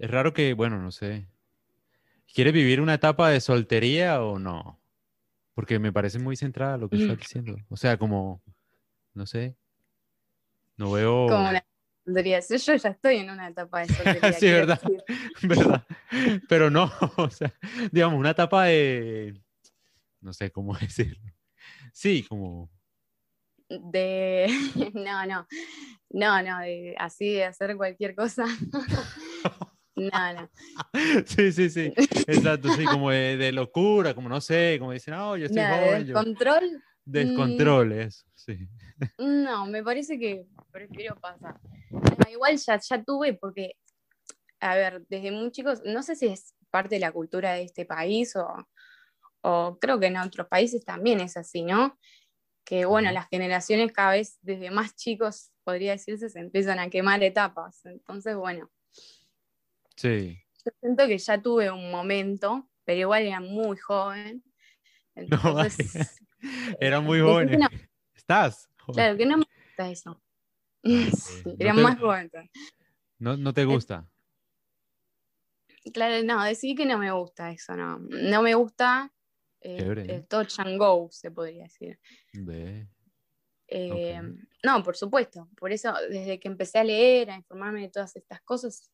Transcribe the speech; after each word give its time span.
Es 0.00 0.10
raro 0.10 0.32
que, 0.32 0.54
bueno, 0.54 0.78
no 0.78 0.90
sé. 0.92 1.28
¿Quieres 2.32 2.54
vivir 2.54 2.80
una 2.80 2.94
etapa 2.94 3.28
de 3.28 3.38
soltería 3.38 4.22
o 4.22 4.38
no? 4.38 4.80
Porque 5.52 5.78
me 5.78 5.92
parece 5.92 6.18
muy 6.18 6.36
centrada 6.36 6.78
lo 6.78 6.88
que 6.88 7.02
estás 7.02 7.18
diciendo. 7.18 7.58
O 7.68 7.76
sea, 7.76 7.98
como, 7.98 8.42
no 9.12 9.26
sé. 9.26 9.58
No 10.78 10.92
veo. 10.92 11.26
Como 11.28 11.52
la 11.52 11.62
soltería. 12.06 12.40
Yo 12.40 12.76
ya 12.76 12.88
estoy 12.88 13.16
en 13.16 13.28
una 13.28 13.48
etapa 13.48 13.80
de 13.80 13.92
soltería. 13.92 14.32
sí, 14.32 14.46
verdad. 14.46 14.80
verdad. 15.42 15.86
Pero 16.48 16.70
no, 16.70 16.90
o 17.18 17.28
sea, 17.28 17.52
digamos, 17.92 18.18
una 18.18 18.30
etapa 18.30 18.64
de. 18.64 19.38
No 20.22 20.32
sé 20.32 20.50
cómo 20.50 20.74
decirlo. 20.78 21.30
Sí, 21.92 22.24
como. 22.26 22.70
De. 23.68 24.46
No, 24.94 25.26
no. 25.26 25.46
No, 26.08 26.42
no, 26.42 26.58
de 26.60 26.94
así 26.98 27.34
de 27.34 27.44
hacer 27.44 27.76
cualquier 27.76 28.14
cosa. 28.14 28.46
No, 30.00 30.32
no. 30.32 30.50
Sí, 31.26 31.52
sí, 31.52 31.68
sí. 31.68 31.92
Exacto, 32.26 32.72
sí, 32.74 32.86
como 32.86 33.10
de, 33.10 33.52
locura, 33.52 34.14
como 34.14 34.28
no 34.28 34.40
sé, 34.40 34.76
como 34.78 34.92
dicen, 34.92 35.14
no, 35.14 35.36
yo 35.36 35.46
estoy 35.46 35.62
joven. 35.62 36.06
¿Descontrol? 36.06 36.82
Descontrol, 37.04 37.92
eso, 37.92 38.26
sí. 38.34 38.58
No, 39.18 39.66
me 39.66 39.82
parece 39.82 40.18
que 40.18 40.46
prefiero 40.70 41.16
pasar. 41.16 41.58
igual 42.30 42.56
ya, 42.56 42.78
ya 42.78 43.02
tuve, 43.02 43.34
porque, 43.34 43.72
a 44.60 44.74
ver, 44.74 45.04
desde 45.08 45.30
muy 45.30 45.50
chicos, 45.50 45.82
no 45.84 46.02
sé 46.02 46.16
si 46.16 46.26
es 46.26 46.54
parte 46.70 46.96
de 46.96 47.00
la 47.00 47.12
cultura 47.12 47.54
de 47.54 47.62
este 47.62 47.84
país 47.84 48.36
o, 48.36 48.46
o 49.42 49.78
creo 49.80 49.98
que 49.98 50.06
en 50.06 50.16
otros 50.18 50.46
países 50.48 50.84
también 50.84 51.20
es 51.20 51.36
así, 51.36 51.62
¿no? 51.62 51.98
Que 52.64 52.84
bueno, 52.84 53.10
las 53.10 53.28
generaciones 53.28 53.92
cada 53.92 54.12
vez 54.12 54.38
desde 54.42 54.70
más 54.70 54.94
chicos, 54.94 55.50
podría 55.64 55.92
decirse, 55.92 56.28
se 56.28 56.40
empiezan 56.40 56.78
a 56.78 56.90
quemar 56.90 57.22
etapas. 57.22 57.84
Entonces, 57.84 58.36
bueno, 58.36 58.70
Sí. 60.00 60.42
Yo 60.64 60.72
siento 60.80 61.06
que 61.06 61.18
ya 61.18 61.42
tuve 61.42 61.70
un 61.70 61.90
momento, 61.90 62.70
pero 62.84 63.00
igual 63.00 63.24
era 63.24 63.38
muy 63.40 63.76
joven. 63.76 64.42
Entonces, 65.14 66.22
era 66.80 67.00
muy 67.00 67.20
joven. 67.20 67.60
¿Estás? 68.14 68.70
Claro, 68.94 69.18
que 69.18 69.26
no 69.26 69.36
me 69.36 69.44
gusta 69.44 69.90
eso. 69.90 70.22
era 71.58 71.74
más 71.74 71.98
joven. 71.98 72.30
No, 73.18 73.36
no 73.36 73.52
te 73.52 73.66
gusta. 73.66 74.08
Claro, 75.92 76.24
no, 76.24 76.42
decidí 76.44 76.74
que 76.74 76.86
no 76.86 76.96
me 76.96 77.12
gusta 77.12 77.50
eso, 77.50 77.76
no. 77.76 77.98
No 77.98 78.40
me 78.40 78.54
gusta 78.54 79.12
eh, 79.60 80.04
el 80.08 80.26
touch 80.26 80.60
and 80.60 80.78
go, 80.78 81.08
se 81.10 81.30
podría 81.30 81.64
decir. 81.64 82.00
Eh, 83.68 84.22
no, 84.64 84.82
por 84.82 84.96
supuesto. 84.96 85.50
Por 85.58 85.72
eso, 85.72 85.92
desde 86.08 86.40
que 86.40 86.48
empecé 86.48 86.78
a 86.78 86.84
leer, 86.84 87.30
a 87.30 87.36
informarme 87.36 87.82
de 87.82 87.90
todas 87.90 88.16
estas 88.16 88.40
cosas, 88.40 88.90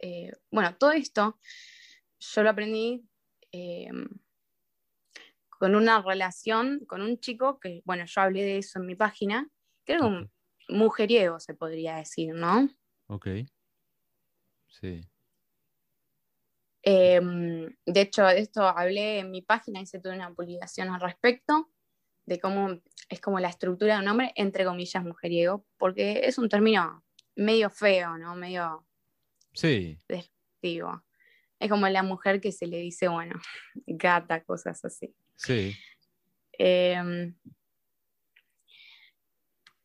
eh, 0.00 0.32
bueno, 0.50 0.76
todo 0.76 0.92
esto 0.92 1.38
yo 2.20 2.42
lo 2.42 2.50
aprendí 2.50 3.08
eh, 3.52 3.88
con 5.48 5.74
una 5.74 6.00
relación 6.02 6.84
con 6.86 7.02
un 7.02 7.18
chico 7.18 7.58
que, 7.58 7.82
bueno, 7.84 8.04
yo 8.06 8.20
hablé 8.20 8.42
de 8.42 8.58
eso 8.58 8.78
en 8.78 8.86
mi 8.86 8.94
página, 8.94 9.48
que 9.84 9.94
era 9.94 10.06
un 10.06 10.30
mujeriego, 10.68 11.40
se 11.40 11.54
podría 11.54 11.96
decir, 11.96 12.34
¿no? 12.34 12.68
Ok. 13.08 13.26
Sí. 14.68 15.00
Em, 16.82 17.74
de 17.86 18.00
hecho, 18.00 18.24
de 18.24 18.38
esto 18.38 18.62
hablé 18.62 19.18
en 19.18 19.30
mi 19.30 19.42
página, 19.42 19.80
hice 19.80 19.98
toda 19.98 20.14
una 20.14 20.32
publicación 20.32 20.88
al 20.88 21.00
respecto, 21.00 21.70
de 22.24 22.38
cómo 22.38 22.80
es 23.08 23.20
como 23.20 23.40
la 23.40 23.48
estructura 23.48 23.96
de 23.96 24.02
un 24.02 24.08
hombre, 24.08 24.32
entre 24.36 24.64
comillas, 24.64 25.04
mujeriego, 25.04 25.66
porque 25.76 26.20
es 26.24 26.38
un 26.38 26.48
término 26.48 27.04
medio 27.34 27.70
feo, 27.70 28.16
¿no? 28.18 28.36
Medio 28.36 28.87
Sí. 29.58 29.98
Despectivo. 30.06 31.02
Es 31.58 31.68
como 31.68 31.88
la 31.88 32.04
mujer 32.04 32.40
que 32.40 32.52
se 32.52 32.68
le 32.68 32.78
dice, 32.78 33.08
bueno, 33.08 33.34
gata, 33.86 34.44
cosas 34.44 34.84
así. 34.84 35.12
Sí. 35.34 35.74
Em, 36.52 37.34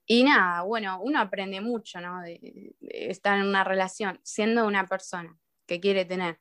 y 0.06 0.24
nada, 0.24 0.62
bueno, 0.62 1.02
uno 1.02 1.20
aprende 1.20 1.60
mucho, 1.60 2.00
¿no? 2.02 2.22
De, 2.22 2.76
estar 2.82 3.40
en 3.40 3.48
una 3.48 3.64
relación, 3.64 4.20
siendo 4.22 4.68
una 4.68 4.86
persona 4.86 5.36
que 5.66 5.80
quiere 5.80 6.06
tener 6.06 6.40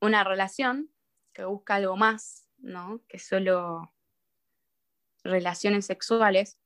una 0.00 0.24
relación, 0.24 0.90
que 1.34 1.44
busca 1.44 1.74
algo 1.74 1.98
más, 1.98 2.48
¿no? 2.56 3.02
Que 3.08 3.18
solo 3.18 3.92
relaciones 5.22 5.84
sexuales 5.84 6.58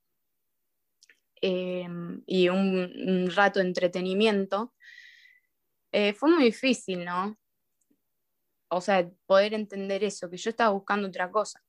em, 1.40 2.22
y 2.24 2.50
un, 2.50 3.32
rato 3.34 3.58
de 3.58 3.66
entretenimiento, 3.66 4.72
eh, 5.96 6.12
fue 6.12 6.28
muy 6.28 6.42
difícil, 6.42 7.04
¿no? 7.04 7.38
O 8.66 8.80
sea, 8.80 9.08
poder 9.26 9.54
entender 9.54 10.02
eso, 10.02 10.28
que 10.28 10.36
yo 10.36 10.50
estaba 10.50 10.70
buscando 10.70 11.06
otra 11.06 11.30
cosa. 11.30 11.62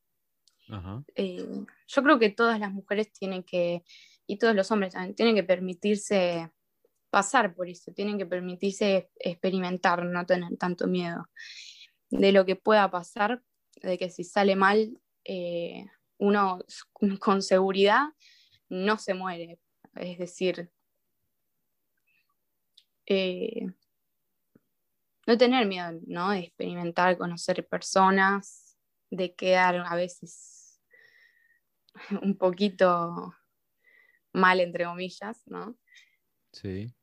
Eh, 1.13 1.47
yo 1.87 2.03
creo 2.03 2.17
que 2.17 2.31
todas 2.31 2.59
las 2.59 2.73
mujeres 2.73 3.13
tienen 3.13 3.43
que, 3.43 3.83
y 4.25 4.39
todos 4.39 4.55
los 4.55 4.71
hombres 4.71 4.93
también, 4.93 5.13
tienen 5.13 5.35
que 5.35 5.43
permitirse 5.43 6.51
pasar 7.11 7.53
por 7.53 7.69
eso, 7.69 7.93
tienen 7.93 8.17
que 8.17 8.25
permitirse 8.25 9.11
experimentar, 9.19 10.03
no 10.03 10.25
tener 10.25 10.57
tanto 10.57 10.87
miedo 10.87 11.29
de 12.09 12.31
lo 12.31 12.47
que 12.47 12.55
pueda 12.55 12.89
pasar, 12.89 13.43
de 13.83 13.99
que 13.99 14.09
si 14.09 14.23
sale 14.23 14.55
mal, 14.55 14.99
eh, 15.23 15.85
uno 16.17 16.65
con 17.19 17.43
seguridad 17.43 18.07
no 18.69 18.97
se 18.97 19.13
muere. 19.13 19.59
Es 19.93 20.17
decir, 20.17 20.71
no 25.25 25.37
tener 25.37 25.65
miedo, 25.65 25.99
¿no? 26.07 26.31
De 26.31 26.39
experimentar, 26.39 27.17
conocer 27.17 27.67
personas, 27.67 28.77
de 29.09 29.33
quedar 29.33 29.75
a 29.77 29.95
veces 29.95 30.81
un 32.21 32.37
poquito 32.37 33.33
mal, 34.33 34.59
entre 34.59 34.85
comillas, 34.85 35.41
¿no? 35.47 35.77
Sí. 36.51 36.93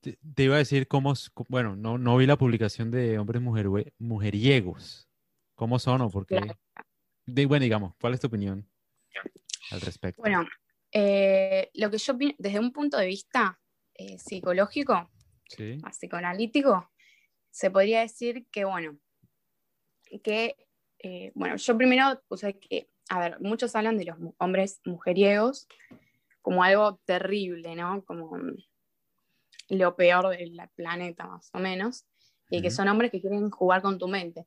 Te, 0.00 0.16
iba 0.36 0.54
a 0.54 0.58
decir 0.58 0.86
cómo, 0.86 1.14
bueno, 1.48 1.76
no, 1.76 1.98
no 1.98 2.16
vi 2.16 2.26
la 2.26 2.38
publicación 2.38 2.90
de 2.90 3.18
hombres 3.18 3.42
mujer, 3.42 3.66
mujeriegos. 3.98 5.08
¿Cómo 5.54 5.78
son 5.78 6.02
o 6.02 6.10
por 6.10 6.24
qué? 6.24 6.40
bueno, 7.46 7.64
digamos, 7.64 7.94
¿cuál 8.00 8.14
es 8.14 8.20
tu 8.20 8.28
opinión 8.28 8.66
al 9.72 9.80
respecto? 9.80 10.22
Bueno, 10.22 10.46
eh, 10.92 11.68
lo 11.74 11.90
que 11.90 11.98
yo 11.98 12.14
desde 12.38 12.60
un 12.60 12.72
punto 12.72 12.96
de 12.96 13.06
vista 13.06 13.60
eh, 13.94 14.18
psicológico, 14.18 15.10
sí. 15.48 15.78
psicoanalítico, 15.90 16.90
se 17.50 17.70
podría 17.70 18.00
decir 18.00 18.46
que, 18.50 18.64
bueno, 18.64 18.98
que, 20.22 20.56
eh, 21.00 21.32
bueno, 21.34 21.56
yo 21.56 21.76
primero 21.76 22.22
puse 22.28 22.58
que, 22.58 22.88
a 23.08 23.18
ver, 23.18 23.40
muchos 23.40 23.74
hablan 23.74 23.98
de 23.98 24.06
los 24.06 24.16
hombres 24.38 24.80
mujeriegos 24.84 25.66
como 26.42 26.62
algo 26.62 27.00
terrible, 27.04 27.74
¿no? 27.74 28.04
Como 28.04 28.38
lo 29.68 29.96
peor 29.96 30.28
del 30.28 30.58
planeta, 30.74 31.26
más 31.26 31.50
o 31.52 31.58
menos, 31.58 32.06
y 32.50 32.62
que 32.62 32.70
son 32.70 32.88
hombres 32.88 33.10
que 33.10 33.20
quieren 33.20 33.50
jugar 33.50 33.82
con 33.82 33.98
tu 33.98 34.08
mente. 34.08 34.46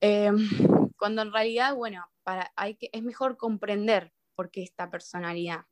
Em, 0.00 0.36
cuando 0.96 1.22
en 1.22 1.32
realidad, 1.32 1.74
bueno, 1.74 2.04
para, 2.22 2.52
hay 2.56 2.74
que, 2.76 2.90
es 2.92 3.02
mejor 3.02 3.36
comprender 3.36 4.12
por 4.34 4.50
qué 4.50 4.62
esta 4.62 4.90
personalidad. 4.90 5.64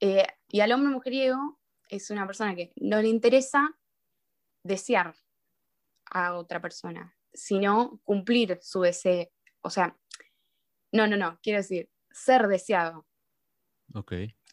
Eh, 0.00 0.26
y 0.48 0.60
al 0.60 0.72
hombre 0.72 0.92
mujeriego 0.92 1.57
es 1.88 2.10
una 2.10 2.26
persona 2.26 2.54
que 2.54 2.72
no 2.76 3.00
le 3.00 3.08
interesa 3.08 3.78
desear 4.62 5.14
a 6.10 6.34
otra 6.34 6.60
persona, 6.60 7.16
sino 7.32 8.00
cumplir 8.04 8.58
su 8.62 8.82
deseo. 8.82 9.28
O 9.60 9.70
sea, 9.70 9.96
no, 10.92 11.06
no, 11.06 11.16
no, 11.16 11.38
quiero 11.42 11.58
decir, 11.58 11.90
ser 12.10 12.48
deseado. 12.48 13.06
Ok. 13.94 14.12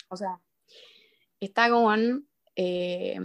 O 0.09 0.17
sea, 0.17 0.41
está 1.39 1.69
como 1.69 1.93
en 1.93 2.27
eh, 2.55 3.19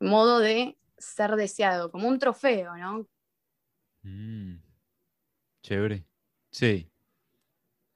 modo 0.00 0.38
de 0.38 0.78
ser 0.98 1.36
deseado, 1.36 1.90
como 1.90 2.08
un 2.08 2.18
trofeo, 2.18 2.76
¿no? 2.76 3.08
Mm, 4.02 4.56
chévere. 5.62 6.06
Sí, 6.50 6.90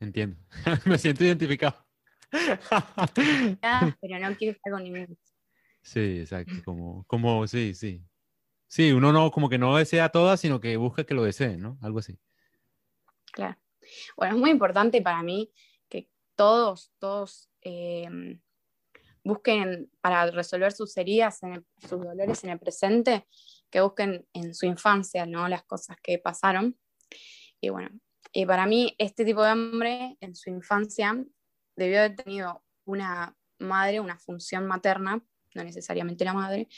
entiendo. 0.01 0.37
Me 0.87 0.99
siento 0.99 1.25
identificado. 1.25 1.88
pero 4.01 4.19
no 4.21 4.37
quiero 4.37 4.53
estar 4.53 4.73
con 4.73 4.83
ninguno. 4.83 5.17
Sí, 5.83 6.21
exacto, 6.21 6.53
como, 6.65 7.05
como, 7.07 7.47
sí, 7.47 7.75
sí. 7.75 8.05
Sí, 8.67 8.93
uno 8.93 9.13
no, 9.13 9.31
como 9.31 9.49
que 9.49 9.57
no 9.57 9.77
desea 9.77 10.11
todas, 10.11 10.41
sino 10.41 10.61
que 10.61 10.77
busca 10.77 11.05
que 11.05 11.15
lo 11.15 11.25
deseen, 11.25 11.61
¿no? 11.61 11.79
Algo 11.81 12.01
así. 12.01 12.19
Claro. 13.33 13.57
Bueno, 14.17 14.35
es 14.35 14.41
muy 14.41 14.51
importante 14.51 15.01
para 15.01 15.23
mí 15.23 15.51
que 15.89 16.11
todos, 16.35 16.93
todos 16.99 17.49
em, 17.63 18.43
busquen 19.25 19.91
para 20.03 20.31
resolver 20.31 20.73
sus 20.73 20.95
heridas, 20.99 21.41
sus 21.79 22.01
dolores 22.03 22.45
en 22.45 22.51
el 22.51 22.59
presente, 22.59 23.27
que 23.71 23.81
busquen 23.81 24.27
en 24.35 24.55
su 24.55 24.67
infancia, 24.67 25.25
¿no? 25.25 25.49
Las 25.49 25.65
cosas 25.65 25.97
que 26.03 26.19
pasaron. 26.19 26.79
Y 27.61 27.71
bueno, 27.71 27.91
y 28.33 28.45
para 28.45 28.67
mí 28.67 28.95
este 28.99 29.25
tipo 29.25 29.43
de 29.43 29.53
hombre 29.53 30.17
en 30.21 30.35
su 30.35 30.51
infancia 30.51 31.25
debió 31.79 32.01
haber 32.01 32.17
tenido 32.17 32.63
una 32.85 33.37
madre, 33.59 34.01
una 34.01 34.19
función 34.19 34.67
materna 34.67 35.23
no 35.55 35.65
necesariamente 35.65 36.25
la 36.25 36.35
madre, 36.35 36.69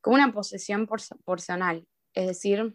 como 0.00 0.14
una 0.14 0.32
posesión 0.32 0.88
personal, 1.24 1.86
es 2.14 2.26
decir, 2.26 2.74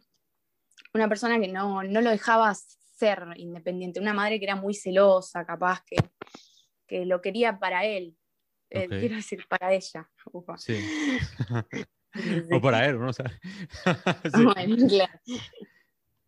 una 0.93 1.09
persona 1.09 1.39
que 1.39 1.47
no, 1.47 1.83
no 1.83 2.01
lo 2.01 2.09
dejaba 2.09 2.53
ser 2.53 3.25
independiente, 3.37 3.99
una 3.99 4.13
madre 4.13 4.39
que 4.39 4.45
era 4.45 4.55
muy 4.55 4.73
celosa, 4.73 5.45
capaz 5.45 5.83
que, 5.85 5.97
que 6.87 7.05
lo 7.05 7.21
quería 7.21 7.59
para 7.59 7.85
él, 7.85 8.15
eh, 8.69 8.87
quiero 8.87 9.15
decir, 9.15 9.45
para 9.47 9.73
ella. 9.73 10.09
Sí. 10.57 10.79
o 12.51 12.61
para 12.61 12.85
él, 12.85 12.99
¿no? 12.99 13.11
bueno, 14.53 14.87
claro. 14.87 15.19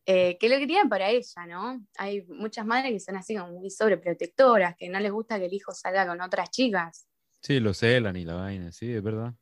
Eh, 0.09 0.37
que 0.39 0.47
lo 0.47 0.57
quería 0.57 0.85
para 0.85 1.09
ella, 1.09 1.45
¿no? 1.47 1.85
Hay 1.97 2.21
muchas 2.27 2.65
madres 2.65 2.93
que 2.93 2.99
son 3.01 3.17
así 3.17 3.35
como 3.35 3.51
muy 3.59 3.69
sobreprotectoras, 3.69 4.73
que 4.77 4.87
no 4.87 5.01
les 5.01 5.11
gusta 5.11 5.37
que 5.37 5.47
el 5.47 5.53
hijo 5.53 5.73
salga 5.73 6.07
con 6.07 6.21
otras 6.21 6.49
chicas. 6.49 7.09
Sí, 7.41 7.59
lo 7.59 7.73
celan 7.73 8.15
y 8.15 8.23
la 8.23 8.35
vaina, 8.35 8.71
sí, 8.71 8.93
es 8.93 9.03
verdad. 9.03 9.33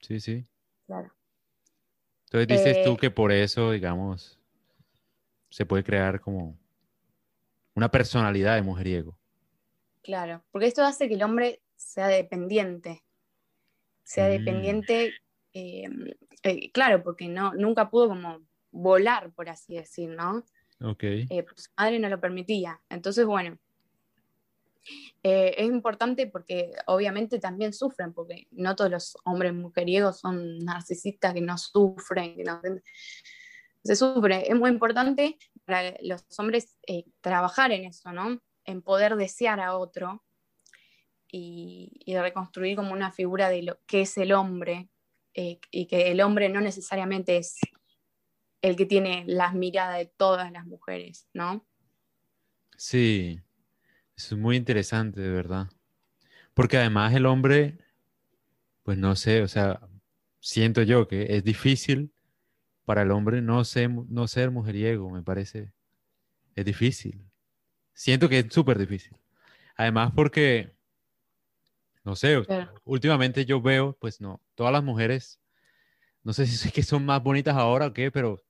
Sí, 0.00 0.18
sí. 0.18 0.44
Claro. 0.86 1.14
Entonces 2.24 2.48
dices 2.48 2.84
tú 2.84 2.94
eh, 2.94 2.96
que 3.00 3.10
por 3.12 3.30
eso, 3.30 3.70
digamos, 3.70 4.36
se 5.48 5.64
puede 5.64 5.84
crear 5.84 6.20
como 6.20 6.58
una 7.76 7.88
personalidad 7.88 8.56
de 8.56 8.62
mujeriego. 8.62 9.16
Claro, 10.02 10.42
porque 10.50 10.66
esto 10.66 10.82
hace 10.82 11.06
que 11.06 11.14
el 11.14 11.22
hombre 11.22 11.62
sea 11.76 12.08
dependiente. 12.08 13.04
Sea 14.02 14.26
mm. 14.26 14.30
dependiente, 14.30 15.14
em, 15.52 16.06
eh, 16.42 16.72
claro, 16.72 17.04
porque 17.04 17.28
no, 17.28 17.54
nunca 17.54 17.90
pudo 17.90 18.08
como 18.08 18.49
volar, 18.70 19.32
por 19.32 19.48
así 19.48 19.74
decir, 19.74 20.10
¿no? 20.10 20.44
Ok. 20.82 21.02
Eh, 21.02 21.42
pues 21.42 21.64
su 21.64 21.70
madre 21.76 21.98
no 21.98 22.08
lo 22.08 22.20
permitía. 22.20 22.80
Entonces, 22.88 23.26
bueno, 23.26 23.58
eh, 25.22 25.54
es 25.58 25.66
importante 25.66 26.26
porque 26.26 26.72
obviamente 26.86 27.38
también 27.38 27.72
sufren, 27.72 28.14
porque 28.14 28.46
no 28.50 28.74
todos 28.76 28.90
los 28.90 29.18
hombres 29.24 29.52
mujeriegos 29.52 30.20
son 30.20 30.58
narcisistas 30.58 31.34
que 31.34 31.42
no 31.42 31.58
sufren, 31.58 32.36
que 32.36 32.44
no 32.44 32.60
se 33.84 33.96
sufre. 33.96 34.50
Es 34.50 34.56
muy 34.56 34.70
importante 34.70 35.38
para 35.64 35.94
los 36.02 36.24
hombres 36.38 36.78
eh, 36.86 37.04
trabajar 37.20 37.72
en 37.72 37.84
eso, 37.84 38.12
¿no? 38.12 38.40
En 38.64 38.82
poder 38.82 39.16
desear 39.16 39.60
a 39.60 39.76
otro 39.76 40.24
y, 41.30 42.02
reconstruir 42.06 42.76
como 42.76 42.92
una 42.92 43.12
figura 43.12 43.48
de 43.50 43.62
lo 43.62 43.78
que 43.86 44.02
es 44.02 44.16
el 44.18 44.32
hombre 44.32 44.88
y 45.32 45.86
que 45.86 46.10
el 46.10 46.20
hombre 46.20 46.48
no 46.48 46.60
necesariamente 46.60 47.36
es 47.36 47.60
el 48.62 48.76
que 48.76 48.86
tiene 48.86 49.24
las 49.26 49.54
miradas 49.54 49.98
de 49.98 50.06
todas 50.06 50.52
las 50.52 50.66
mujeres, 50.66 51.28
¿no? 51.32 51.66
Sí, 52.76 53.40
es 54.16 54.32
muy 54.32 54.56
interesante, 54.56 55.20
de 55.20 55.30
verdad. 55.30 55.68
Porque 56.54 56.78
además 56.78 57.14
el 57.14 57.26
hombre, 57.26 57.78
pues 58.82 58.98
no 58.98 59.16
sé, 59.16 59.42
o 59.42 59.48
sea, 59.48 59.80
siento 60.40 60.82
yo 60.82 61.08
que 61.08 61.36
es 61.36 61.44
difícil 61.44 62.12
para 62.84 63.02
el 63.02 63.10
hombre 63.12 63.40
no 63.40 63.64
ser, 63.64 63.90
no 63.90 64.26
ser 64.26 64.50
mujeriego, 64.50 65.10
me 65.10 65.22
parece. 65.22 65.72
Es 66.54 66.64
difícil. 66.64 67.24
Siento 67.94 68.28
que 68.28 68.40
es 68.40 68.46
súper 68.52 68.78
difícil. 68.78 69.16
Además 69.76 70.12
porque, 70.14 70.74
no 72.04 72.16
sé, 72.16 72.42
últimamente 72.84 73.44
yo 73.44 73.60
veo, 73.60 73.96
pues 74.00 74.20
no, 74.20 74.42
todas 74.54 74.72
las 74.72 74.82
mujeres, 74.82 75.40
no 76.22 76.32
sé 76.32 76.46
si 76.46 76.68
es 76.68 76.74
que 76.74 76.82
son 76.82 77.06
más 77.06 77.22
bonitas 77.22 77.56
ahora 77.56 77.86
o 77.86 77.92
qué, 77.92 78.10
pero 78.10 78.42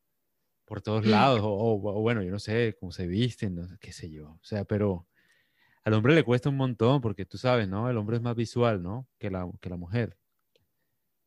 por 0.71 0.83
todos 0.83 1.05
lados, 1.05 1.41
o, 1.43 1.79
bueno, 2.01 2.23
yo 2.23 2.31
no 2.31 2.39
sé 2.39 2.77
cómo 2.79 2.93
se 2.93 3.09
visten, 3.09 3.77
qué 3.81 3.91
sé 3.91 4.09
yo, 4.09 4.39
o 4.41 4.45
sea, 4.45 4.65
pero 4.65 5.05
al 5.83 5.95
hombre 5.95 6.15
le 6.15 6.23
cuesta 6.23 6.49
un 6.49 6.57
montón 6.57 7.01
porque 7.01 7.27
tú 7.27 7.39
sabes, 7.39 7.69
¿no? 7.69 7.91
El 7.91 7.97
hombre 7.97 8.19
es 8.19 8.23
más 8.23 8.37
visual, 8.37 8.81
¿no? 8.81 9.09
Que 9.19 9.31
la, 9.31 9.51
que 9.61 9.69
la 9.69 9.77
mujer. 9.77 10.17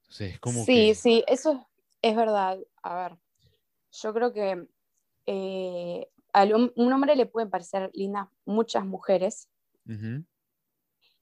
Entonces 0.04 0.36
es 0.36 0.40
como... 0.40 0.64
Sí, 0.64 0.96
sí, 0.96 1.26
eso 1.28 1.68
es 2.02 2.16
verdad. 2.16 2.58
A 2.84 2.96
ver, 2.96 3.18
yo 3.92 4.14
creo 4.14 4.32
que 4.32 4.66
eh, 5.26 6.10
a 6.32 6.46
un 6.46 6.94
hombre 6.94 7.18
le 7.18 7.26
pueden 7.26 7.50
parecer 7.50 7.92
lindas 7.94 8.30
muchas 8.46 8.86
mujeres, 8.86 9.50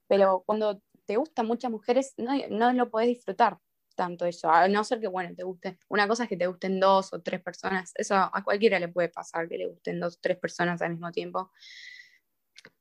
pero 0.06 0.44
cuando 0.45 0.79
te 1.06 1.17
gustan 1.17 1.47
muchas 1.47 1.71
mujeres 1.71 2.13
no, 2.17 2.33
no 2.51 2.71
lo 2.71 2.91
puedes 2.91 3.09
disfrutar 3.09 3.57
tanto 3.95 4.25
eso, 4.25 4.49
a 4.49 4.67
no 4.67 4.83
ser 4.83 4.99
que, 4.99 5.07
bueno, 5.07 5.35
te 5.35 5.43
guste, 5.43 5.77
una 5.89 6.07
cosa 6.07 6.23
es 6.23 6.29
que 6.29 6.38
te 6.38 6.47
gusten 6.47 6.79
dos 6.79 7.13
o 7.13 7.21
tres 7.21 7.41
personas, 7.41 7.91
eso 7.95 8.15
a 8.15 8.43
cualquiera 8.43 8.79
le 8.79 8.88
puede 8.88 9.09
pasar, 9.09 9.47
que 9.47 9.57
le 9.57 9.67
gusten 9.67 9.99
dos 9.99 10.15
o 10.15 10.19
tres 10.21 10.38
personas 10.38 10.81
al 10.81 10.91
mismo 10.91 11.11
tiempo. 11.11 11.51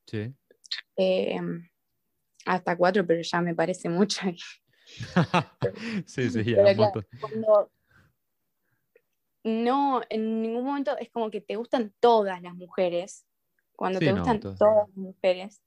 Sí. 0.07 0.35
Em, 0.97 1.69
hasta 2.47 2.77
cuatro, 2.77 3.07
pero 3.07 3.23
ya 3.23 3.41
me 3.41 3.55
parece 3.55 3.89
mucho. 3.89 4.21
sí, 6.07 6.31
sí, 6.31 6.45
ya. 6.45 6.75
cuando 7.21 7.71
no, 9.43 10.03
en 10.11 10.43
ningún 10.43 10.65
momento 10.65 10.97
es 10.99 11.11
como 11.11 11.31
que 11.31 11.41
te 11.41 11.57
gustan 11.57 11.95
todas 11.99 12.43
las 12.43 12.55
mujeres, 12.55 13.27
cuando 13.75 13.99
te 13.99 14.13
gustan 14.13 14.41
todas 14.41 14.89
las 14.89 14.97
mujeres, 14.97 15.63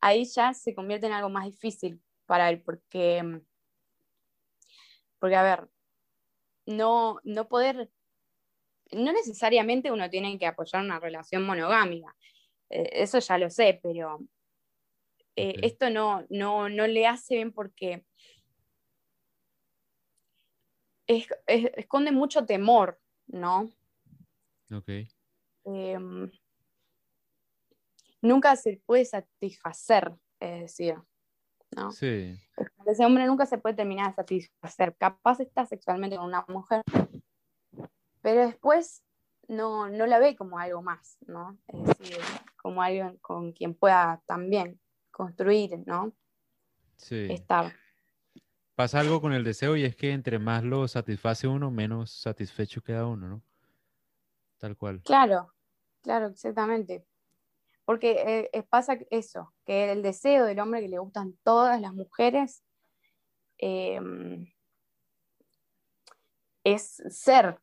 ahí 0.00 0.24
ya 0.24 0.54
se 0.54 0.74
convierte 0.74 1.06
en 1.06 1.12
algo 1.12 1.28
más 1.28 1.44
difícil 1.44 2.00
para 2.24 2.48
él, 2.48 2.62
porque 2.62 3.18
em, 3.18 3.44
porque, 5.20 5.36
a 5.36 5.42
ver, 5.42 5.68
no, 6.66 7.20
no 7.22 7.48
poder, 7.48 7.90
no 8.90 9.12
necesariamente 9.12 9.92
uno 9.92 10.10
tiene 10.10 10.38
que 10.38 10.46
apoyar 10.46 10.82
una 10.82 10.98
relación 10.98 11.44
monogámica, 11.44 12.16
eh, 12.70 12.88
eso 12.92 13.18
ya 13.18 13.38
lo 13.38 13.50
sé, 13.50 13.78
pero 13.82 14.20
eh, 15.36 15.54
esto 15.62 15.90
no, 15.90 16.26
no, 16.28 16.68
le 16.68 17.06
hace 17.06 17.36
bien 17.36 17.52
porque 17.52 18.04
esconde 21.06 22.12
mucho 22.12 22.46
temor, 22.46 23.00
¿no? 23.26 23.70
Ok. 24.72 24.88
Em, 25.64 26.30
nunca 28.22 28.56
se 28.56 28.80
puede 28.86 29.04
satisfacer, 29.04 30.12
es 30.38 30.60
decir, 30.60 30.96
¿no? 31.76 31.90
Sí. 31.92 32.38
Ese 32.86 33.04
hombre 33.04 33.26
nunca 33.26 33.46
se 33.46 33.58
puede 33.58 33.76
terminar 33.76 34.08
de 34.10 34.16
satisfacer. 34.16 34.96
Capaz 34.96 35.40
está 35.40 35.66
sexualmente 35.66 36.16
con 36.16 36.26
una 36.26 36.44
mujer, 36.48 36.82
pero 38.22 38.46
después 38.46 39.02
no, 39.48 39.88
no 39.88 40.06
la 40.06 40.18
ve 40.18 40.36
como 40.36 40.58
algo 40.58 40.82
más, 40.82 41.18
¿no? 41.26 41.58
Es 41.66 41.98
decir, 41.98 42.18
como 42.56 42.82
alguien 42.82 43.18
con 43.18 43.52
quien 43.52 43.74
pueda 43.74 44.22
también 44.26 44.80
construir, 45.10 45.78
¿no? 45.86 46.12
Sí. 46.96 47.28
Estar. 47.30 47.72
Pasa 48.74 49.00
algo 49.00 49.20
con 49.20 49.32
el 49.32 49.44
deseo 49.44 49.76
y 49.76 49.84
es 49.84 49.96
que 49.96 50.12
entre 50.12 50.38
más 50.38 50.64
lo 50.64 50.88
satisface 50.88 51.46
uno, 51.46 51.70
menos 51.70 52.10
satisfecho 52.10 52.82
queda 52.82 53.06
uno, 53.06 53.28
¿no? 53.28 53.42
Tal 54.58 54.76
cual. 54.76 55.02
Claro, 55.02 55.52
claro, 56.02 56.28
exactamente. 56.28 57.04
Porque 57.90 58.48
eh, 58.52 58.62
pasa 58.70 58.96
eso, 59.10 59.52
que 59.66 59.90
el 59.90 60.00
deseo 60.00 60.44
del 60.44 60.60
hombre 60.60 60.80
que 60.80 60.86
le 60.86 61.00
gustan 61.00 61.36
todas 61.42 61.80
las 61.80 61.92
mujeres 61.92 62.62
em, 63.58 64.46
es 66.62 67.02
ser, 67.08 67.58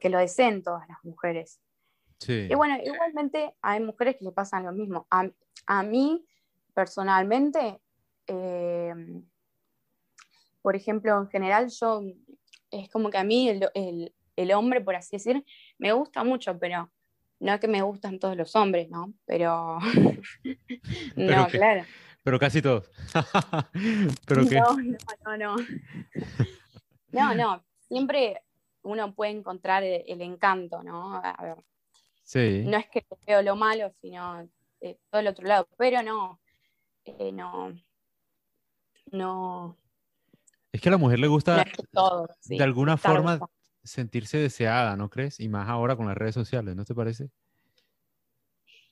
que 0.00 0.08
lo 0.10 0.18
deseen 0.18 0.62
todas 0.62 0.88
las 0.88 0.98
mujeres. 1.02 1.60
Y 2.28 2.54
bueno, 2.54 2.78
igualmente 2.84 3.52
hay 3.62 3.80
mujeres 3.80 4.14
que 4.16 4.26
le 4.26 4.30
pasan 4.30 4.64
lo 4.64 4.70
mismo. 4.70 5.08
A, 5.10 5.82
mí, 5.82 6.24
personalmente, 6.72 7.80
em, 8.28 9.28
por 10.60 10.76
ejemplo, 10.76 11.18
en 11.18 11.28
general, 11.30 11.68
yo, 11.68 12.00
es 12.70 12.88
como 12.90 13.10
que 13.10 13.18
a 13.18 13.24
mí 13.24 13.48
el, 13.48 14.14
el 14.36 14.52
hombre, 14.52 14.80
por 14.80 14.94
así 14.94 15.16
decir, 15.16 15.44
me 15.78 15.90
gusta 15.90 16.22
mucho, 16.22 16.56
pero 16.60 16.92
no 17.42 17.54
es 17.54 17.60
que 17.60 17.66
me 17.66 17.82
gustan 17.82 18.20
todos 18.20 18.36
los 18.36 18.54
hombres, 18.54 18.88
¿no? 18.88 19.12
Pero, 19.26 19.78
no, 21.16 21.46
claro. 21.48 21.84
Pero 22.22 22.38
casi 22.38 22.62
todos. 22.62 22.88
¿Pero 24.26 24.42
No, 24.42 24.76
no, 25.26 25.36
no. 25.36 25.56
No, 27.10 27.34
no. 27.34 27.64
Siempre 27.88 28.42
uno 28.82 29.12
puede 29.12 29.32
encontrar 29.32 29.82
el, 29.82 30.20
encanto, 30.22 30.84
¿no? 30.84 31.16
A 31.16 31.36
ver. 31.42 31.56
Sí. 32.22 32.62
No 32.64 32.76
es 32.76 32.88
que 32.88 33.04
veo 33.26 33.42
lo 33.42 33.56
malo, 33.56 33.92
sino 34.00 34.48
eh, 34.80 34.98
todo 35.10 35.20
el 35.20 35.26
otro 35.26 35.44
lado. 35.44 35.68
Pero 35.76 36.00
no, 36.04 36.40
eh, 37.04 37.32
no, 37.32 37.74
no. 39.10 39.76
Es 40.70 40.80
que 40.80 40.88
a 40.88 40.92
la 40.92 40.98
mujer 40.98 41.18
le 41.18 41.26
gusta 41.26 41.64
de 42.44 42.62
alguna 42.62 42.96
forma 42.96 43.40
sentirse 43.84 44.38
deseada, 44.38 44.96
¿no 44.96 45.10
crees? 45.10 45.40
Y 45.40 45.48
más 45.48 45.68
ahora 45.68 45.96
con 45.96 46.06
las 46.06 46.16
redes 46.16 46.34
sociales, 46.34 46.76
¿no 46.76 46.84
te 46.84 46.94
parece? 46.94 47.30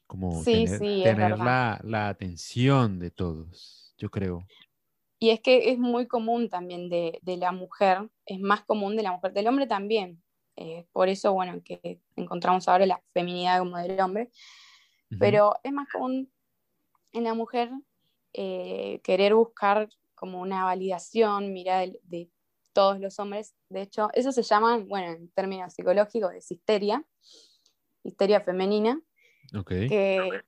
Como 0.07 0.43
tener, 0.43 1.39
la, 1.39 2.09
atención 2.09 2.99
de 2.99 3.11
todos, 3.11 3.95
yo 3.97 4.11
creo. 4.11 4.45
Y 5.21 5.31
es 5.31 5.41
que 5.41 5.71
es 5.71 5.79
muy 5.79 6.09
común 6.09 6.49
también 6.49 6.89
de, 6.89 7.21
la 7.23 7.53
mujer, 7.53 8.11
es 8.27 8.41
más 8.41 8.65
común 8.65 8.97
de 8.97 9.05
la 9.05 9.13
mujer, 9.13 9.33
del 9.33 9.47
hombre 9.47 9.67
también. 9.67 10.21
Eh, 10.57 10.87
por 10.93 11.09
eso, 11.09 11.33
bueno, 11.33 11.63
que 11.65 12.01
encontramos 12.17 12.67
ahora 12.69 12.87
la 12.87 13.01
feminidad 13.13 13.61
como 13.61 13.79
del 13.79 14.01
hombre, 14.01 14.31
pero 15.19 15.55
es 15.63 15.73
más 15.73 15.89
común 15.89 16.31
en 17.13 17.25
la 17.25 17.35
mujer 17.35 17.71
eh, 18.33 19.01
querer 19.03 19.35
buscar 19.35 19.89
como 20.15 20.41
una 20.41 20.65
validación, 20.65 21.53
mira, 21.53 21.81
de, 21.81 22.31
todos 22.73 23.01
los 23.01 23.19
hombres. 23.19 23.55
De 23.69 23.83
hecho, 23.83 24.11
eso 24.15 24.33
se 24.33 24.43
llama, 24.43 24.79
bueno, 24.79 25.13
en 25.13 25.29
términos 25.31 25.75
psicológicos, 25.75 26.33
es 26.35 26.51
histeria, 26.51 27.05
histeria 28.03 28.41
femenina, 28.41 29.01
que, 29.67 30.43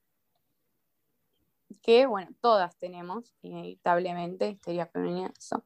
que, 1.81 2.05
bueno, 2.05 2.31
todas 2.41 2.77
tenemos, 2.77 3.35
inevitablemente, 3.41 4.49
histeria 4.49 4.87
femenina, 4.87 5.31
eso. 5.37 5.63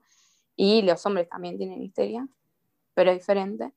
Y 0.56 0.82
los 0.82 1.06
hombres 1.06 1.30
también 1.30 1.58
tienen 1.58 1.82
histeria, 1.82 2.28
pero 2.94 3.14
diferente. 3.14 3.74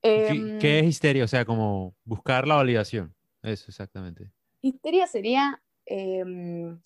¿Qué, 0.00 0.28
em, 0.28 0.58
¿Qué, 0.58 0.78
es 0.80 0.86
histeria? 0.86 1.24
O 1.24 1.28
sea, 1.28 1.44
como 1.44 1.94
buscar 2.04 2.46
la 2.46 2.54
validación. 2.54 3.14
Eso, 3.42 3.66
exactamente. 3.68 4.32
Histeria 4.62 5.06
sería 5.06 5.62
em, 5.86 6.80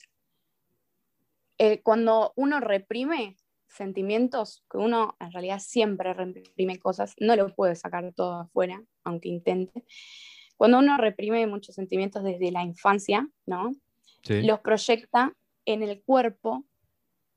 eh, 1.58 1.80
cuando 1.82 2.32
uno 2.36 2.60
reprime 2.60 3.36
sentimientos, 3.72 4.64
que 4.70 4.78
uno 4.78 5.16
en 5.20 5.32
realidad 5.32 5.58
siempre 5.58 6.12
reprime 6.14 6.78
cosas, 6.78 7.14
no 7.18 7.36
lo 7.36 7.54
puede 7.54 7.74
sacar 7.74 8.12
todo 8.14 8.40
afuera, 8.40 8.82
aunque 9.04 9.28
intente. 9.28 9.84
Cuando 10.56 10.78
uno 10.78 10.96
reprime 10.96 11.46
muchos 11.46 11.74
sentimientos 11.74 12.22
desde 12.22 12.52
la 12.52 12.62
infancia, 12.62 13.28
¿no? 13.46 13.72
Los 14.28 14.60
proyecta 14.60 15.34
en 15.64 15.82
el 15.82 16.02
cuerpo 16.02 16.64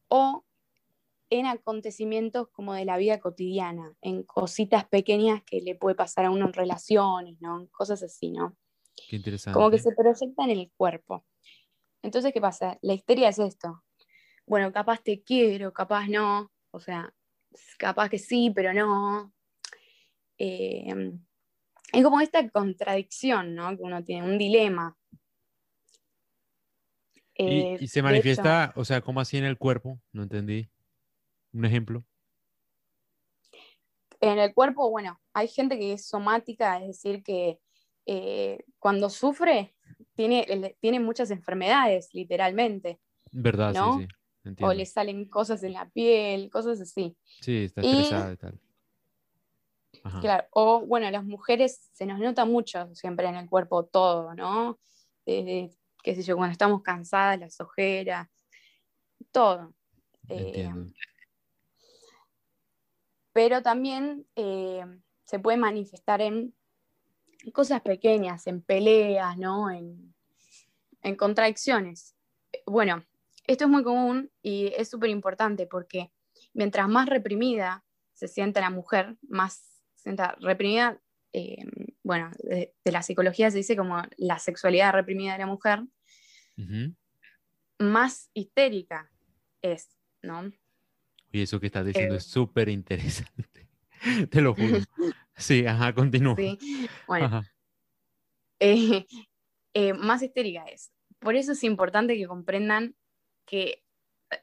o 0.09 0.43
en 1.31 1.47
acontecimientos 1.47 2.49
como 2.49 2.73
de 2.73 2.85
la 2.85 2.97
vida 2.97 3.19
cotidiana, 3.19 3.95
en 4.01 4.23
cositas 4.23 4.85
pequeñas 4.85 5.41
que 5.43 5.61
le 5.61 5.75
puede 5.75 5.95
pasar 5.95 6.25
a 6.25 6.31
uno 6.31 6.45
en 6.45 6.53
relaciones, 6.53 7.41
¿no? 7.41 7.67
Cosas 7.71 8.03
así, 8.03 8.29
¿no? 8.29 8.55
Qué 9.09 9.15
interesante. 9.15 9.55
Como 9.55 9.71
que 9.71 9.79
se 9.79 9.91
proyecta 9.93 10.43
en 10.43 10.51
el 10.51 10.71
cuerpo. 10.77 11.25
Entonces, 12.03 12.31
¿qué 12.31 12.39
pasa? 12.39 12.77
La 12.81 12.93
histeria 12.93 13.29
es 13.29 13.39
esto 13.39 13.84
bueno, 14.45 14.71
capaz 14.71 15.01
te 15.01 15.21
quiero, 15.23 15.73
capaz 15.73 16.07
no, 16.07 16.51
o 16.71 16.79
sea, 16.79 17.13
capaz 17.77 18.09
que 18.09 18.19
sí, 18.19 18.51
pero 18.55 18.73
no. 18.73 19.33
Eh, 20.37 21.13
es 21.91 22.03
como 22.03 22.21
esta 22.21 22.47
contradicción, 22.49 23.55
¿no? 23.55 23.75
Que 23.75 23.83
uno 23.83 24.03
tiene, 24.03 24.27
un 24.29 24.37
dilema. 24.37 24.97
¿Y, 27.37 27.83
eh, 27.83 27.87
se 27.87 28.01
manifiesta, 28.01 28.73
o 28.75 28.85
sea, 28.85 29.01
cómo 29.01 29.19
así 29.19 29.37
en 29.37 29.45
el 29.45 29.57
cuerpo? 29.57 29.99
No 30.11 30.23
entendí. 30.23 30.69
Un 31.53 31.65
ejemplo. 31.65 32.05
En 34.19 34.39
el 34.39 34.53
cuerpo, 34.53 34.89
bueno, 34.89 35.21
hay 35.33 35.47
gente 35.47 35.77
que 35.77 35.93
es 35.93 36.07
somática, 36.07 36.79
es 36.81 36.87
decir, 36.87 37.23
que 37.23 37.59
eh, 38.05 38.63
cuando 38.79 39.09
sufre 39.09 39.75
tiene, 40.15 40.75
tiene 40.79 40.99
muchas 40.99 41.31
enfermedades, 41.31 42.09
literalmente. 42.13 42.99
¿Verdad? 43.31 43.73
Sí, 43.73 44.03
sí 44.03 44.07
o 44.61 44.73
le 44.73 44.85
salen 44.85 45.25
cosas 45.25 45.63
en 45.63 45.73
la 45.73 45.89
piel, 45.89 46.49
cosas 46.49 46.79
así. 46.81 47.15
Sí, 47.41 47.65
está 47.65 47.81
estresada 47.81 48.33
y, 48.33 48.37
tal. 48.37 48.59
Claro, 50.21 50.45
o 50.51 50.81
bueno, 50.81 51.09
las 51.09 51.23
mujeres 51.23 51.89
se 51.93 52.05
nos 52.05 52.19
nota 52.19 52.45
mucho 52.45 52.93
siempre 52.93 53.27
en 53.27 53.35
el 53.35 53.49
cuerpo 53.49 53.85
todo, 53.85 54.35
¿no? 54.35 54.79
Desde, 55.25 55.71
qué 56.03 56.15
sé 56.15 56.21
yo, 56.21 56.35
cuando 56.35 56.51
estamos 56.51 56.83
cansadas, 56.83 57.39
las 57.39 57.59
ojeras, 57.59 58.27
todo. 59.31 59.73
Eh, 60.29 60.69
pero 63.33 63.61
también 63.61 64.25
eh, 64.35 64.85
se 65.25 65.39
puede 65.39 65.57
manifestar 65.57 66.21
en 66.21 66.53
cosas 67.53 67.81
pequeñas, 67.81 68.45
en 68.47 68.61
peleas, 68.61 69.37
¿no? 69.37 69.71
En, 69.71 70.13
en 71.01 71.15
contradicciones. 71.15 72.15
Bueno, 72.65 73.03
esto 73.47 73.65
es 73.65 73.69
muy 73.69 73.83
común 73.83 74.31
y 74.41 74.73
es 74.77 74.89
súper 74.89 75.09
importante 75.09 75.67
porque 75.67 76.11
mientras 76.53 76.87
más 76.87 77.07
reprimida 77.07 77.83
se 78.13 78.27
siente 78.27 78.61
la 78.61 78.69
mujer, 78.69 79.17
más 79.27 79.83
se 79.95 80.03
sienta 80.03 80.35
reprimida, 80.39 80.99
eh, 81.33 81.65
bueno, 82.03 82.31
de, 82.39 82.73
la 82.85 83.03
psicología 83.03 83.51
se 83.51 83.57
dice 83.57 83.75
como 83.75 84.01
la 84.17 84.39
sexualidad 84.39 84.93
reprimida 84.93 85.33
de 85.33 85.39
la 85.39 85.47
mujer, 85.47 85.83
más 87.79 88.29
histérica 88.33 89.11
es, 89.61 89.89
¿no? 90.21 90.51
Y 91.31 91.41
eso 91.41 91.59
que 91.59 91.65
estás 91.65 91.85
diciendo 91.85 92.15
eh, 92.15 92.19
es 92.19 92.25
súper 92.25 92.69
interesante, 92.69 93.67
te 94.31 94.41
lo 94.41 94.55
juro. 94.55 94.79
Sí, 95.37 95.65
ajá, 95.65 95.93
continúa. 95.93 96.33
Sí, 96.37 96.57
bueno. 97.07 97.43
Eh, 98.61 99.05
más 99.99 100.21
histérica 100.21 100.63
es. 100.63 100.93
Por 101.19 101.35
eso 101.35 101.51
es 101.51 101.63
importante 101.65 102.15
que 102.15 102.25
comprendan 102.25 102.95
que, 103.45 103.83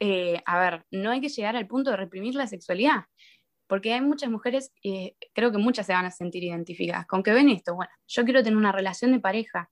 eh, 0.00 0.42
a 0.44 0.58
ver, 0.58 0.86
no 0.90 1.10
hay 1.10 1.20
que 1.20 1.28
llegar 1.28 1.56
al 1.56 1.66
punto 1.66 1.90
de 1.90 1.96
reprimir 1.96 2.34
la 2.34 2.46
sexualidad, 2.46 3.04
porque 3.66 3.92
hay 3.92 4.00
muchas 4.00 4.30
mujeres, 4.30 4.72
y 4.82 5.16
creo 5.32 5.52
que 5.52 5.58
muchas 5.58 5.86
se 5.86 5.92
van 5.92 6.04
a 6.04 6.10
sentir 6.10 6.44
identificadas, 6.44 7.06
con 7.06 7.22
que 7.22 7.32
ven 7.32 7.48
esto, 7.48 7.74
bueno, 7.74 7.92
yo 8.06 8.24
quiero 8.24 8.42
tener 8.42 8.56
una 8.56 8.72
relación 8.72 9.12
de 9.12 9.20
pareja, 9.20 9.70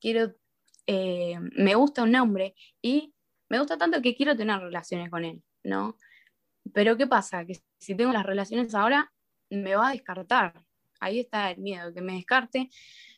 quiero, 0.00 0.34
eh, 0.86 1.38
me 1.56 1.74
gusta 1.74 2.02
un 2.02 2.14
hombre 2.16 2.54
y 2.82 3.14
me 3.48 3.58
gusta 3.58 3.76
tanto 3.76 4.00
que 4.02 4.14
quiero 4.14 4.36
tener 4.36 4.58
relaciones 4.60 5.10
con 5.10 5.24
él, 5.24 5.42
¿no? 5.64 5.96
Pero 6.72 6.96
¿qué 6.96 7.06
pasa? 7.06 7.44
Que 7.44 7.54
si 7.78 7.94
tengo 7.94 8.12
las 8.12 8.24
relaciones 8.24 8.74
ahora, 8.74 9.12
me 9.50 9.74
va 9.74 9.88
a 9.88 9.92
descartar. 9.92 10.62
Ahí 11.00 11.20
está 11.20 11.50
el 11.50 11.58
miedo, 11.58 11.92
que 11.92 12.00
me 12.00 12.14
descarte, 12.14 12.70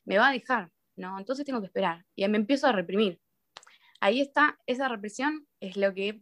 me 0.04 0.18
va 0.18 0.28
a 0.28 0.32
dejar, 0.32 0.70
¿no? 0.96 1.18
Entonces 1.18 1.44
tengo 1.44 1.60
que 1.60 1.66
esperar. 1.66 2.04
Y 2.14 2.26
me 2.28 2.38
empiezo 2.38 2.66
a 2.66 2.72
reprimir 2.72 3.20
ahí 4.02 4.20
está, 4.20 4.58
esa 4.66 4.88
represión 4.88 5.46
es 5.60 5.76
lo 5.76 5.94
que 5.94 6.20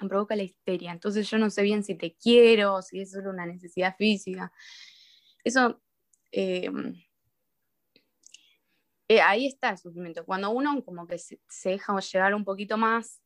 provoca 0.00 0.34
la 0.34 0.42
histeria. 0.42 0.90
Entonces 0.90 1.30
yo 1.30 1.38
no 1.38 1.48
sé 1.48 1.62
bien 1.62 1.84
si 1.84 1.94
te 1.94 2.16
quiero, 2.16 2.82
si 2.82 3.00
es 3.00 3.12
solo 3.12 3.30
una 3.30 3.46
necesidad 3.46 3.94
física. 3.96 4.52
Eso, 5.44 5.80
em, 6.32 7.00
eh, 9.06 9.20
ahí 9.20 9.46
está 9.46 9.70
el 9.70 9.78
sufrimiento. 9.78 10.24
Cuando 10.24 10.50
uno 10.50 10.84
como 10.84 11.06
que 11.06 11.18
se, 11.18 11.38
deja 11.64 11.96
llegar 12.00 12.34
un 12.34 12.44
poquito 12.44 12.76
más 12.76 13.22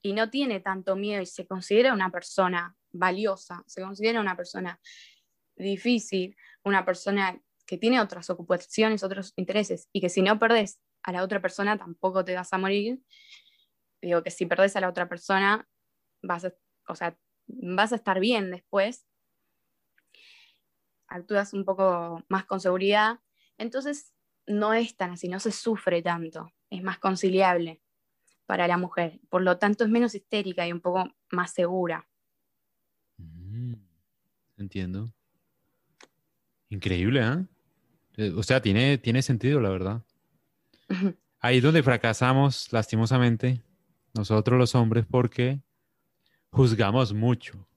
y 0.00 0.12
no 0.12 0.30
tiene 0.30 0.60
tanto 0.60 0.94
miedo 0.94 1.20
y 1.20 1.26
se 1.26 1.44
considera 1.44 1.92
una 1.92 2.12
persona 2.12 2.76
valiosa, 2.92 3.64
se 3.66 3.82
considera 3.82 4.20
una 4.20 4.36
persona 4.36 4.80
difícil, 5.56 6.36
una 6.62 6.84
persona 6.84 7.42
que 7.66 7.78
tiene 7.78 8.00
otras 8.00 8.30
ocupaciones, 8.30 9.02
otros 9.02 9.32
intereses, 9.34 9.88
y 9.92 10.00
que 10.00 10.08
si 10.08 10.22
no 10.22 10.38
perdés 10.38 10.80
a 11.08 11.12
la 11.12 11.22
otra 11.22 11.40
persona 11.40 11.78
tampoco 11.78 12.22
te 12.22 12.34
vas 12.34 12.52
a 12.52 12.58
morir. 12.58 13.02
Digo 14.02 14.22
que 14.22 14.30
si 14.30 14.44
perdés 14.44 14.76
a 14.76 14.82
la 14.82 14.90
otra 14.90 15.08
persona, 15.08 15.66
vas 16.20 16.44
a, 16.44 16.52
o 16.86 16.94
sea, 16.94 17.18
vas 17.46 17.92
a 17.92 17.96
estar 17.96 18.20
bien 18.20 18.50
después. 18.50 19.06
Actúas 21.06 21.54
un 21.54 21.64
poco 21.64 22.22
más 22.28 22.44
con 22.44 22.60
seguridad. 22.60 23.20
Entonces, 23.56 24.12
no 24.46 24.74
es 24.74 24.98
tan 24.98 25.12
así, 25.12 25.28
no 25.28 25.40
se 25.40 25.50
sufre 25.50 26.02
tanto, 26.02 26.52
es 26.68 26.82
más 26.82 26.98
conciliable 26.98 27.80
para 28.44 28.68
la 28.68 28.76
mujer. 28.76 29.18
Por 29.30 29.40
lo 29.40 29.56
tanto, 29.56 29.84
es 29.84 29.90
menos 29.90 30.14
histérica 30.14 30.68
y 30.68 30.72
un 30.72 30.82
poco 30.82 31.10
más 31.30 31.54
segura. 31.54 32.06
Mm, 33.16 33.76
entiendo. 34.58 35.10
Increíble, 36.68 37.22
¿eh? 37.22 37.46
¿eh? 38.18 38.32
O 38.36 38.42
sea, 38.42 38.60
tiene, 38.60 38.98
tiene 38.98 39.22
sentido, 39.22 39.58
la 39.58 39.70
verdad. 39.70 40.04
Ahí 41.40 41.58
es 41.58 41.62
donde 41.62 41.82
fracasamos, 41.82 42.72
lastimosamente, 42.72 43.62
nosotros 44.14 44.58
los 44.58 44.74
hombres, 44.74 45.06
porque 45.08 45.60
juzgamos 46.50 47.12
mucho 47.12 47.68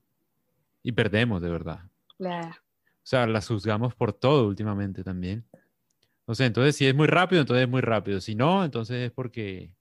y 0.82 0.92
perdemos, 0.94 1.42
de 1.42 1.50
verdad. 1.50 1.82
O 2.50 3.04
sea, 3.04 3.28
las 3.28 3.48
juzgamos 3.48 3.94
por 3.96 4.14
todo 4.14 4.48
últimamente 4.48 5.04
también. 5.04 5.46
O 6.26 6.34
sea, 6.36 6.46
entonces 6.46 6.76
si 6.76 6.88
es 6.88 6.96
muy 6.96 7.08
rápido, 7.08 7.42
entonces 7.42 7.64
es 7.64 7.70
muy 7.70 7.82
rápido. 7.82 8.22
Si 8.22 8.36
no, 8.36 8.64
entonces 8.64 9.08
es 9.08 9.12
porque, 9.12 9.76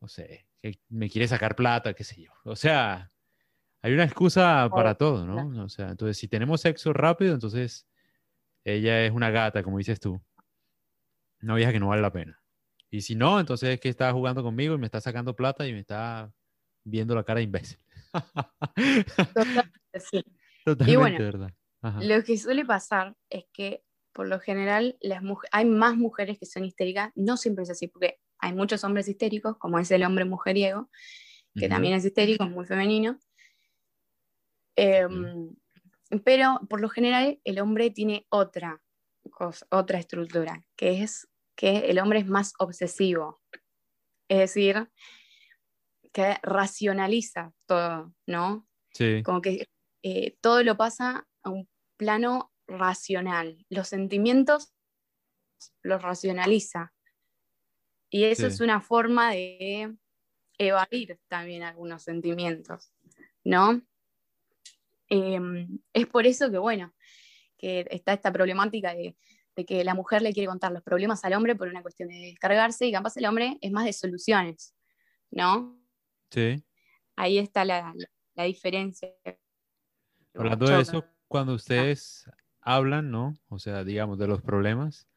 no 0.00 0.08
sé, 0.08 0.46
que 0.62 0.78
me 0.88 1.10
quiere 1.10 1.26
sacar 1.26 1.56
plata, 1.56 1.94
qué 1.94 2.04
sé 2.04 2.22
yo. 2.22 2.30
O 2.44 2.56
sea, 2.56 3.10
hay 3.82 3.92
una 3.92 4.04
excusa 4.04 4.68
para 4.70 4.94
todo, 4.94 5.26
¿no? 5.26 5.64
O 5.64 5.68
sea, 5.68 5.90
entonces 5.90 6.16
si 6.16 6.28
tenemos 6.28 6.60
sexo 6.60 6.92
rápido, 6.92 7.34
entonces 7.34 7.86
ella 8.64 9.04
es 9.04 9.12
una 9.12 9.30
gata, 9.30 9.62
como 9.62 9.78
dices 9.78 10.00
tú 10.00 10.20
una 11.42 11.54
vieja 11.54 11.72
que 11.72 11.80
no 11.80 11.88
vale 11.88 12.02
la 12.02 12.12
pena. 12.12 12.40
Y 12.90 13.02
si 13.02 13.14
no, 13.14 13.38
entonces 13.38 13.70
es 13.70 13.80
que 13.80 13.88
está 13.88 14.12
jugando 14.12 14.42
conmigo 14.42 14.74
y 14.74 14.78
me 14.78 14.86
está 14.86 15.00
sacando 15.00 15.36
plata 15.36 15.66
y 15.66 15.72
me 15.72 15.80
está 15.80 16.32
viendo 16.84 17.14
la 17.14 17.24
cara 17.24 17.38
de 17.38 17.44
imbécil. 17.44 17.78
Totalmente, 19.16 20.00
sí. 20.00 20.24
Totalmente, 20.64 20.92
y 20.92 20.96
bueno, 20.96 21.18
¿verdad? 21.18 21.52
Lo 22.00 22.24
que 22.24 22.36
suele 22.36 22.64
pasar 22.64 23.14
es 23.30 23.44
que 23.52 23.84
por 24.12 24.26
lo 24.26 24.40
general 24.40 24.96
las 25.00 25.22
hay 25.52 25.64
más 25.64 25.96
mujeres 25.96 26.38
que 26.38 26.46
son 26.46 26.64
histéricas, 26.64 27.12
no 27.14 27.36
siempre 27.36 27.62
es 27.62 27.70
así, 27.70 27.86
porque 27.86 28.18
hay 28.38 28.52
muchos 28.52 28.82
hombres 28.84 29.08
histéricos, 29.08 29.56
como 29.58 29.78
es 29.78 29.90
el 29.90 30.02
hombre 30.04 30.24
mujeriego, 30.24 30.90
que 31.54 31.68
también 31.68 31.94
es 31.94 32.04
histérico, 32.04 32.44
es 32.44 32.50
muy 32.50 32.66
femenino. 32.66 33.18
Em, 34.76 35.54
pero 36.24 36.60
por 36.68 36.80
lo 36.80 36.88
general 36.88 37.40
el 37.44 37.58
hombre 37.58 37.90
tiene 37.90 38.26
otra 38.28 38.80
otra 39.70 39.98
estructura, 39.98 40.64
que 40.76 41.02
es 41.02 41.28
que 41.56 41.90
el 41.90 41.98
hombre 41.98 42.20
es 42.20 42.26
más 42.26 42.52
obsesivo. 42.58 43.40
Es 44.28 44.38
decir, 44.38 44.90
que 46.12 46.36
racionaliza 46.42 47.52
todo, 47.66 48.14
¿no? 48.26 48.66
Sí. 48.92 49.22
Como 49.22 49.40
que 49.40 49.68
eh, 50.02 50.36
todo 50.40 50.62
lo 50.62 50.76
pasa 50.76 51.26
a 51.42 51.50
un 51.50 51.68
plano 51.96 52.52
racional. 52.66 53.64
Los 53.68 53.88
sentimientos 53.88 54.72
los 55.82 56.02
racionaliza. 56.02 56.92
Y 58.10 58.24
eso 58.24 58.46
es 58.46 58.60
una 58.60 58.80
forma 58.80 59.32
de 59.32 59.94
evadir 60.56 61.20
también 61.28 61.62
algunos 61.62 62.02
sentimientos, 62.02 62.92
¿no? 63.44 63.82
Em, 65.08 65.78
es 65.92 66.06
por 66.06 66.26
eso 66.26 66.50
que, 66.50 66.58
bueno, 66.58 66.94
que 67.58 67.86
está 67.90 68.12
esta 68.12 68.32
problemática 68.32 68.94
de, 68.94 69.16
que 69.66 69.82
la 69.82 69.94
mujer 69.94 70.22
le 70.22 70.32
quiere 70.32 70.46
contar 70.46 70.70
los 70.70 70.84
problemas 70.84 71.24
al 71.24 71.32
hombre 71.32 71.56
por 71.56 71.66
una 71.66 71.82
cuestión 71.82 72.08
de 72.08 72.14
descargarse 72.14 72.86
y 72.86 72.92
capaz 72.92 73.16
el 73.16 73.26
hombre 73.26 73.58
es 73.60 73.72
más 73.72 73.84
de 73.84 73.92
soluciones, 73.92 74.72
¿no? 75.32 75.76
Sí. 76.30 76.62
Ahí 77.16 77.38
está 77.38 77.64
la, 77.64 77.92
diferencia. 78.36 79.12
Hablando 80.32 80.66
de 80.66 80.80
eso, 80.80 81.04
cuando 81.26 81.54
ustedes 81.54 82.30
hablan, 82.60 83.10
¿no? 83.10 83.36
O 83.48 83.58
sea, 83.58 83.82
digamos, 83.82 84.16
de 84.18 84.28
los 84.28 84.40
problemas, 84.42 85.08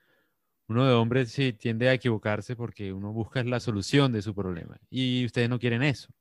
uno 0.67 0.87
de 0.87 0.93
hombre 0.93 1.25
sí 1.25 1.53
tiende 1.53 1.89
a 1.89 1.93
equivocarse 1.93 2.55
porque 2.55 2.93
uno 2.93 3.11
busca 3.11 3.43
la 3.43 3.59
solución 3.59 4.11
de 4.11 4.21
su 4.21 4.33
problema 4.33 4.79
y 4.89 5.25
ustedes 5.25 5.49
no 5.49 5.59
quieren 5.59 5.83
eso. 5.83 6.11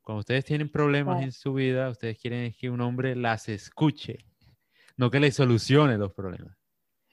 Cuando 0.00 0.20
ustedes 0.20 0.44
tienen 0.44 0.70
problemas 0.70 1.22
en 1.22 1.30
su 1.30 1.52
vida, 1.52 1.90
ustedes 1.90 2.18
quieren 2.18 2.52
que 2.52 2.70
un 2.70 2.80
hombre 2.80 3.14
las 3.14 3.48
escuche, 3.48 4.24
no 5.00 5.10
que 5.10 5.18
les 5.18 5.34
solucione 5.34 5.96
los 5.96 6.12
problemas. 6.12 6.58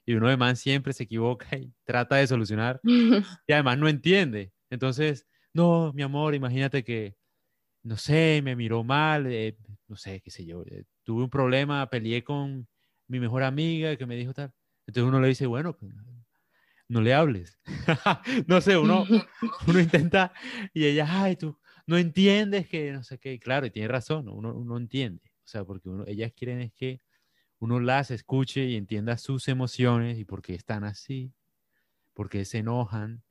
Y 0.06 0.16
uno 0.16 0.28
de 0.28 0.36
más 0.36 0.60
siempre 0.60 0.92
se 0.92 1.04
equivoca 1.04 1.56
y 1.58 1.74
trata 1.86 2.18
de 2.18 2.28
solucionar 2.28 2.82
y 3.48 3.54
además 3.54 3.78
no 3.78 3.88
entiende. 3.88 4.52
Entonces, 4.70 5.26
no, 5.54 5.94
mi 5.94 6.04
amor, 6.04 6.36
imagínate 6.36 6.84
que, 6.84 7.16
no 7.84 7.96
sé, 7.96 8.42
me 8.44 8.58
miró 8.58 8.84
mal, 8.84 9.26
eh, 9.28 9.58
no 9.88 9.96
sé, 9.96 10.20
qué 10.20 10.32
sé 10.32 10.46
yo, 10.46 10.64
eh, 10.64 10.84
tuve 11.04 11.24
un 11.24 11.30
problema, 11.30 11.90
peleé 11.90 12.26
con 12.26 12.68
mi 13.08 13.22
mejor 13.22 13.44
amiga 13.44 13.96
que 13.96 14.06
me 14.06 14.18
dijo 14.18 14.34
tal. 14.34 14.52
Entonces 14.86 15.08
uno 15.08 15.22
le 15.22 15.30
dice, 15.30 15.46
bueno, 15.46 15.78
pues, 15.78 15.94
no 16.90 17.00
le 17.00 17.14
hables. 17.14 17.58
no 18.48 18.60
sé, 18.60 18.78
uno, 18.78 19.06
uno 19.68 19.80
intenta 19.80 20.34
y 20.74 20.88
ella, 20.88 21.08
ay, 21.08 21.38
tú, 21.38 21.58
no 21.86 21.98
entiendes 21.98 22.68
que 22.68 22.92
no 22.92 23.02
sé 23.04 23.18
qué, 23.18 23.40
claro, 23.40 23.66
y 23.66 23.72
tiene 23.72 23.88
razón, 23.88 24.28
uno, 24.28 24.54
uno 24.54 24.76
entiende, 24.76 25.32
o 25.46 25.48
sea, 25.48 25.64
porque 25.64 25.88
uno, 25.88 26.04
ellas 26.06 26.34
quieren 26.36 26.60
es 26.60 26.74
que 26.74 27.00
uno 27.60 27.80
las 27.80 28.12
escuche 28.12 28.66
y 28.66 28.76
entienda 28.76 29.18
sus 29.18 29.48
emociones 29.48 30.18
y 30.20 30.26
por 30.26 30.42
qué 30.42 30.56
están 30.56 30.84
así, 30.84 31.34
por 32.14 32.30
qué 32.30 32.46
se 32.46 32.60
enojan, 32.60 33.24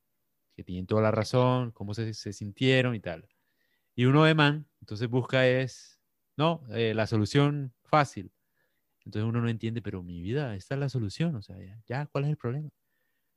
que 0.54 0.64
tienen 0.64 0.86
toda 0.86 1.02
la 1.02 1.10
razón, 1.10 1.72
cómo 1.72 1.94
se, 1.94 2.14
se 2.14 2.32
sintieron 2.32 2.94
y 2.94 3.00
tal. 3.00 3.28
Y 3.94 4.06
uno 4.06 4.24
de 4.24 4.34
man, 4.34 4.68
entonces 4.80 5.08
busca 5.08 5.46
es, 5.46 6.00
no, 6.36 6.62
eh, 6.70 6.94
la 6.94 7.06
solución 7.06 7.74
fácil. 7.84 8.32
Entonces 9.04 9.28
uno 9.28 9.40
no 9.40 9.48
entiende, 9.48 9.82
pero 9.82 10.02
mi 10.02 10.20
vida, 10.20 10.56
esta 10.56 10.74
es 10.74 10.80
la 10.80 10.88
solución, 10.88 11.36
o 11.36 11.42
sea, 11.42 11.58
ya, 11.58 11.80
ya 11.86 12.06
¿cuál 12.06 12.24
es 12.24 12.30
el 12.30 12.36
problema? 12.36 12.70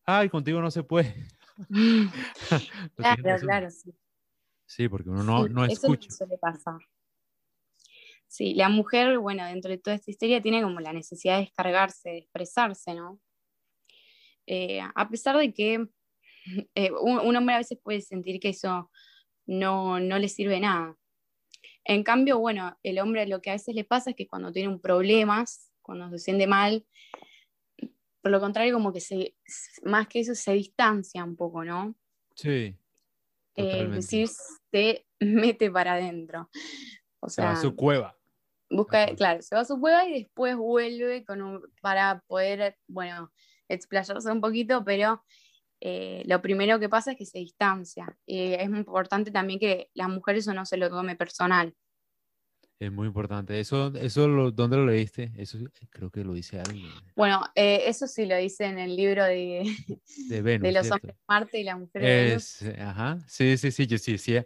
Ay, 0.06 0.30
contigo 0.30 0.62
no 0.62 0.72
se 0.72 0.84
puede. 0.84 1.28
claro, 2.96 3.38
claro, 3.40 3.70
sí. 3.70 3.94
Sí, 4.66 4.88
porque 4.88 5.10
uno 5.10 5.24
no, 5.24 5.48
no 5.48 5.66
escucha. 5.66 6.08
Eso 6.10 6.18
suele 6.18 6.38
pasar. 6.38 6.80
Sí, 8.30 8.54
la 8.54 8.70
mujer, 8.70 9.18
bueno, 9.18 9.44
dentro 9.44 9.72
de 9.72 9.80
toda 9.80 9.96
esta 9.96 10.12
historia 10.12 10.40
tiene 10.40 10.62
como 10.62 10.80
la 10.80 10.94
necesidad 10.94 11.38
de 11.38 11.46
descargarse, 11.46 12.10
de 12.10 12.18
expresarse, 12.20 12.94
¿no? 12.94 13.20
Eh, 14.46 14.82
a 14.82 15.10
pesar 15.10 15.36
de 15.36 15.52
que 15.52 15.88
eh, 16.76 16.92
un, 16.92 17.36
hombre 17.36 17.56
a 17.56 17.58
veces 17.58 17.80
puede 17.84 18.02
sentir 18.02 18.40
que 18.40 18.50
eso 18.50 18.92
no, 19.48 20.00
no 20.00 20.20
le 20.20 20.30
sirve 20.30 20.60
nada. 20.60 20.96
En 21.84 22.04
cambio, 22.04 22.38
bueno, 22.38 22.78
el 22.84 23.00
hombre 23.00 23.26
lo 23.26 23.42
que 23.42 23.50
a 23.50 23.54
veces 23.54 23.74
le 23.74 23.84
pasa 23.84 24.12
es 24.12 24.16
que 24.16 24.28
cuando 24.28 24.52
tiene 24.52 24.70
un 24.70 24.80
problema, 24.80 25.44
cuando 25.82 26.12
se 26.12 26.20
siente 26.20 26.46
mal, 26.46 26.86
por 28.22 28.32
lo 28.32 28.40
contrario, 28.40 28.76
como 28.76 28.94
que 28.94 29.00
se, 29.00 29.36
más 29.82 30.08
que 30.08 30.20
eso 30.20 30.36
se 30.36 30.54
distancia 30.54 31.24
un 31.24 31.36
poco, 31.36 31.66
¿no? 31.66 31.96
Sí. 32.36 32.76
Eh, 33.56 33.84
es 33.86 33.92
decir, 33.92 34.30
se 34.72 35.08
mete 35.20 35.72
para 35.72 35.94
adentro. 35.94 36.48
O 37.22 37.28
sea, 37.28 37.46
se 37.46 37.48
va 37.48 37.52
a 37.54 37.62
su 37.62 37.76
cueva. 37.76 38.19
Busca, 38.70 39.16
claro, 39.16 39.42
se 39.42 39.56
va 39.56 39.62
a 39.62 39.66
su 39.66 39.80
cueva 39.80 40.08
y 40.08 40.14
después 40.14 40.56
vuelve 40.56 41.26
con 41.26 41.62
para 41.82 42.24
poder, 42.28 42.78
bueno, 42.88 43.32
explayarse 43.68 44.32
un 44.32 44.42
poquito, 44.42 44.84
pero 44.84 45.24
eh, 45.82 46.24
lo 46.26 46.42
primero 46.42 46.80
que 46.80 46.90
pasa 46.90 47.12
es 47.12 47.18
que 47.18 47.26
se 47.26 47.40
distancia. 47.40 48.18
Es 48.28 48.70
muy 48.70 48.80
importante 48.80 49.32
también 49.32 49.60
que 49.60 49.90
las 49.94 50.10
mujeres 50.10 50.44
eso 50.44 50.54
no 50.54 50.66
se 50.66 50.78
lo 50.78 50.90
tome 50.90 51.16
personal. 51.16 51.74
Es 52.80 52.92
muy 52.92 53.08
importante. 53.08 53.60
¿Eso, 53.60 53.94
eso 53.96 54.52
¿dónde 54.52 54.78
lo 54.78 54.86
leíste? 54.86 55.34
Eso 55.36 55.58
creo 55.90 56.10
que 56.10 56.24
lo 56.24 56.34
dice 56.34 56.62
alguien. 56.62 56.90
Bueno, 57.14 57.44
eh, 57.54 57.84
eso 57.88 58.08
sí 58.08 58.26
lo 58.26 58.38
dice 58.38 58.66
en 58.66 58.80
el 58.80 58.96
libro 58.96 59.26
de, 59.26 59.64
de, 60.30 60.72
los 60.72 60.90
hombres 60.90 61.16
de 61.16 61.22
Marte 61.28 61.60
y 61.60 61.64
la 61.64 61.76
mujer 61.76 62.02
de 62.02 62.24
Venus. 62.24 62.62
Ajá, 62.80 63.20
sí, 63.28 63.58
sí, 63.58 63.72
sí, 63.72 63.86
yo 63.86 63.98
sí 63.98 64.14
decía, 64.14 64.46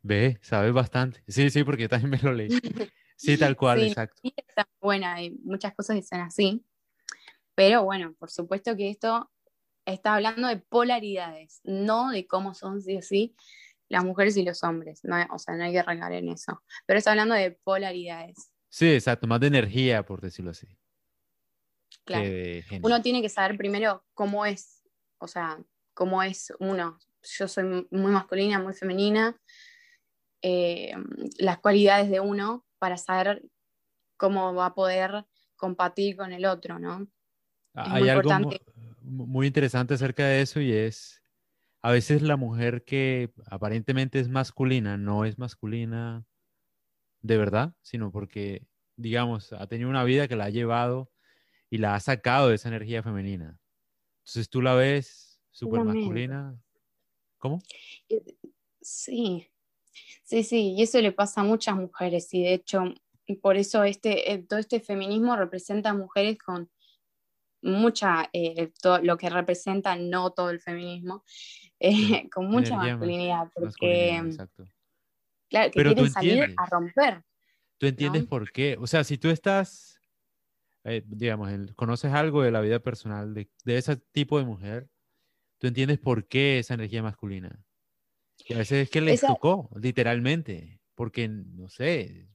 ve, 0.00 0.38
sabes 0.40 0.72
bastante. 0.72 1.22
Sí, 1.28 1.50
sí, 1.50 1.62
porque 1.62 1.88
también 1.88 2.10
me 2.10 2.18
lo 2.18 2.32
leí. 2.32 2.48
Sí, 3.18 3.36
tal 3.36 3.56
cual, 3.56 3.82
exacto. 3.82 4.20
Sí, 4.22 4.32
está 4.36 4.68
buena, 4.80 5.20
y 5.20 5.30
muchas 5.42 5.74
cosas 5.74 5.96
dicen 5.96 6.20
así. 6.20 6.64
Pero 7.56 7.82
bueno, 7.82 8.14
por 8.16 8.30
supuesto 8.30 8.76
que 8.76 8.90
esto 8.90 9.28
está 9.84 10.14
hablando 10.14 10.46
de 10.46 10.58
polaridades, 10.58 11.60
no 11.64 12.10
de 12.10 12.28
cómo 12.28 12.54
son 12.54 12.80
sí 12.80 12.96
o 12.96 13.02
sí 13.02 13.34
las 13.88 14.04
mujeres 14.04 14.36
y 14.36 14.44
los 14.44 14.62
hombres. 14.62 15.00
No, 15.02 15.16
o 15.32 15.38
sea, 15.38 15.56
no 15.56 15.64
hay 15.64 15.72
que 15.72 15.80
arrancar 15.80 16.12
en 16.12 16.28
eso. 16.28 16.62
Pero 16.86 16.98
está 16.98 17.10
hablando 17.10 17.34
de 17.34 17.50
polaridades. 17.50 18.52
Sí, 18.68 18.92
exacto, 18.92 19.26
más 19.26 19.40
de 19.40 19.48
energía, 19.48 20.06
por 20.06 20.20
decirlo 20.20 20.52
así. 20.52 20.68
Claro. 22.04 22.28
Uno 22.82 23.02
tiene 23.02 23.20
que 23.20 23.28
saber 23.28 23.56
primero 23.56 24.04
cómo 24.14 24.46
es, 24.46 24.84
o 25.18 25.26
sea, 25.26 25.58
cómo 25.92 26.22
es 26.22 26.52
uno. 26.60 26.98
Yo 27.22 27.48
soy 27.48 27.64
muy 27.90 28.12
masculina, 28.12 28.60
muy 28.60 28.74
femenina. 28.74 29.36
Eh, 30.40 30.92
las 31.38 31.58
cualidades 31.58 32.10
de 32.10 32.20
uno 32.20 32.64
para 32.78 32.96
saber 32.96 33.42
cómo 34.16 34.54
va 34.54 34.66
a 34.66 34.74
poder 34.74 35.24
compartir 35.56 36.16
con 36.16 36.32
el 36.32 36.44
otro, 36.44 36.78
¿no? 36.78 37.08
Hay 37.74 38.08
algo 38.08 38.30
muy 39.02 39.46
interesante 39.46 39.94
acerca 39.94 40.26
de 40.26 40.42
eso 40.42 40.60
y 40.60 40.72
es 40.72 41.22
a 41.80 41.92
veces 41.92 42.22
la 42.22 42.36
mujer 42.36 42.84
que 42.84 43.32
aparentemente 43.46 44.18
es 44.18 44.28
masculina 44.28 44.96
no 44.96 45.24
es 45.24 45.38
masculina 45.38 46.24
de 47.20 47.36
verdad, 47.36 47.74
sino 47.82 48.10
porque, 48.10 48.66
digamos, 48.96 49.52
ha 49.52 49.66
tenido 49.66 49.88
una 49.90 50.04
vida 50.04 50.28
que 50.28 50.36
la 50.36 50.44
ha 50.44 50.50
llevado 50.50 51.10
y 51.70 51.78
la 51.78 51.94
ha 51.94 52.00
sacado 52.00 52.48
de 52.48 52.56
esa 52.56 52.68
energía 52.68 53.02
femenina. 53.02 53.58
Entonces 54.20 54.48
tú 54.48 54.62
la 54.62 54.74
ves 54.74 55.40
súper 55.50 55.84
masculina. 55.84 56.58
¿Cómo? 57.38 57.60
Sí, 58.80 59.48
sí, 60.24 60.42
sí, 60.44 60.74
y 60.76 60.82
eso 60.82 61.00
le 61.00 61.12
pasa 61.12 61.40
a 61.40 61.44
muchas 61.44 61.76
mujeres 61.76 62.32
y 62.34 62.42
de 62.42 62.54
hecho 62.54 62.84
por 63.42 63.56
eso 63.56 63.84
este, 63.84 64.32
eh, 64.32 64.38
todo 64.38 64.58
este 64.58 64.80
feminismo 64.80 65.36
representa 65.36 65.90
a 65.90 65.94
mujeres 65.94 66.38
con 66.38 66.70
mucha, 67.62 68.28
eh, 68.32 68.72
lo 69.02 69.16
que 69.16 69.30
representa 69.30 69.96
no 69.96 70.30
todo 70.30 70.50
el 70.50 70.60
feminismo, 70.60 71.24
eh, 71.80 72.28
con 72.30 72.46
mucha 72.46 72.76
masculinidad, 72.76 73.50
porque, 73.54 74.20
claro, 75.48 75.70
que 75.70 75.82
quieren 75.82 76.10
salir 76.10 76.54
a 76.56 76.66
romper. 76.66 77.22
¿Tú 77.78 77.86
entiendes 77.86 78.26
por 78.26 78.50
qué? 78.50 78.76
O 78.80 78.86
sea, 78.86 79.04
si 79.04 79.18
tú 79.18 79.30
estás, 79.30 80.00
eh, 80.84 81.02
digamos, 81.06 81.50
conoces 81.76 82.12
algo 82.12 82.42
de 82.42 82.50
la 82.50 82.60
vida 82.60 82.80
personal 82.80 83.32
de, 83.34 83.48
ese 83.66 83.96
tipo 83.96 84.38
de 84.38 84.44
mujer, 84.44 84.88
tú 85.58 85.68
entiendes 85.68 85.98
por 85.98 86.26
qué 86.26 86.58
esa 86.58 86.74
energía 86.74 87.02
masculina. 87.04 87.64
A 88.54 88.58
veces 88.58 88.84
es 88.84 88.90
que 88.90 89.00
les 89.00 89.20
tocó, 89.20 89.70
literalmente, 89.80 90.80
porque, 90.94 91.28
no 91.28 91.68
sé, 91.68 92.28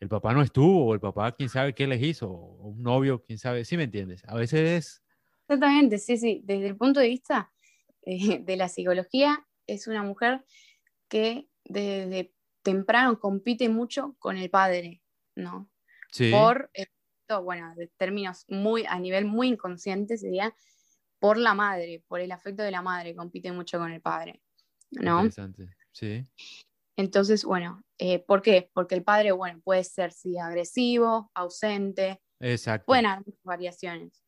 el 0.00 0.08
papá 0.08 0.32
no 0.32 0.42
estuvo, 0.42 0.86
o 0.86 0.94
el 0.94 1.00
papá 1.00 1.32
quién 1.32 1.48
sabe 1.48 1.74
qué 1.74 1.86
les 1.86 2.02
hizo, 2.02 2.30
o 2.30 2.68
un 2.68 2.82
novio, 2.82 3.22
quién 3.22 3.38
sabe, 3.38 3.64
¿sí 3.64 3.76
me 3.76 3.84
entiendes? 3.84 4.22
A 4.26 4.34
veces 4.34 4.60
es... 4.60 5.02
Exactamente, 5.42 5.98
sí, 5.98 6.16
sí, 6.16 6.40
desde 6.44 6.66
el 6.66 6.76
punto 6.76 7.00
de 7.00 7.08
vista 7.08 7.52
eh, 8.02 8.40
de 8.40 8.56
la 8.56 8.68
psicología, 8.68 9.46
es 9.66 9.86
una 9.86 10.02
mujer 10.02 10.44
que 11.08 11.48
desde 11.64 12.34
temprano 12.62 13.20
compite 13.20 13.68
mucho 13.68 14.16
con 14.18 14.36
el 14.36 14.50
padre, 14.50 15.02
¿no? 15.36 15.70
Sí. 16.10 16.30
Por, 16.30 16.70
bueno, 17.44 17.74
de 17.76 17.88
términos 17.96 18.44
muy, 18.48 18.84
a 18.86 18.98
nivel 18.98 19.24
muy 19.24 19.48
inconsciente 19.48 20.16
sería 20.16 20.54
por 21.18 21.38
la 21.38 21.54
madre, 21.54 22.02
por 22.08 22.20
el 22.20 22.32
afecto 22.32 22.62
de 22.62 22.70
la 22.70 22.82
madre, 22.82 23.14
compite 23.14 23.52
mucho 23.52 23.78
con 23.78 23.92
el 23.92 24.00
padre, 24.00 24.42
¿no? 24.92 25.24
Interesante, 25.24 25.68
sí. 25.92 26.26
Entonces, 26.96 27.44
bueno, 27.44 27.82
eh, 27.98 28.18
¿por 28.20 28.42
qué? 28.42 28.70
Porque 28.74 28.94
el 28.94 29.02
padre, 29.02 29.32
bueno, 29.32 29.60
puede 29.64 29.82
ser, 29.84 30.12
sí, 30.12 30.38
agresivo, 30.38 31.30
ausente. 31.34 32.20
Exacto. 32.40 32.86
Pueden 32.86 33.06
haber 33.06 33.24
variaciones. 33.42 34.22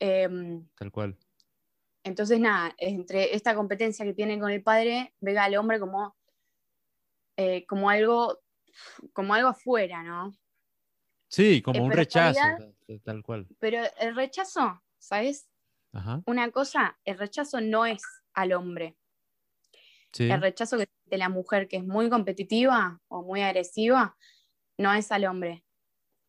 Em, 0.00 0.66
Tal 0.76 0.90
cual. 0.90 1.16
entonces, 2.02 2.40
nada, 2.40 2.74
entre 2.78 3.34
esta 3.34 3.54
competencia 3.54 4.04
que 4.04 4.12
tiene 4.14 4.38
con 4.38 4.50
el 4.50 4.62
padre, 4.62 5.14
ve 5.20 5.38
al 5.38 5.56
hombre 5.56 5.78
como, 5.78 6.16
eh, 7.36 7.64
como, 7.66 7.88
algo, 7.88 8.40
como 9.12 9.34
algo 9.34 9.48
afuera, 9.48 10.02
¿no? 10.02 10.34
Sí, 11.28 11.62
como 11.62 11.84
un 11.84 11.92
rechazo, 11.92 12.40
tal 13.02 13.22
cual. 13.22 13.46
Pero 13.58 13.82
el 13.98 14.14
rechazo, 14.14 14.82
¿sabes? 14.98 15.48
Una 16.26 16.50
cosa, 16.50 16.98
el 17.04 17.18
rechazo 17.18 17.60
no 17.60 17.86
es 17.86 18.02
al 18.34 18.52
hombre. 18.52 18.96
El 20.18 20.40
rechazo 20.40 20.76
de 20.76 20.88
la 21.10 21.28
mujer 21.28 21.68
que 21.68 21.76
es 21.78 21.84
muy 21.84 22.08
competitiva 22.08 23.00
o 23.08 23.22
muy 23.22 23.42
agresiva 23.42 24.16
no 24.78 24.92
es 24.92 25.10
al 25.12 25.24
hombre, 25.24 25.64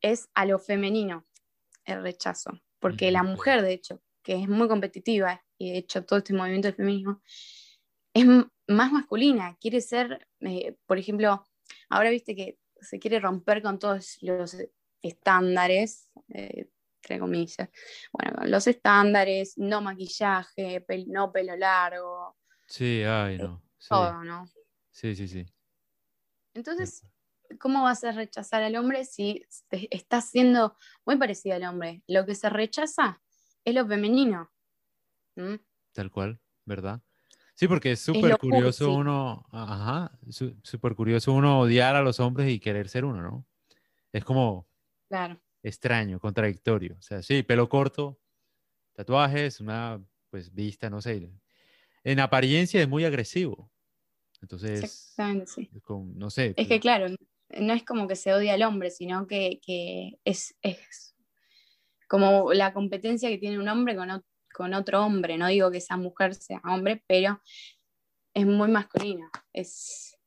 es 0.01 0.29
a 0.33 0.45
lo 0.45 0.59
femenino 0.59 1.25
el 1.85 2.01
rechazo. 2.01 2.51
Porque 2.79 3.11
la 3.11 3.23
mujer, 3.23 3.61
de 3.61 3.73
hecho, 3.73 4.01
que 4.23 4.41
es 4.41 4.47
muy 4.47 4.67
competitiva 4.67 5.43
y 5.57 5.71
de 5.71 5.77
hecho 5.79 6.03
todo 6.03 6.19
este 6.19 6.33
movimiento 6.33 6.67
del 6.67 6.75
feminismo, 6.75 7.21
es 8.13 8.25
más 8.67 8.91
masculina, 8.91 9.57
quiere 9.59 9.81
ser, 9.81 10.27
eh, 10.41 10.75
por 10.85 10.97
ejemplo, 10.97 11.45
ahora 11.89 12.09
viste 12.09 12.35
que 12.35 12.57
se 12.79 12.99
quiere 12.99 13.19
romper 13.19 13.61
con 13.61 13.79
todos 13.79 14.17
los 14.21 14.57
estándares, 15.01 16.09
eh, 16.29 16.69
entre 17.03 17.19
comillas, 17.19 17.69
bueno, 18.11 18.47
los 18.47 18.67
estándares, 18.67 19.57
no 19.57 19.81
maquillaje, 19.81 20.83
no 21.07 21.31
pelo 21.31 21.55
largo. 21.55 22.37
Sí, 22.67 23.03
ay, 23.03 23.37
no. 23.37 23.64
Todo, 23.89 24.23
¿no? 24.23 24.45
Sí, 24.91 25.15
sí, 25.15 25.27
sí. 25.27 25.45
Entonces, 26.53 27.03
¿cómo 27.59 27.83
vas 27.83 28.03
a 28.03 28.11
rechazar 28.11 28.63
al 28.63 28.75
hombre 28.75 29.05
si 29.05 29.45
estás 29.69 30.29
siendo 30.29 30.77
muy 31.05 31.17
parecido 31.17 31.55
al 31.55 31.63
hombre? 31.65 32.03
Lo 32.07 32.25
que 32.25 32.35
se 32.35 32.49
rechaza 32.49 33.21
es 33.63 33.75
lo 33.75 33.85
femenino. 33.87 34.51
Tal 35.91 36.11
cual, 36.11 36.39
¿verdad? 36.65 37.01
Sí, 37.55 37.67
porque 37.67 37.93
es 37.93 38.01
súper 38.01 38.37
curioso 38.37 38.93
uno, 38.93 39.45
ajá, 39.51 40.17
súper 40.29 40.95
curioso 40.95 41.31
uno 41.33 41.59
odiar 41.61 41.95
a 41.95 42.01
los 42.01 42.19
hombres 42.19 42.49
y 42.49 42.59
querer 42.59 42.89
ser 42.89 43.05
uno, 43.05 43.21
¿no? 43.21 43.47
Es 44.11 44.23
como 44.25 44.67
claro. 45.07 45.41
extraño, 45.63 46.19
contradictorio. 46.19 46.95
O 46.97 47.01
sea, 47.01 47.21
sí, 47.21 47.43
pelo 47.43 47.69
corto, 47.69 48.19
tatuajes, 48.93 49.61
una 49.61 50.01
pues 50.29 50.53
vista, 50.53 50.89
no 50.89 51.01
sé. 51.01 51.29
En 52.03 52.19
apariencia 52.19 52.81
es 52.81 52.89
muy 52.89 53.05
agresivo. 53.05 53.71
Entonces, 54.41 54.83
Exactamente, 54.83 55.51
sí. 55.51 55.69
no 56.15 56.29
sé. 56.29 56.53
Es 56.57 56.67
que 56.67 56.79
claro, 56.79 57.07
no 57.59 57.73
es 57.73 57.83
como 57.83 58.07
que 58.07 58.15
se 58.15 58.33
odia 58.33 58.53
al 58.53 58.63
hombre, 58.63 58.91
sino 58.91 59.27
que, 59.27 59.59
es, 60.23 60.55
es, 60.61 61.15
como 62.07 62.53
la 62.53 62.73
competencia 62.73 63.29
que 63.29 63.37
tiene 63.37 63.59
un 63.59 63.67
hombre 63.67 63.95
con, 63.95 64.23
con 64.53 64.73
otro 64.73 65.05
hombre. 65.05 65.37
No 65.37 65.47
digo 65.47 65.71
que 65.71 65.77
esa 65.77 65.97
mujer 65.97 66.35
sea 66.35 66.61
hombre, 66.65 67.03
pero 67.07 67.41
es 68.33 68.45
muy 68.45 68.69
masculina. 68.69 69.29
Es, 69.53 70.17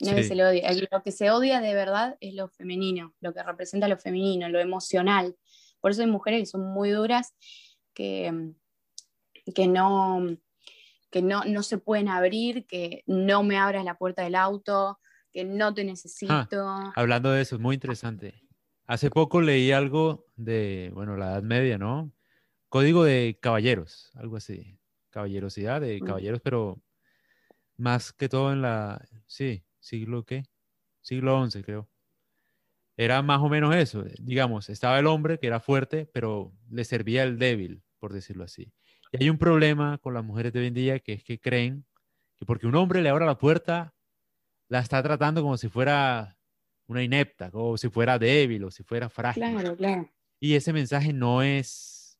no 0.00 0.10
es 0.10 0.16
que 0.16 0.22
se 0.24 0.34
lo 0.34 0.48
odia. 0.48 0.70
Lo 0.90 1.02
que 1.02 1.12
se 1.12 1.30
odia 1.30 1.60
de 1.60 1.74
verdad 1.74 2.16
es 2.20 2.34
lo 2.34 2.48
femenino, 2.48 3.14
lo 3.20 3.32
que 3.32 3.42
representa 3.42 3.88
lo 3.88 3.98
femenino, 3.98 4.48
lo 4.48 4.60
emocional. 4.60 5.36
Por 5.80 5.90
eso 5.90 6.02
hay 6.02 6.08
mujeres 6.08 6.40
que 6.40 6.46
son 6.46 6.62
muy 6.72 6.90
duras, 6.90 7.34
que, 7.94 8.52
que, 9.54 9.68
no, 9.68 10.36
que 11.16 11.22
no, 11.22 11.46
no 11.46 11.62
se 11.62 11.78
pueden 11.78 12.10
abrir, 12.10 12.66
que 12.66 13.02
no 13.06 13.42
me 13.42 13.56
abras 13.56 13.86
la 13.86 13.96
puerta 13.96 14.22
del 14.22 14.34
auto, 14.34 15.00
que 15.32 15.46
no 15.46 15.72
te 15.72 15.82
necesito. 15.82 16.92
hablando 16.94 17.30
de 17.30 17.40
eso, 17.40 17.56
es 17.56 17.62
muy 17.62 17.76
interesante. 17.76 18.34
Hace 18.86 19.08
poco 19.08 19.40
leí 19.40 19.72
algo 19.72 20.26
de, 20.36 20.90
bueno, 20.92 21.16
la 21.16 21.30
Edad 21.32 21.42
Media, 21.42 21.78
¿no? 21.78 22.12
Código 22.68 23.02
de 23.02 23.38
caballeros, 23.40 24.10
algo 24.12 24.36
así. 24.36 24.78
Caballerosidad 25.08 25.80
de 25.80 26.02
mm. 26.02 26.04
caballeros, 26.04 26.42
pero 26.42 26.82
más 27.78 28.12
que 28.12 28.28
todo 28.28 28.52
en 28.52 28.60
la, 28.60 29.02
sí, 29.26 29.64
siglo 29.80 30.26
qué? 30.26 30.44
Siglo 31.00 31.48
XI, 31.48 31.62
creo. 31.62 31.88
Era 32.98 33.22
más 33.22 33.40
o 33.40 33.48
menos 33.48 33.74
eso. 33.74 34.04
Digamos, 34.18 34.68
estaba 34.68 34.98
el 34.98 35.06
hombre 35.06 35.38
que 35.38 35.46
era 35.46 35.60
fuerte, 35.60 36.04
pero 36.12 36.52
le 36.68 36.84
servía 36.84 37.22
el 37.22 37.38
débil, 37.38 37.82
por 38.00 38.12
decirlo 38.12 38.44
así. 38.44 38.70
Y 39.18 39.24
hay 39.24 39.30
un 39.30 39.38
problema 39.38 39.98
con 39.98 40.14
las 40.14 40.24
mujeres 40.24 40.52
de 40.52 40.60
hoy 40.60 40.66
en 40.66 40.74
día, 40.74 40.98
que 40.98 41.14
es 41.14 41.24
que 41.24 41.38
creen 41.38 41.84
que 42.36 42.44
porque 42.44 42.66
un 42.66 42.74
hombre 42.74 43.02
le 43.02 43.08
abra 43.08 43.26
la 43.26 43.38
puerta, 43.38 43.94
la 44.68 44.80
está 44.80 45.02
tratando 45.02 45.42
como 45.42 45.56
si 45.56 45.68
fuera 45.68 46.38
una 46.86 47.02
inepta, 47.02 47.50
como 47.50 47.76
si 47.76 47.88
fuera 47.88 48.18
débil 48.18 48.64
o 48.64 48.70
si 48.70 48.82
fuera 48.82 49.08
frágil. 49.08 49.42
Claro, 49.42 49.76
claro. 49.76 50.10
Y 50.38 50.54
ese 50.54 50.72
mensaje 50.72 51.12
no 51.12 51.42
es, 51.42 52.18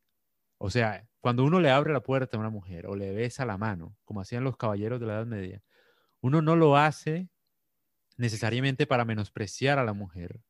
o 0.58 0.70
sea, 0.70 1.06
cuando 1.20 1.44
uno 1.44 1.60
le 1.60 1.70
abre 1.70 1.92
la 1.92 2.00
puerta 2.00 2.36
a 2.36 2.40
una 2.40 2.50
mujer 2.50 2.86
o 2.86 2.96
le 2.96 3.12
besa 3.12 3.44
la 3.44 3.58
mano, 3.58 3.96
como 4.04 4.20
hacían 4.20 4.44
los 4.44 4.56
caballeros 4.56 5.00
de 5.00 5.06
la 5.06 5.14
Edad 5.14 5.26
Media, 5.26 5.62
uno 6.20 6.40
no 6.40 6.56
lo 6.56 6.76
hace 6.76 7.28
necesariamente 8.16 8.86
para 8.86 9.04
menospreciar 9.04 9.78
a 9.78 9.84
la 9.84 9.92
mujer, 9.92 10.40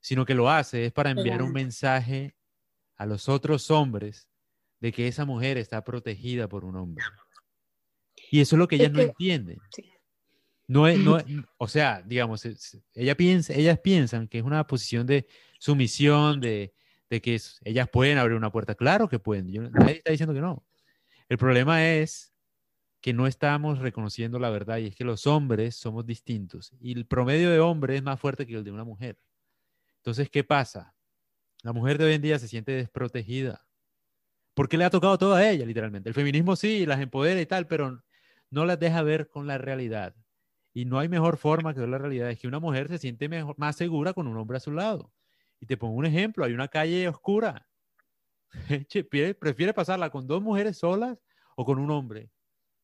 sino 0.00 0.24
que 0.24 0.34
lo 0.34 0.50
hace 0.50 0.86
es 0.86 0.92
para 0.92 1.10
enviar 1.10 1.42
un 1.42 1.52
mensaje 1.52 2.36
a 2.96 3.04
los 3.04 3.28
otros 3.28 3.70
hombres 3.70 4.28
de 4.80 4.92
que 4.92 5.08
esa 5.08 5.24
mujer 5.24 5.58
está 5.58 5.82
protegida 5.82 6.48
por 6.48 6.64
un 6.64 6.76
hombre. 6.76 7.04
Y 8.30 8.40
eso 8.40 8.56
es 8.56 8.58
lo 8.58 8.68
que 8.68 8.76
ellas 8.76 8.92
no 8.92 9.00
entienden. 9.00 9.58
No 10.66 10.86
es, 10.86 10.98
no 10.98 11.18
o 11.58 11.68
sea, 11.68 12.02
digamos, 12.02 12.44
ella 12.94 13.16
piensa, 13.16 13.54
ellas 13.54 13.78
piensan 13.80 14.28
que 14.28 14.38
es 14.38 14.44
una 14.44 14.66
posición 14.66 15.06
de 15.06 15.26
sumisión, 15.58 16.40
de, 16.40 16.74
de 17.10 17.20
que 17.20 17.40
ellas 17.64 17.88
pueden 17.88 18.18
abrir 18.18 18.36
una 18.36 18.52
puerta. 18.52 18.74
Claro 18.74 19.08
que 19.08 19.18
pueden, 19.18 19.50
nadie 19.72 19.96
está 19.96 20.10
diciendo 20.12 20.34
que 20.34 20.40
no. 20.40 20.64
El 21.28 21.38
problema 21.38 21.86
es 21.86 22.32
que 23.00 23.12
no 23.12 23.26
estamos 23.26 23.78
reconociendo 23.78 24.38
la 24.38 24.50
verdad 24.50 24.78
y 24.78 24.86
es 24.86 24.96
que 24.96 25.04
los 25.04 25.26
hombres 25.26 25.76
somos 25.76 26.04
distintos 26.04 26.72
y 26.80 26.92
el 26.92 27.06
promedio 27.06 27.50
de 27.50 27.60
hombre 27.60 27.96
es 27.96 28.02
más 28.02 28.18
fuerte 28.18 28.46
que 28.46 28.54
el 28.54 28.64
de 28.64 28.72
una 28.72 28.84
mujer. 28.84 29.18
Entonces, 29.98 30.30
¿qué 30.30 30.42
pasa? 30.42 30.94
La 31.62 31.72
mujer 31.72 31.98
de 31.98 32.06
hoy 32.06 32.14
en 32.14 32.22
día 32.22 32.38
se 32.38 32.48
siente 32.48 32.72
desprotegida 32.72 33.67
porque 34.58 34.76
le 34.76 34.84
ha 34.84 34.90
tocado 34.90 35.16
todo 35.18 35.34
a 35.34 35.48
ella, 35.48 35.64
literalmente. 35.64 36.08
El 36.08 36.16
feminismo 36.16 36.56
sí, 36.56 36.84
las 36.84 36.98
empodera 36.98 37.40
y 37.40 37.46
tal, 37.46 37.68
pero 37.68 38.02
no 38.50 38.64
las 38.64 38.80
deja 38.80 39.02
ver 39.02 39.28
con 39.28 39.46
la 39.46 39.56
realidad. 39.56 40.16
Y 40.74 40.84
no 40.84 40.98
hay 40.98 41.08
mejor 41.08 41.36
forma 41.36 41.72
que 41.72 41.78
ver 41.78 41.88
la 41.88 41.98
realidad. 41.98 42.28
Es 42.28 42.40
que 42.40 42.48
una 42.48 42.58
mujer 42.58 42.88
se 42.88 42.98
siente 42.98 43.28
mejor, 43.28 43.56
más 43.56 43.76
segura 43.76 44.12
con 44.14 44.26
un 44.26 44.36
hombre 44.36 44.56
a 44.56 44.60
su 44.60 44.72
lado. 44.72 45.12
Y 45.60 45.66
te 45.66 45.76
pongo 45.76 45.94
un 45.94 46.06
ejemplo, 46.06 46.44
hay 46.44 46.54
una 46.54 46.66
calle 46.66 47.06
oscura. 47.06 47.68
prefiere 49.38 49.72
pasarla 49.72 50.10
con 50.10 50.26
dos 50.26 50.42
mujeres 50.42 50.76
solas 50.76 51.16
o 51.54 51.64
con 51.64 51.78
un 51.78 51.92
hombre, 51.92 52.28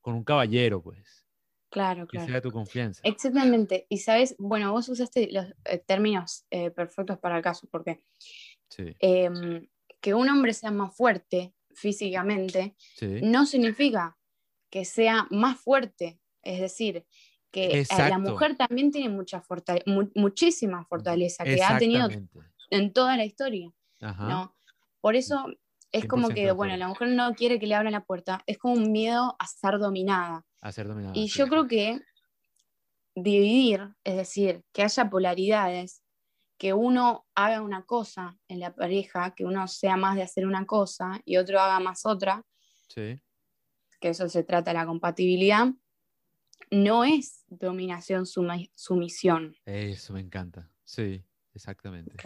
con 0.01 0.15
un 0.15 0.23
caballero, 0.23 0.81
pues. 0.81 1.27
Claro, 1.71 2.07
claro. 2.07 2.27
Que 2.27 2.33
sea 2.33 2.41
tu 2.41 2.53
confianza. 2.53 3.01
Exactamente. 3.03 3.87
Y 3.89 3.99
sabes, 3.99 4.37
bueno, 4.39 4.71
vos 4.71 4.89
usaste 4.89 5.29
los 5.33 5.47
eh, 5.65 5.79
términos 5.79 6.47
eh, 6.53 6.71
perfectos 6.71 7.19
para 7.19 7.39
el 7.39 7.43
caso, 7.43 7.67
porque 7.69 8.05
em, 9.01 9.67
que 10.01 10.15
un 10.15 10.29
hombre 10.29 10.55
sea 10.55 10.71
más 10.71 10.95
fuerte 10.95 11.53
físicamente 11.75 12.77
no 13.23 13.47
significa 13.47 14.17
que 14.71 14.85
sea 14.85 15.27
más 15.31 15.61
fuerte. 15.61 16.21
Es 16.43 16.61
decir, 16.61 17.07
que 17.51 17.81
eh, 17.81 17.87
la 17.97 18.19
mujer 18.19 18.57
también 18.57 18.91
tiene 18.91 19.09
mucha 19.09 19.43
muchísima 20.15 20.85
fortaleza 20.87 21.45
que 21.45 21.63
ha 21.63 21.79
tenido 21.79 22.09
en 22.71 22.93
toda 22.93 23.17
la 23.17 23.25
historia. 23.25 23.71
¿no? 24.01 24.55
Por 25.01 25.17
eso 25.17 25.47
es 25.93 26.07
como 26.07 26.29
que, 26.31 26.51
bueno, 26.53 26.77
la 26.77 26.89
mujer 26.89 27.09
no 27.09 27.33
quiere 27.35 27.59
que 27.59 27.67
le 27.67 27.75
abran 27.75 27.93
la 27.93 28.05
puerta, 28.05 28.43
es 28.47 28.59
como 28.59 28.75
un 28.75 28.91
miedo 28.91 29.37
a 29.39 29.47
ser 29.47 29.79
dominada. 29.79 30.45
A 30.61 30.73
ser 30.73 30.89
dominada. 30.89 31.13
Y 31.15 31.29
yo 31.29 31.47
creo 31.47 31.69
que 31.69 32.01
dividir, 33.15 33.95
es 34.03 34.17
decir, 34.17 34.65
que 34.73 34.83
haya 34.83 35.09
polaridades, 35.09 36.03
que 36.65 36.73
uno 36.73 37.27
haga 37.35 37.61
una 37.61 37.85
cosa 37.85 38.39
en 38.49 38.59
la 38.59 38.75
pareja, 38.75 39.35
que 39.35 39.45
uno 39.45 39.69
sea 39.69 39.99
más 39.99 40.17
de 40.17 40.23
hacer 40.23 40.47
una 40.47 40.65
cosa 40.65 41.21
y 41.27 41.37
otro 41.37 41.61
haga 41.61 41.79
más 41.79 42.07
otra, 42.07 42.43
sí. 42.89 43.21
que 44.01 44.09
eso 44.09 44.31
se 44.31 44.45
trata 44.45 44.71
de 44.71 44.79
la 44.79 44.87
compatibilidad, 44.87 45.67
no 46.71 47.05
es 47.05 47.45
dominación, 47.49 48.25
sumisión. 48.25 49.55
Eso 49.67 50.15
me 50.15 50.21
encanta. 50.21 50.71
Sí, 50.85 51.23
exactamente. 51.53 52.17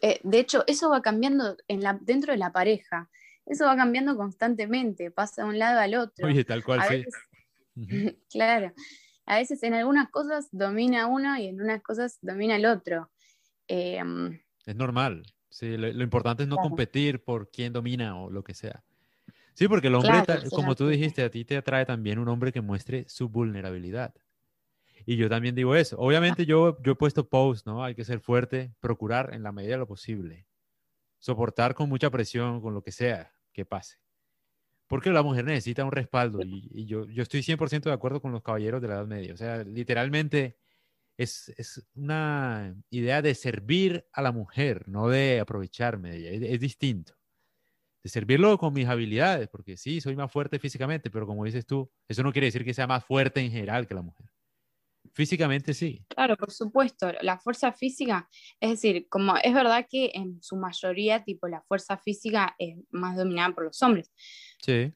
Eh, 0.00 0.20
de 0.22 0.38
hecho, 0.38 0.62
eso 0.68 0.88
va 0.88 1.02
cambiando 1.02 1.56
en 1.66 1.82
la, 1.82 1.98
dentro 2.00 2.30
de 2.30 2.38
la 2.38 2.52
pareja. 2.52 3.10
Eso 3.46 3.64
va 3.64 3.74
cambiando 3.74 4.16
constantemente, 4.16 5.10
pasa 5.10 5.42
de 5.42 5.48
un 5.48 5.58
lado 5.58 5.80
al 5.80 5.96
otro. 5.96 6.28
Oye, 6.28 6.44
tal 6.44 6.62
cual, 6.62 6.82
sí. 6.88 7.04
claro. 8.30 8.72
A 9.26 9.38
veces 9.38 9.60
en 9.64 9.74
algunas 9.74 10.08
cosas 10.08 10.46
domina 10.52 11.08
uno 11.08 11.36
y 11.36 11.48
en 11.48 11.60
unas 11.60 11.82
cosas 11.82 12.20
domina 12.22 12.54
el 12.54 12.66
otro. 12.66 13.10
Em, 13.68 14.40
es 14.64 14.76
normal. 14.76 15.22
Sí, 15.48 15.76
lo, 15.76 16.02
importante 16.02 16.44
es 16.44 16.48
no 16.48 16.56
competir 16.56 17.22
por 17.22 17.50
quién 17.50 17.72
domina 17.72 18.18
o 18.18 18.30
lo 18.30 18.42
que 18.42 18.54
sea. 18.54 18.82
Sí, 19.52 19.68
porque 19.68 19.88
el 19.88 19.94
hombre, 19.94 20.22
como 20.50 20.74
tú 20.74 20.88
dijiste, 20.88 21.22
a 21.22 21.30
ti 21.30 21.44
te 21.44 21.58
atrae 21.58 21.84
también 21.84 22.18
un 22.18 22.28
hombre 22.28 22.52
que 22.52 22.62
muestre 22.62 23.04
su 23.06 23.28
vulnerabilidad. 23.28 24.14
Y 25.04 25.16
yo 25.16 25.28
también 25.28 25.54
digo 25.54 25.74
eso. 25.74 25.98
Obviamente 25.98 26.46
yo, 26.46 26.80
yo 26.82 26.92
he 26.92 26.94
puesto 26.94 27.28
post, 27.28 27.66
¿no? 27.66 27.84
Hay 27.84 27.94
que 27.94 28.04
ser 28.04 28.20
fuerte, 28.20 28.72
procurar 28.80 29.34
en 29.34 29.42
la 29.42 29.52
medida 29.52 29.72
de 29.72 29.78
lo 29.78 29.86
posible. 29.86 30.46
Soportar 31.18 31.74
con 31.74 31.88
mucha 31.88 32.10
presión, 32.10 32.60
con 32.60 32.72
lo 32.72 32.82
que 32.82 32.92
sea 32.92 33.32
que 33.52 33.66
pase. 33.66 33.98
porque 34.86 35.10
la 35.10 35.22
mujer 35.22 35.44
necesita 35.44 35.84
un 35.84 35.92
respaldo 35.92 36.40
y, 36.42 36.86
yo, 36.86 37.06
yo 37.08 37.22
estoy 37.22 37.42
100% 37.42 37.82
de 37.82 37.92
acuerdo 37.92 38.20
con 38.20 38.32
los 38.32 38.42
caballeros 38.42 38.80
de 38.80 38.88
la 38.88 38.94
Edad 38.94 39.06
Media. 39.06 39.34
O 39.34 39.36
sea, 39.36 39.64
literalmente 39.64 40.56
es, 41.16 41.52
es, 41.56 41.84
una 41.94 42.74
idea 42.90 43.22
de 43.22 43.34
servir 43.34 44.06
a 44.12 44.22
la 44.22 44.32
mujer, 44.32 44.88
no 44.88 45.08
de 45.08 45.40
aprovecharme 45.40 46.10
de 46.10 46.36
ella. 46.36 46.48
Es, 46.48 46.60
distinto. 46.60 47.14
De 48.02 48.10
servirlo 48.10 48.58
con 48.58 48.72
mis 48.72 48.88
habilidades, 48.88 49.48
porque 49.48 49.76
sí, 49.76 50.00
soy 50.00 50.16
más 50.16 50.32
fuerte 50.32 50.58
físicamente, 50.58 51.10
pero 51.10 51.26
como 51.26 51.44
dices 51.44 51.66
tú, 51.66 51.90
eso 52.08 52.22
no 52.22 52.32
quiere 52.32 52.46
decir 52.46 52.64
que 52.64 52.74
sea 52.74 52.86
más 52.86 53.04
fuerte 53.04 53.40
en 53.40 53.50
general 53.50 53.86
que 53.86 53.94
la 53.94 54.02
mujer. 54.02 54.26
Físicamente 55.12 55.74
sí. 55.74 56.04
Claro, 56.08 56.36
por 56.36 56.50
supuesto. 56.50 57.12
La 57.20 57.38
fuerza 57.38 57.72
física, 57.72 58.28
es 58.60 58.70
decir, 58.70 59.08
como 59.08 59.36
es 59.36 59.52
verdad 59.52 59.86
que 59.88 60.10
en 60.14 60.42
su 60.42 60.56
mayoría, 60.56 61.22
tipo, 61.22 61.48
la 61.48 61.62
fuerza 61.62 61.98
física 61.98 62.54
es 62.58 62.76
más 62.90 63.16
dominada 63.16 63.54
por 63.54 63.64
los 63.64 63.82
hombres. 63.82 64.10
Sí. 64.62 64.92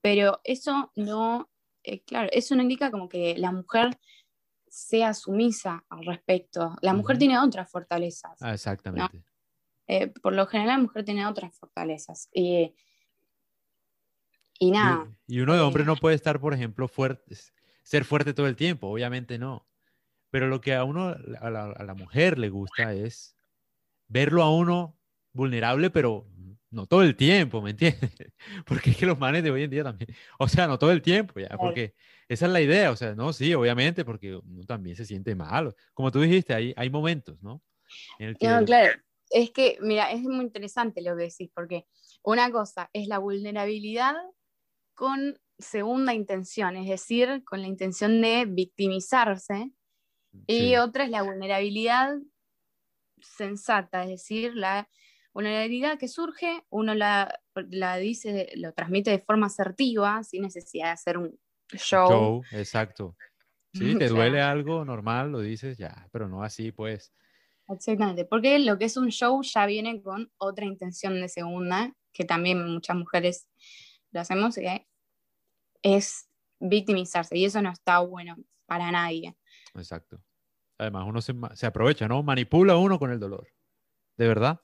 Pero 0.00 0.40
eso 0.44 0.92
no, 0.94 1.50
eh, 1.82 2.02
claro, 2.04 2.28
eso 2.32 2.54
no 2.54 2.62
indica 2.62 2.90
como 2.90 3.08
que 3.08 3.36
la 3.36 3.50
mujer 3.50 3.98
sea 4.76 5.14
sumisa 5.14 5.86
al 5.88 6.04
respecto. 6.04 6.76
La 6.82 6.92
mujer 6.92 7.16
tiene 7.16 7.38
otras 7.38 7.70
fortalezas. 7.70 8.36
Ah, 8.42 8.52
exactamente. 8.52 9.24
Eh, 9.86 10.08
por 10.08 10.34
lo 10.34 10.46
general, 10.46 10.76
la 10.76 10.82
mujer 10.82 11.02
tiene 11.02 11.26
otras 11.26 11.56
fortalezas. 11.56 12.28
Y, 12.30 12.74
y 14.58 14.70
nada. 14.70 15.10
Y, 15.26 15.40
uno 15.40 15.54
de 15.54 15.60
hombre 15.60 15.82
eh, 15.82 15.86
no 15.86 15.96
puede 15.96 16.14
estar, 16.14 16.38
por 16.40 16.52
ejemplo, 16.52 16.88
fuerte, 16.88 17.34
ser 17.82 18.04
fuerte 18.04 18.34
todo 18.34 18.48
el 18.48 18.56
tiempo, 18.56 18.88
obviamente 18.88 19.38
no. 19.38 19.66
Pero 20.28 20.46
lo 20.46 20.60
que 20.60 20.74
a 20.74 20.84
uno, 20.84 21.16
a 21.40 21.50
la, 21.50 21.70
a 21.70 21.82
la 21.82 21.94
mujer 21.94 22.38
le 22.38 22.50
gusta 22.50 22.92
es 22.92 23.34
verlo 24.08 24.42
a 24.42 24.54
uno 24.54 24.98
vulnerable, 25.32 25.88
pero 25.88 26.28
no 26.70 26.86
todo 26.86 27.02
el 27.02 27.16
tiempo, 27.16 27.62
¿me 27.62 27.70
entiendes? 27.70 28.10
Porque 28.66 28.90
es 28.90 28.96
que 28.96 29.06
los 29.06 29.18
manes 29.18 29.42
de 29.42 29.50
hoy 29.50 29.62
en 29.64 29.70
día 29.70 29.84
también, 29.84 30.08
o 30.38 30.48
sea, 30.48 30.66
no 30.66 30.78
todo 30.78 30.92
el 30.92 31.02
tiempo, 31.02 31.38
ya, 31.40 31.56
porque 31.56 31.94
esa 32.28 32.46
es 32.46 32.52
la 32.52 32.60
idea, 32.60 32.90
o 32.90 32.96
sea, 32.96 33.14
no, 33.14 33.32
sí, 33.32 33.54
obviamente, 33.54 34.04
porque 34.04 34.36
uno 34.36 34.64
también 34.64 34.96
se 34.96 35.04
siente 35.04 35.34
mal. 35.34 35.74
Como 35.94 36.10
tú 36.10 36.20
dijiste, 36.20 36.54
hay, 36.54 36.74
hay 36.76 36.90
momentos, 36.90 37.40
¿no? 37.40 37.62
No, 38.18 38.64
claro, 38.64 39.00
es 39.30 39.50
que, 39.52 39.78
mira, 39.80 40.10
es 40.10 40.22
muy 40.22 40.44
interesante 40.44 41.02
lo 41.02 41.16
que 41.16 41.24
decís, 41.24 41.50
porque 41.54 41.86
una 42.22 42.50
cosa 42.50 42.90
es 42.92 43.06
la 43.06 43.18
vulnerabilidad 43.18 44.14
con 44.94 45.38
segunda 45.58 46.14
intención, 46.14 46.76
es 46.76 46.88
decir, 46.88 47.44
con 47.44 47.62
la 47.62 47.68
intención 47.68 48.20
de 48.20 48.44
victimizarse, 48.46 49.70
y 50.46 50.76
otra 50.76 51.04
es 51.04 51.10
la 51.10 51.22
vulnerabilidad 51.22 52.18
sensata, 53.20 54.02
es 54.02 54.10
decir, 54.10 54.54
la 54.54 54.88
vulnerabilidad 55.36 55.98
que 55.98 56.08
surge, 56.08 56.64
uno 56.70 56.94
la, 56.94 57.42
la, 57.68 57.98
dice, 57.98 58.50
lo 58.56 58.72
transmite 58.72 59.10
de 59.10 59.18
forma 59.18 59.48
asertiva, 59.48 60.24
sin 60.24 60.40
necesidad 60.40 60.86
de 60.86 60.92
hacer 60.92 61.18
un 61.18 61.38
show. 61.74 62.08
show 62.08 62.42
exacto. 62.52 63.14
Sí, 63.74 63.94
te 63.98 64.08
duele 64.08 64.40
algo 64.40 64.82
normal, 64.86 65.30
lo 65.30 65.40
dices 65.40 65.76
ya, 65.76 66.08
pero 66.10 66.26
no 66.26 66.42
así, 66.42 66.72
pues. 66.72 67.12
Exactamente, 67.68 68.24
porque 68.24 68.58
lo 68.60 68.78
que 68.78 68.86
es 68.86 68.96
un 68.96 69.10
show 69.10 69.42
ya 69.42 69.66
viene 69.66 70.00
con 70.00 70.32
otra 70.38 70.64
intención 70.64 71.20
de 71.20 71.28
segunda, 71.28 71.94
que 72.14 72.24
también 72.24 72.66
muchas 72.72 72.96
mujeres 72.96 73.46
lo 74.12 74.20
hacemos, 74.20 74.56
es 75.82 76.30
victimizarse, 76.60 77.36
y 77.36 77.44
eso 77.44 77.60
no 77.60 77.72
está 77.72 77.98
bueno 77.98 78.36
para 78.64 78.90
nadie. 78.90 79.36
Exacto. 79.74 80.18
Además, 80.78 81.04
uno 81.06 81.20
se, 81.20 81.34
se 81.52 81.66
aprovecha, 81.66 82.08
¿no? 82.08 82.22
Manipula 82.22 82.78
uno 82.78 82.98
con 82.98 83.12
el 83.12 83.20
dolor. 83.20 83.48
¿De 84.16 84.26
verdad? 84.26 84.60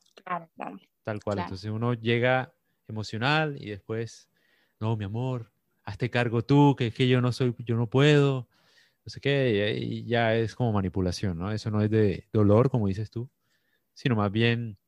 Claro, 0.62 0.76
claro. 0.76 0.88
Tal 1.04 1.20
cual. 1.22 1.38
Entonces 1.40 1.70
uno 1.70 1.94
llega 1.94 2.54
emocional 2.88 3.56
y 3.58 3.70
después, 3.70 4.28
no, 4.80 4.96
mi 4.96 5.04
amor, 5.04 5.52
hazte 5.84 6.10
cargo 6.10 6.44
tú, 6.44 6.76
que 6.76 6.88
es 6.88 6.94
que 6.94 7.08
yo 7.08 7.20
no 7.20 7.32
soy, 7.32 7.54
yo 7.58 7.76
no 7.76 7.88
puedo, 7.88 8.48
no 9.04 9.10
sé 9.10 9.20
qué, 9.20 9.76
y 9.80 10.04
ya 10.04 10.36
es 10.36 10.54
como 10.54 10.72
manipulación, 10.72 11.38
¿no? 11.38 11.50
Eso 11.50 11.70
no 11.70 11.82
es 11.82 11.90
de 11.90 12.28
dolor, 12.32 12.70
como 12.70 12.86
dices 12.86 13.10
tú, 13.10 13.30
sino 13.94 14.14
más 14.14 14.30
bien 14.30 14.78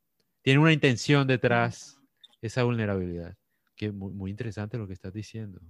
tiene 0.43 0.61
una 0.61 0.73
intención 0.73 1.27
detrás, 1.27 1.99
esa 2.41 2.63
vulnerabilidad. 2.65 3.37
Que 3.77 3.91
muy, 3.91 4.13
muy 4.13 4.31
interesante 4.31 4.79
lo 4.79 4.87
que 4.87 4.93
estás 4.93 5.13
diciendo, 5.13 5.61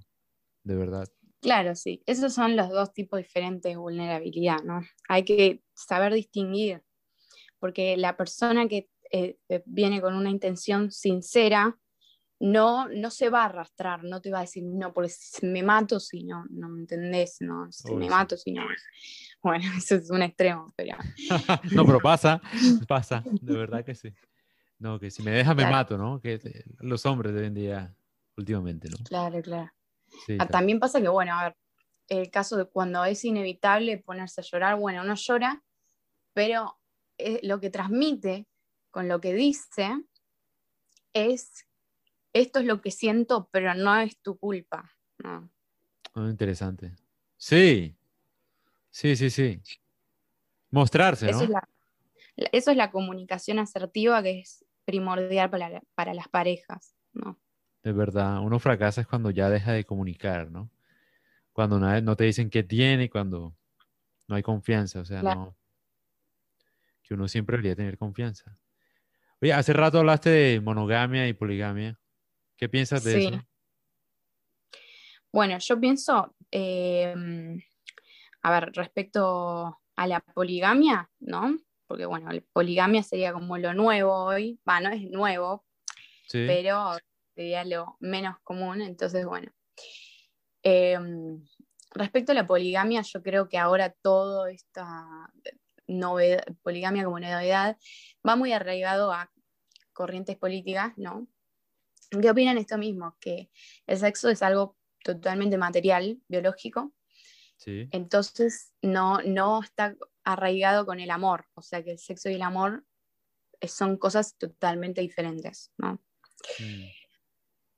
de 0.62 0.75
verdad. 0.75 1.09
Claro, 1.40 1.75
sí. 1.75 2.03
Esos 2.07 2.35
son 2.35 2.57
los 2.57 2.69
dos 2.69 2.93
tipos 2.93 3.19
diferentes 3.19 3.73
de 3.73 3.77
vulnerabilidad, 3.77 4.62
¿no? 4.62 4.83
Hay 5.09 5.25
que 5.25 5.62
saber 5.73 6.12
distinguir 6.12 6.83
porque 7.59 7.97
la 7.97 8.17
persona 8.17 8.69
que 8.69 8.90
eh, 9.16 9.38
eh, 9.48 9.62
viene 9.64 10.00
con 10.00 10.14
una 10.14 10.29
intención 10.29 10.90
sincera 10.90 11.79
no, 12.40 12.88
no 12.88 13.11
se 13.11 13.31
va 13.31 13.42
a 13.42 13.44
arrastrar, 13.46 14.03
no 14.03 14.20
te 14.20 14.31
va 14.31 14.38
a 14.38 14.40
decir, 14.42 14.64
no, 14.64 14.92
porque 14.92 15.12
me 15.42 15.62
mato 15.62 16.00
si 16.00 16.24
no, 16.24 16.44
no 16.50 16.68
me 16.68 16.81
entendés, 16.81 17.37
no, 17.40 17.70
si 17.70 17.94
me 17.94 18.09
mato 18.09 18.37
si 18.37 18.53
no. 18.53 18.62
Bueno, 19.42 19.64
eso 19.77 19.96
es 19.96 20.11
un 20.11 20.22
extremo, 20.22 20.72
pero... 20.74 20.96
no, 21.72 21.85
pero 21.85 22.00
pasa, 22.00 22.40
pasa, 22.88 23.22
de 23.27 23.57
verdad 23.57 23.85
que 23.85 23.94
sí. 23.94 24.12
No, 24.79 24.98
que 24.98 25.11
si 25.11 25.22
me 25.22 25.31
deja 25.31 25.55
me 25.55 25.70
mato, 25.70 25.98
¿no? 25.98 26.18
Que 26.20 26.35
eh, 26.35 26.64
los 26.81 27.05
hombres 27.05 27.35
de 27.35 27.40
hoy 27.40 27.46
en 27.46 27.55
día, 27.55 27.94
últimamente, 28.38 28.88
¿no? 28.88 28.96
Claro, 29.05 29.40
claro. 29.42 29.70
Ah, 30.38 30.46
también 30.46 30.81
pasa 30.81 31.00
que, 31.00 31.09
bueno, 31.09 31.38
a 31.38 31.44
ver, 31.44 31.57
el 32.09 32.31
caso 32.31 32.57
de 32.57 32.64
cuando 32.64 33.05
es 33.05 33.24
inevitable 33.24 33.98
ponerse 33.98 34.40
a 34.40 34.44
llorar, 34.44 34.77
bueno, 34.79 35.03
uno 35.03 35.14
llora, 35.14 35.62
pero 36.33 36.79
eh, 37.18 37.40
lo 37.42 37.61
que 37.61 37.70
transmite 37.70 38.46
con 38.94 39.09
lo 39.09 39.20
que 39.20 39.35
dice 39.35 39.90
es, 41.12 41.66
esto 42.33 42.61
es 42.61 42.64
lo 42.64 42.80
que 42.80 42.92
siento, 42.92 43.48
pero 43.50 43.74
no 43.74 43.98
es 43.98 44.16
tu 44.22 44.38
culpa. 44.38 44.88
No. 45.18 45.50
Ah, 46.14 46.28
interesante. 46.30 46.94
Sí, 47.37 47.96
sí, 48.90 49.16
sí, 49.16 49.30
sí. 49.30 49.61
Mostrarse, 50.70 51.28
eso 51.28 51.42
Es 51.42 51.50
la, 51.50 51.68
eso 52.37 52.70
es 52.70 52.76
la 52.76 52.92
comunicación 52.92 53.59
asertiva 53.59 54.22
que 54.22 54.38
es 54.38 54.64
primordial 54.85 55.50
para, 55.50 55.83
para 55.96 56.14
las 56.14 56.28
parejas, 56.28 56.94
¿no? 57.14 57.40
De 57.83 57.90
verdad, 57.90 58.38
uno 58.42 58.61
fracasa 58.61 59.00
es 59.00 59.09
cuando 59.09 59.30
ya 59.30 59.50
deja 59.50 59.72
de 59.72 59.85
comunicar, 59.85 60.52
¿no? 60.52 60.70
Cuando 61.52 61.80
no 61.80 62.16
te 62.16 62.24
dicen 62.24 62.48
qué 62.48 62.62
tiene, 62.62 63.11
cuando 63.11 63.57
no 64.28 64.37
hay 64.37 64.42
confianza, 64.44 65.00
o 65.00 65.04
sea, 65.04 65.20
no 65.20 65.57
que 67.04 67.14
uno 67.14 67.28
siempre 67.28 67.57
debería 67.57 67.76
tener 67.76 67.98
confianza. 67.98 68.57
Oye, 69.42 69.53
hace 69.53 69.73
rato 69.73 69.99
hablaste 69.99 70.31
de 70.31 70.61
monogamia 70.61 71.29
y 71.29 71.33
poligamia. 71.33 71.99
¿Qué 72.57 72.68
piensas 72.68 73.05
de 73.05 73.18
eso? 73.18 73.42
Bueno, 75.33 75.59
yo 75.59 75.81
pienso, 75.81 76.37
em, 76.51 77.61
a 78.42 78.51
ver, 78.53 78.70
respecto 78.73 79.81
a 79.97 80.07
la 80.07 80.20
poligamia, 80.20 81.11
¿no? 81.18 81.57
Porque 81.87 82.07
bueno, 82.07 82.31
la 82.31 82.40
poligamia 82.53 83.03
sería 83.03 83.33
como 83.33 83.59
lo 83.59 83.75
nuevo 83.75 84.14
hoy, 84.14 84.61
va, 84.68 84.81
no 84.81 84.90
es 84.90 85.03
nuevo, 85.11 85.64
pero 86.47 86.97
sería 87.35 87.64
lo 87.64 87.97
menos 88.01 88.37
común, 88.44 88.81
entonces 88.81 89.27
bueno. 89.27 89.53
Em, 90.62 91.44
respecto 91.90 92.33
a 92.33 92.37
la 92.37 92.47
poligamia, 92.47 93.03
yo 93.03 93.23
creo 93.23 93.49
que 93.49 93.59
ahora 93.59 93.90
todo 93.90 94.47
esta, 94.47 95.05
novedad, 95.87 96.44
poligamia 96.62 97.05
como 97.05 97.20
novedad, 97.20 97.77
va 98.27 98.37
muy 98.37 98.53
arraigado 98.53 99.12
a 99.12 99.31
corrientes 99.92 100.37
políticas, 100.37 100.92
¿no? 100.97 101.29
¿Qué 102.11 102.31
opinan 102.31 102.59
esto 102.59 102.79
mismo? 102.79 103.16
Que 103.20 103.51
el 103.87 103.99
sexo 103.99 104.29
es 104.29 104.42
algo 104.42 104.77
totalmente 105.03 105.59
material, 105.59 106.20
biológico. 106.29 106.92
Entonces 107.66 108.73
no, 108.83 109.23
no 109.23 109.62
está 109.62 109.97
arraigado 110.23 110.85
con 110.85 111.01
el 111.01 111.11
amor. 111.11 111.47
O 111.55 111.62
sea 111.62 111.83
que 111.83 111.92
el 111.92 111.99
sexo 111.99 112.29
y 112.29 112.35
el 112.35 112.42
amor 112.42 112.85
son 113.66 113.97
cosas 113.97 114.37
totalmente 114.37 115.01
diferentes, 115.01 115.73
¿no? 115.79 116.03
Mm. 116.59 116.85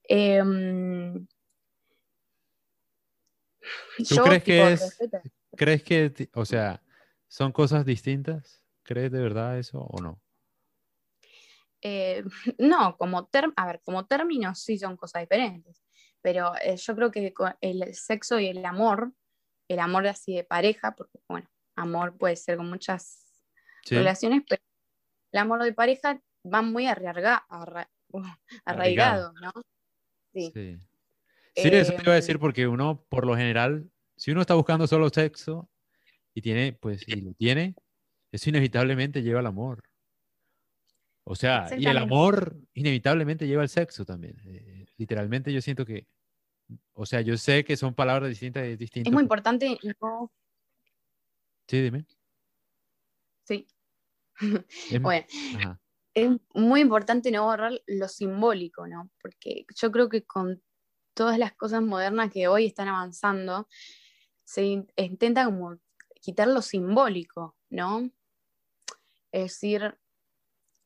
Em, 0.08 1.26
¿Tú 4.08 4.16
crees 4.24 4.42
que 4.42 4.72
es, 4.72 4.98
crees 5.56 5.82
que, 5.82 6.30
o 6.34 6.44
sea, 6.44 6.82
¿Son 7.36 7.52
cosas 7.52 7.84
distintas? 7.84 8.64
¿Crees 8.82 9.12
de 9.12 9.20
verdad 9.20 9.58
eso 9.58 9.80
o 9.80 10.00
no? 10.00 10.22
Eh, 11.82 12.24
no, 12.58 12.96
como, 12.96 13.28
a 13.56 13.66
ver, 13.66 13.82
como 13.84 14.06
términos 14.06 14.62
sí 14.62 14.78
son 14.78 14.96
cosas 14.96 15.20
diferentes, 15.20 15.84
pero 16.22 16.54
eh, 16.62 16.78
yo 16.78 16.96
creo 16.96 17.10
que 17.10 17.34
el 17.60 17.94
sexo 17.94 18.40
y 18.40 18.46
el 18.46 18.64
amor, 18.64 19.12
el 19.68 19.80
amor 19.80 20.06
así 20.06 20.34
de 20.34 20.44
pareja, 20.44 20.96
porque 20.96 21.18
bueno, 21.28 21.46
amor 21.74 22.16
puede 22.16 22.36
ser 22.36 22.56
con 22.56 22.70
muchas 22.70 23.26
relaciones, 23.84 24.42
pero 24.48 24.62
el 25.30 25.38
amor 25.38 25.62
de 25.62 25.74
pareja 25.74 26.18
va 26.42 26.62
muy 26.62 26.86
uh, 26.86 28.22
arraigado, 28.64 29.34
¿no? 29.42 29.52
Sí. 30.32 30.52
Sí, 30.54 30.78
eso 31.54 31.92
te 31.92 32.02
iba 32.02 32.12
a 32.12 32.16
decir 32.16 32.36
em, 32.36 32.40
porque 32.40 32.66
uno, 32.66 33.04
por 33.10 33.26
lo 33.26 33.36
general, 33.36 33.90
si 34.16 34.30
uno 34.30 34.40
está 34.40 34.54
buscando 34.54 34.86
solo 34.86 35.10
sexo, 35.10 35.68
y 36.36 36.42
tiene, 36.42 36.74
pues, 36.74 37.02
y 37.08 37.22
lo 37.22 37.32
tiene, 37.32 37.74
eso 38.30 38.50
inevitablemente 38.50 39.22
lleva 39.22 39.40
al 39.40 39.46
amor. 39.46 39.82
O 41.24 41.34
sea, 41.34 41.66
y 41.76 41.86
el 41.86 41.96
amor 41.96 42.58
inevitablemente 42.74 43.46
lleva 43.46 43.62
al 43.62 43.70
sexo 43.70 44.04
también. 44.04 44.36
Eh, 44.44 44.84
literalmente 44.98 45.50
yo 45.50 45.62
siento 45.62 45.86
que 45.86 46.06
O 46.92 47.06
sea, 47.06 47.22
yo 47.22 47.38
sé 47.38 47.64
que 47.64 47.74
son 47.78 47.94
palabras 47.94 48.28
distintas 48.28 48.66
y 48.66 48.76
distintas. 48.76 49.10
Es 49.10 49.14
muy 49.14 49.22
importante 49.22 49.78
Sí, 51.68 51.80
dime. 51.80 52.04
Sí. 53.44 53.66
bueno, 55.00 55.26
es 56.12 56.30
muy 56.52 56.82
importante 56.82 57.30
no 57.30 57.44
borrar 57.44 57.80
lo 57.86 58.08
simbólico, 58.08 58.86
¿no? 58.86 59.10
Porque 59.22 59.64
yo 59.74 59.90
creo 59.90 60.10
que 60.10 60.24
con 60.24 60.62
todas 61.14 61.38
las 61.38 61.54
cosas 61.54 61.80
modernas 61.80 62.30
que 62.30 62.46
hoy 62.46 62.66
están 62.66 62.88
avanzando, 62.88 63.68
se 64.44 64.84
intenta 64.96 65.46
como 65.46 65.78
quitar 66.26 66.48
lo 66.48 66.60
simbólico, 66.60 67.54
¿no? 67.70 68.10
Es 69.30 69.42
decir, 69.42 69.96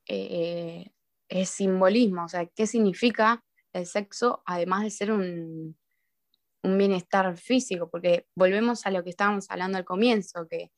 eh, 0.07 0.91
es 1.27 1.49
simbolismo, 1.49 2.25
o 2.25 2.29
sea, 2.29 2.45
¿qué 2.45 2.67
significa 2.67 3.43
el 3.73 3.87
sexo 3.87 4.43
además 4.45 4.83
de 4.83 4.91
ser 4.91 5.11
un, 5.11 5.75
un 6.61 6.77
bienestar 6.77 7.35
físico? 7.37 7.89
Porque 7.89 8.27
volvemos 8.35 8.85
a 8.85 8.91
lo 8.91 9.03
que 9.03 9.09
estábamos 9.09 9.49
hablando 9.49 9.79
al 9.79 9.85
comienzo, 9.85 10.47
que 10.47 10.71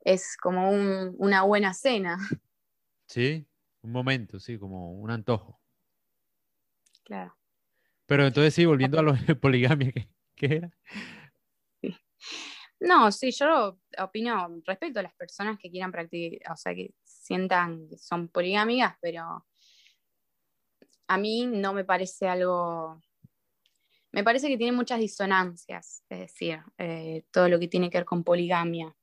es 0.00 0.36
como 0.36 0.70
una 0.70 1.42
buena 1.44 1.72
cena. 1.72 2.18
Sí, 3.06 3.46
un 3.80 3.92
momento, 3.92 4.38
sí, 4.38 4.58
como 4.58 4.92
un 4.92 5.10
antojo. 5.10 5.58
Claro. 7.04 7.34
Pero 8.04 8.26
entonces 8.26 8.52
sí, 8.52 8.66
volviendo 8.66 8.98
a 8.98 9.02
lo 9.02 9.14
de 9.14 9.34
poligamia, 9.34 9.92
¿qué, 10.34 10.46
era? 10.56 10.70
No, 12.84 13.10
sí, 13.10 13.30
yo 13.30 13.78
opino 13.98 14.60
respecto 14.66 15.00
a 15.00 15.04
las 15.04 15.14
personas 15.14 15.58
que 15.58 15.70
quieran 15.70 15.90
practicar, 15.90 16.52
o 16.52 16.56
sea, 16.56 16.74
que 16.74 16.94
sientan 17.02 17.88
que 17.88 17.96
son 17.96 18.28
poligámicas, 18.28 18.94
pero 19.00 19.46
a 21.06 21.16
mí 21.16 21.46
no 21.46 21.72
me 21.72 21.84
parece 21.84 22.28
algo, 22.28 23.00
me 24.12 24.22
parece 24.22 24.48
que 24.48 24.58
tiene 24.58 24.76
muchas 24.76 25.00
disonancias, 25.00 26.04
es 26.10 26.18
decir, 26.18 26.60
eh, 26.76 27.24
todo 27.30 27.48
lo 27.48 27.58
que 27.58 27.68
tiene 27.68 27.88
que 27.88 27.98
ver 27.98 28.04
con 28.04 28.22
poligamia. 28.22 28.94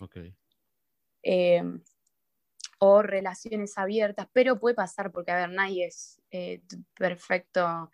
Ok. 0.00 0.16
Eh, 1.22 1.62
o 2.78 3.02
relaciones 3.02 3.78
abiertas, 3.78 4.26
pero 4.32 4.58
puede 4.58 4.74
pasar 4.74 5.12
porque, 5.12 5.30
a 5.30 5.36
ver, 5.36 5.50
nadie 5.50 5.86
es 5.86 6.20
eh, 6.32 6.60
perfecto 6.94 7.90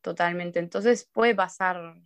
totalmente, 0.00 0.60
entonces 0.60 1.10
puede 1.12 1.34
pasar, 1.34 1.96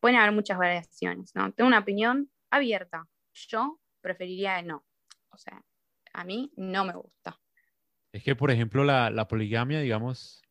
pueden 0.00 0.18
haber 0.18 0.32
muchas 0.32 0.58
variaciones, 0.58 1.34
¿no? 1.34 1.52
Tengo 1.52 1.68
una 1.68 1.80
opinión 1.80 2.30
abierta, 2.50 3.06
yo 3.32 3.80
preferiría 4.00 4.62
no, 4.62 4.84
o 5.30 5.38
sea, 5.38 5.64
a 6.12 6.24
mí 6.24 6.52
no 6.56 6.84
me 6.84 6.94
gusta. 6.94 7.38
Es 8.12 8.22
que, 8.22 8.36
por 8.36 8.50
ejemplo, 8.50 8.84
la, 8.84 9.10
la 9.10 9.26
poligamia, 9.26 9.80
digamos, 9.80 10.42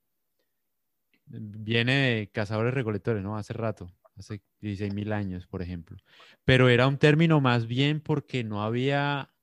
viene 1.26 1.94
de 1.94 2.30
cazadores 2.32 2.74
recolectores, 2.74 3.24
¿no? 3.24 3.38
Hace 3.38 3.54
rato, 3.54 3.92
hace 4.16 4.42
16 4.60 4.94
mil 4.94 5.14
años, 5.14 5.48
por 5.48 5.62
ejemplo. 5.62 5.98
Pero 6.44 6.70
era 6.70 6.88
un 6.88 6.98
término 6.98 7.40
más 7.40 7.68
bien 7.68 8.02
porque 8.02 8.44
no 8.44 8.64
había 8.64 9.34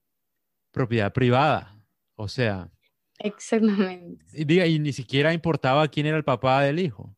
propiedad 0.72 1.12
privada. 1.12 1.78
O 2.16 2.28
sea. 2.28 2.70
Exactamente. 3.18 4.24
Y, 4.32 4.44
diga, 4.44 4.66
y 4.66 4.78
ni 4.78 4.92
siquiera 4.92 5.32
importaba 5.32 5.88
quién 5.88 6.06
era 6.06 6.16
el 6.16 6.24
papá 6.24 6.62
del 6.62 6.78
hijo. 6.78 7.16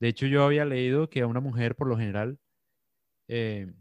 De 0.00 0.08
hecho, 0.08 0.26
yo 0.26 0.44
había 0.44 0.64
leído 0.64 1.08
que 1.10 1.22
a 1.22 1.26
una 1.26 1.40
mujer, 1.40 1.74
por 1.74 1.88
lo 1.88 1.96
general, 1.96 2.38
eh, 3.28 3.72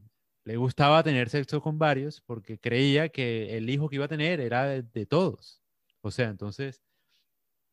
le 0.43 0.57
gustaba 0.57 1.03
tener 1.03 1.29
sexo 1.29 1.61
con 1.61 1.77
varios 1.77 2.21
porque 2.21 2.59
creía 2.59 3.09
que 3.09 3.57
el 3.57 3.69
hijo 3.69 3.89
que 3.89 3.97
iba 3.97 4.05
a 4.05 4.09
tener 4.09 4.39
era 4.39 4.81
de 4.81 5.05
todos. 5.05 5.61
O 6.01 6.11
sea, 6.11 6.29
entonces, 6.29 6.81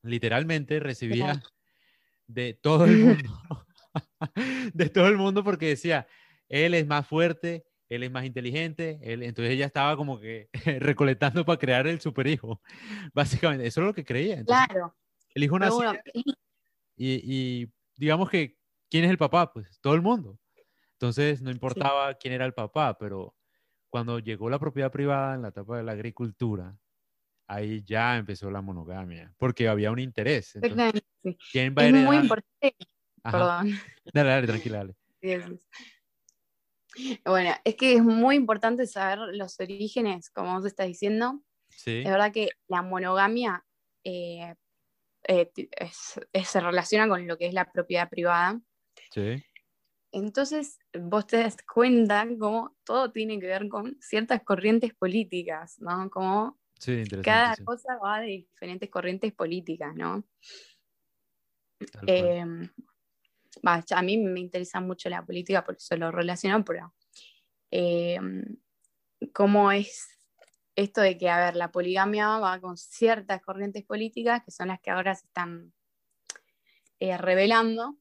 literalmente 0.02 0.80
recibía 0.80 1.42
de 2.26 2.54
todo 2.54 2.84
el 2.84 2.96
mundo, 2.98 3.66
de 4.74 4.88
todo 4.88 5.08
el 5.08 5.16
mundo 5.16 5.44
porque 5.44 5.68
decía, 5.68 6.06
él 6.48 6.74
es 6.74 6.86
más 6.86 7.06
fuerte, 7.06 7.64
él 7.88 8.02
es 8.02 8.10
más 8.10 8.24
inteligente, 8.24 8.98
él, 9.02 9.22
entonces 9.22 9.54
ella 9.54 9.66
estaba 9.66 9.96
como 9.96 10.20
que 10.20 10.48
recolectando 10.80 11.44
para 11.44 11.58
crear 11.58 11.86
el 11.86 12.00
superhijo. 12.00 12.60
Básicamente, 13.12 13.66
eso 13.66 13.80
es 13.80 13.86
lo 13.86 13.94
que 13.94 14.04
creía. 14.04 14.44
claro. 14.44 14.94
El 15.34 15.42
hijo 15.42 15.58
nació 15.58 15.94
y, 16.96 17.14
y, 17.24 17.72
digamos 17.96 18.30
que, 18.30 18.56
¿quién 18.90 19.04
es 19.04 19.10
el 19.10 19.18
papá? 19.18 19.52
Pues 19.52 19.78
todo 19.80 19.94
el 19.94 20.02
mundo. 20.02 20.38
Entonces, 20.92 21.42
no 21.42 21.50
importaba 21.50 22.14
quién 22.14 22.34
era 22.34 22.46
el 22.46 22.54
papá, 22.54 22.96
pero 22.98 23.34
cuando 23.90 24.18
llegó 24.18 24.48
la 24.48 24.58
propiedad 24.58 24.90
privada 24.90 25.34
en 25.34 25.42
la 25.42 25.48
etapa 25.48 25.76
de 25.76 25.82
la 25.82 25.92
agricultura, 25.92 26.76
ahí 27.46 27.82
ya 27.84 28.16
empezó 28.16 28.50
la 28.50 28.62
monogamia, 28.62 29.32
porque 29.38 29.68
había 29.68 29.90
un 29.90 29.98
interés. 29.98 30.58
¿Quién 31.52 31.74
va 31.76 31.82
a 31.82 31.86
Es 31.86 31.92
muy 31.92 32.16
importante. 32.16 32.76
Perdón. 33.22 33.78
Dale, 34.12 34.30
dale, 34.30 34.46
tranquila, 34.46 34.78
dale. 34.78 34.96
Bueno, 37.24 37.50
es 37.64 37.74
que 37.74 37.94
es 37.94 38.04
muy 38.04 38.36
importante 38.36 38.86
saber 38.86 39.18
los 39.34 39.58
orígenes, 39.58 40.30
como 40.30 40.54
vos 40.54 40.64
estás 40.64 40.86
diciendo. 40.86 41.42
Sí. 41.68 41.98
Es 41.98 42.10
verdad 42.10 42.30
que 42.30 42.50
la 42.68 42.82
monogamia 42.82 43.66
eh, 44.04 44.54
eh, 45.26 45.50
se 46.44 46.60
relaciona 46.60 47.08
con 47.08 47.26
lo 47.26 47.36
que 47.36 47.46
es 47.46 47.54
la 47.54 47.70
propiedad 47.70 48.08
privada. 48.08 48.60
Sí. 49.10 49.42
Entonces, 50.12 50.78
vos 50.92 51.26
te 51.26 51.38
das 51.38 51.56
cuenta 51.66 52.26
cómo 52.38 52.76
todo 52.84 53.10
tiene 53.10 53.40
que 53.40 53.46
ver 53.46 53.68
con 53.68 53.96
ciertas 54.00 54.42
corrientes 54.44 54.94
políticas, 54.94 55.80
¿no? 55.80 56.08
Como 56.08 56.58
cada 57.22 57.56
cosa 57.64 57.96
va 57.96 58.20
de 58.20 58.26
diferentes 58.26 58.90
corrientes 58.90 59.32
políticas, 59.32 59.94
¿no? 59.94 60.24
Em, 62.06 62.70
a 63.64 64.02
mí 64.02 64.18
me 64.18 64.40
interesa 64.40 64.80
mucho 64.80 65.08
la 65.08 65.24
política, 65.24 65.64
por 65.64 65.76
eso 65.76 65.96
lo 65.96 66.12
relaciono, 66.12 66.64
pero 66.64 66.94
em, 67.70 68.44
cómo 69.32 69.72
es 69.72 70.13
esto 70.76 71.00
de 71.00 71.16
que, 71.16 71.28
a 71.28 71.38
ver, 71.38 71.56
la 71.56 71.70
poligamia 71.70 72.38
va 72.38 72.60
con 72.60 72.76
ciertas 72.76 73.40
corrientes 73.42 73.84
políticas 73.84 74.42
que 74.44 74.50
son 74.50 74.68
las 74.68 74.80
que 74.80 74.90
ahora 74.90 75.14
se 75.14 75.26
están 75.26 75.72
eh, 76.98 77.16
revelando. 77.16 77.98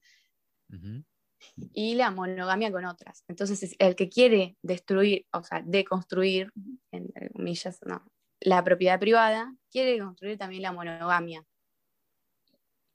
Y 1.73 1.95
la 1.95 2.09
monogamia 2.09 2.71
con 2.71 2.85
otras. 2.85 3.23
Entonces, 3.27 3.75
el 3.77 3.95
que 3.95 4.09
quiere 4.09 4.57
destruir, 4.61 5.27
o 5.31 5.43
sea, 5.43 5.61
deconstruir, 5.63 6.51
en 6.91 7.11
comillas, 7.33 7.79
no, 7.85 8.03
la 8.39 8.63
propiedad 8.63 8.99
privada, 8.99 9.55
quiere 9.69 9.99
construir 9.99 10.37
también 10.37 10.63
la 10.63 10.71
monogamia. 10.71 11.45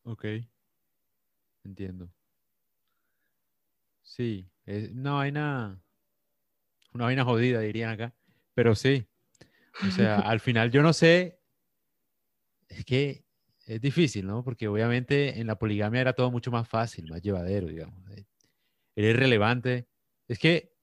Ok, 0.03 0.25
entiendo. 1.62 2.11
Sí, 4.03 4.51
es 4.64 4.91
una 4.91 5.12
vaina, 5.12 5.81
una 6.93 7.05
vaina 7.05 7.25
jodida, 7.25 7.61
dirían 7.61 7.91
acá, 7.91 8.14
pero 8.55 8.75
sí. 8.75 9.07
O 9.87 9.91
sea, 9.91 10.17
al 10.21 10.41
final 10.41 10.71
yo 10.71 10.83
no 10.83 10.93
sé, 10.93 11.41
es 12.69 12.85
que 12.85 13.25
es 13.67 13.81
difícil, 13.81 14.27
¿no? 14.27 14.43
Porque 14.43 14.69
obviamente 14.69 15.41
en 15.41 15.47
la 15.47 15.59
poligamia 15.59 16.01
era 16.01 16.12
todo 16.14 16.31
mucho 16.31 16.51
más 16.51 16.69
fácil, 16.69 17.11
más 17.11 17.23
llevadero, 17.23 17.69
digamos. 17.69 17.99
Era 18.97 19.09
irrelevante. 19.09 19.87
Es 20.27 20.38
que, 20.38 20.75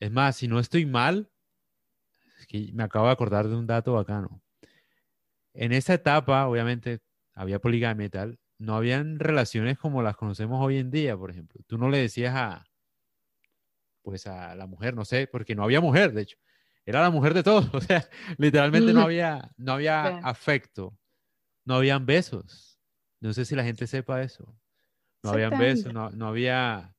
es 0.00 0.10
más, 0.10 0.36
si 0.36 0.48
no 0.48 0.58
estoy 0.58 0.86
mal, 0.86 1.30
me 2.72 2.82
acabo 2.82 3.06
de 3.06 3.12
acordar 3.12 3.48
de 3.48 3.56
un 3.56 3.66
dato 3.66 3.94
bacano. 3.94 4.42
En 5.54 5.72
esa 5.72 5.94
etapa, 5.94 6.46
obviamente, 6.46 7.00
había 7.34 7.58
poligamia 7.58 8.06
y 8.06 8.10
tal, 8.10 8.38
no 8.58 8.76
habían 8.76 9.18
relaciones 9.18 9.78
como 9.78 10.02
las 10.02 10.16
conocemos 10.16 10.64
hoy 10.64 10.78
en 10.78 10.90
día, 10.90 11.16
por 11.16 11.30
ejemplo. 11.30 11.60
Tú 11.66 11.78
no 11.78 11.88
le 11.88 11.98
decías 11.98 12.34
a, 12.34 12.64
pues 14.02 14.26
a 14.26 14.54
la 14.54 14.66
mujer, 14.66 14.94
no 14.94 15.04
sé, 15.04 15.26
porque 15.26 15.54
no 15.54 15.64
había 15.64 15.80
mujer, 15.80 16.12
de 16.12 16.22
hecho. 16.22 16.38
Era 16.84 17.00
la 17.00 17.10
mujer 17.10 17.34
de 17.34 17.42
todos, 17.42 17.68
o 17.74 17.80
sea, 17.80 18.08
literalmente 18.38 18.92
no 18.92 19.02
había, 19.02 19.50
no 19.56 19.72
había 19.72 20.18
afecto, 20.18 20.96
no 21.64 21.76
habían 21.76 22.06
besos. 22.06 22.78
No 23.20 23.32
sé 23.32 23.44
si 23.44 23.54
la 23.54 23.64
gente 23.64 23.86
sepa 23.86 24.22
eso. 24.22 24.56
No 25.22 25.30
habían 25.30 25.56
besos, 25.56 25.94
no, 25.94 26.10
no 26.10 26.26
había, 26.26 26.92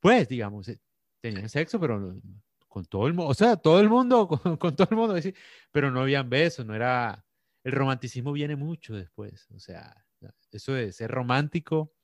pues, 0.00 0.28
digamos, 0.28 0.68
eh, 0.68 0.78
tenían 1.22 1.48
sexo, 1.48 1.80
pero 1.80 2.20
con 2.68 2.84
todo 2.84 3.06
el 3.06 3.14
mundo, 3.14 3.30
o 3.30 3.34
sea, 3.34 3.56
todo 3.56 3.80
el 3.80 3.88
mundo, 3.88 4.28
con, 4.60 4.76
todo 4.76 4.88
el 4.90 4.96
mundo, 4.96 5.14
pero 5.70 5.90
no 5.90 6.02
habían 6.02 6.28
besos, 6.28 6.66
no 6.66 6.74
era, 6.74 7.24
el 7.62 7.72
romanticismo 7.72 8.32
viene 8.32 8.56
mucho 8.56 8.94
después, 8.94 9.48
o 9.54 9.58
sea, 9.58 10.04
eso 10.50 10.72
de 10.72 10.92
ser 10.92 11.10
romántico 11.10 11.94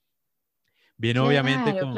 viene 0.97 1.21
obviamente 1.21 1.79
con, 1.79 1.95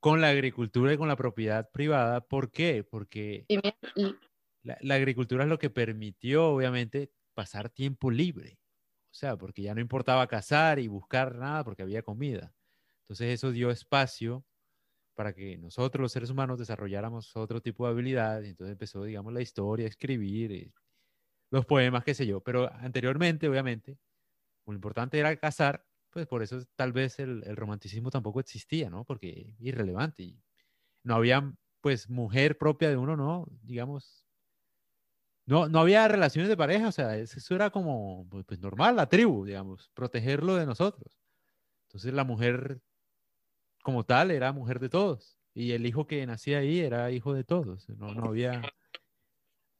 con 0.00 0.20
la 0.20 0.28
agricultura 0.28 0.92
y 0.92 0.96
con 0.96 1.08
la 1.08 1.16
propiedad 1.16 1.70
privada, 1.70 2.20
¿por 2.20 2.50
qué? 2.50 2.84
Porque 2.84 3.46
la, 4.62 4.94
agricultura 4.94 5.44
es 5.44 5.50
lo 5.50 5.58
que 5.58 5.70
permitió, 5.70 6.48
obviamente, 6.48 7.12
pasar 7.34 7.70
tiempo 7.70 8.10
libre, 8.10 8.58
o 9.10 9.14
sea, 9.14 9.36
porque 9.36 9.62
ya 9.62 9.74
no 9.74 9.80
importaba 9.80 10.26
cazar 10.26 10.78
y 10.78 10.88
buscar 10.88 11.36
nada 11.36 11.64
porque 11.64 11.82
había 11.82 12.02
comida. 12.02 12.54
Entonces 13.02 13.34
eso 13.34 13.52
dio 13.52 13.70
espacio 13.70 14.44
para 15.14 15.32
que 15.34 15.58
nosotros 15.58 16.02
los 16.02 16.12
seres 16.12 16.30
humanos 16.30 16.58
desarrolláramos 16.58 17.34
otro 17.36 17.60
tipo 17.60 17.86
de 17.86 17.92
habilidad. 17.92 18.42
Y 18.42 18.50
entonces 18.50 18.72
empezó, 18.72 19.02
digamos, 19.04 19.32
la 19.32 19.40
historia, 19.40 19.86
escribir, 19.88 20.52
eh, 20.52 20.72
los 21.50 21.66
poemas, 21.66 22.04
qué 22.04 22.14
sé 22.14 22.26
yo. 22.26 22.40
Pero 22.42 22.72
anteriormente, 22.74 23.48
obviamente, 23.48 23.98
lo 24.66 24.74
importante 24.74 25.18
era 25.18 25.34
cazar, 25.36 25.84
pues 26.10 26.26
por 26.26 26.42
eso 26.42 26.60
tal 26.76 26.92
vez 26.92 27.18
el, 27.18 27.42
el 27.46 27.56
romanticismo 27.56 28.10
tampoco 28.10 28.40
existía, 28.40 28.90
¿no? 28.90 29.04
Porque 29.04 29.56
irrelevante 29.58 30.22
y 30.22 30.42
no 31.02 31.16
había 31.16 31.52
pues 31.80 32.10
mujer 32.10 32.58
propia 32.58 32.90
de 32.90 32.96
uno, 32.96 33.16
¿no? 33.16 33.46
Digamos, 33.62 34.27
no, 35.48 35.66
no 35.66 35.80
había 35.80 36.06
relaciones 36.08 36.50
de 36.50 36.58
pareja, 36.58 36.88
o 36.88 36.92
sea, 36.92 37.16
eso 37.16 37.54
era 37.54 37.70
como 37.70 38.26
pues, 38.28 38.44
pues, 38.44 38.60
normal, 38.60 38.96
la 38.96 39.08
tribu, 39.08 39.46
digamos, 39.46 39.90
protegerlo 39.94 40.56
de 40.56 40.66
nosotros. 40.66 41.18
Entonces 41.86 42.12
la 42.12 42.24
mujer 42.24 42.82
como 43.82 44.04
tal 44.04 44.30
era 44.30 44.52
mujer 44.52 44.78
de 44.78 44.90
todos 44.90 45.38
y 45.54 45.72
el 45.72 45.86
hijo 45.86 46.06
que 46.06 46.26
nacía 46.26 46.58
ahí 46.58 46.80
era 46.80 47.10
hijo 47.10 47.32
de 47.32 47.44
todos, 47.44 47.88
no, 47.88 48.12
no 48.12 48.26
había, 48.26 48.60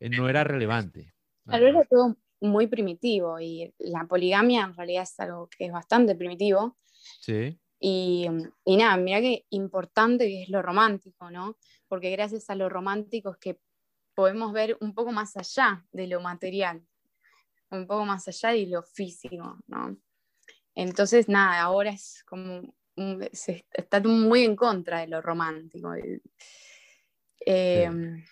eh, 0.01 0.09
no 0.09 0.31
era 0.31 0.43
relevante. 0.43 1.15
Tal 1.45 1.61
vez 1.61 1.75
era 1.75 1.85
todo 1.85 2.17
muy 2.41 2.67
primitivo 2.67 3.39
y 3.39 3.75
la 3.79 4.07
poligamia 4.07 4.65
en 4.65 4.75
realidad 4.75 5.03
es 5.03 5.21
algo 5.21 5.51
que 5.51 5.67
es 5.67 5.73
bastante 5.73 6.15
primitivo. 6.15 6.79
Sí. 7.21 7.61
Y, 7.79 8.27
y 8.65 8.77
nada, 8.79 8.97
mira 8.97 9.21
qué 9.21 9.45
importante 9.51 10.27
que 10.27 10.45
es 10.45 10.49
lo 10.49 10.63
romántico, 10.63 11.31
¿no? 11.31 11.59
Porque 11.89 12.11
gracias 12.11 12.49
a 12.49 12.55
lo 12.55 12.71
romántico 12.71 13.33
es 13.33 13.37
que 13.37 13.61
podemos 14.19 14.53
ver 14.53 14.77
un 14.81 14.95
poco 14.95 15.13
más 15.13 15.37
allá 15.37 15.87
de 15.93 16.09
lo 16.09 16.21
material, 16.21 16.85
un 17.71 17.87
poco 17.87 18.05
más 18.05 18.27
allá 18.27 18.49
de 18.49 18.67
lo 18.67 18.83
físico, 18.83 19.61
¿no? 19.69 19.97
Entonces, 20.75 21.29
nada, 21.29 21.61
ahora 21.61 21.91
es 21.91 22.25
como, 22.25 22.75
se 23.31 23.65
está 23.71 24.01
muy 24.01 24.43
en 24.43 24.57
contra 24.57 25.03
de 25.03 25.07
lo 25.07 25.23
romántico. 25.23 25.95
Em, 27.39 28.25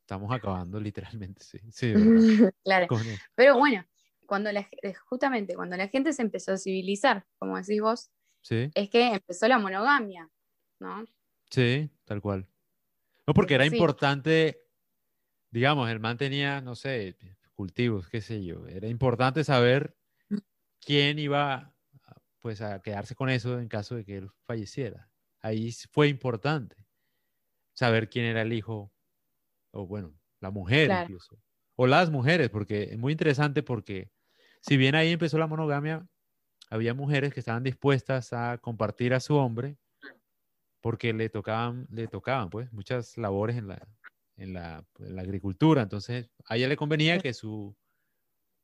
Estamos 0.00 0.32
acabando 0.32 0.80
literalmente, 0.80 1.44
sí. 1.44 1.58
sí 1.70 1.92
claro. 2.64 2.86
Pero 3.34 3.58
bueno, 3.58 3.84
cuando 4.24 4.50
la, 4.50 4.66
justamente 5.04 5.54
cuando 5.54 5.76
la 5.76 5.88
gente 5.88 6.14
se 6.14 6.22
empezó 6.22 6.52
a 6.52 6.56
civilizar, 6.56 7.26
como 7.38 7.58
decís 7.58 7.82
vos, 7.82 8.10
es 8.48 8.88
que 8.88 9.12
empezó 9.12 9.46
la 9.48 9.58
monogamia, 9.58 10.30
¿no? 10.78 11.04
Sí, 11.50 11.90
tal 12.06 12.22
cual. 12.22 12.48
No, 13.26 13.34
porque 13.34 13.56
era 13.56 13.66
importante 13.66 14.69
digamos, 15.50 15.90
el 15.90 16.00
man 16.00 16.16
tenía, 16.16 16.60
no 16.60 16.74
sé, 16.74 17.16
cultivos, 17.54 18.08
qué 18.08 18.20
sé 18.20 18.44
yo, 18.44 18.66
era 18.66 18.88
importante 18.88 19.44
saber 19.44 19.96
quién 20.80 21.18
iba 21.18 21.74
pues 22.40 22.62
a 22.62 22.80
quedarse 22.82 23.14
con 23.14 23.30
eso 23.30 23.58
en 23.60 23.68
caso 23.68 23.96
de 23.96 24.04
que 24.04 24.18
él 24.18 24.30
falleciera. 24.46 25.10
Ahí 25.40 25.72
fue 25.92 26.08
importante 26.08 26.76
saber 27.74 28.10
quién 28.10 28.26
era 28.26 28.42
el 28.42 28.52
hijo, 28.52 28.92
o 29.72 29.86
bueno, 29.86 30.18
la 30.40 30.50
mujer 30.50 30.92
incluso, 30.92 31.42
o 31.76 31.86
las 31.86 32.10
mujeres, 32.10 32.50
porque 32.50 32.84
es 32.84 32.98
muy 32.98 33.12
interesante 33.12 33.62
porque 33.62 34.12
si 34.62 34.76
bien 34.76 34.94
ahí 34.94 35.12
empezó 35.12 35.38
la 35.38 35.46
monogamia, 35.46 36.08
había 36.70 36.94
mujeres 36.94 37.34
que 37.34 37.40
estaban 37.40 37.64
dispuestas 37.64 38.32
a 38.32 38.58
compartir 38.58 39.14
a 39.14 39.20
su 39.20 39.36
hombre 39.36 39.78
porque 40.80 41.12
le 41.12 41.28
tocaban, 41.28 41.86
le 41.90 42.08
tocaban 42.08 42.50
pues 42.50 42.72
muchas 42.72 43.16
labores 43.18 43.56
en 43.56 43.68
la, 43.68 43.88
en 44.40 44.54
la, 44.54 44.84
agricultura. 45.18 45.82
Entonces, 45.82 46.30
a 46.46 46.56
ella 46.56 46.68
le 46.68 46.76
convenía 46.76 47.18
que 47.18 47.34
su 47.34 47.76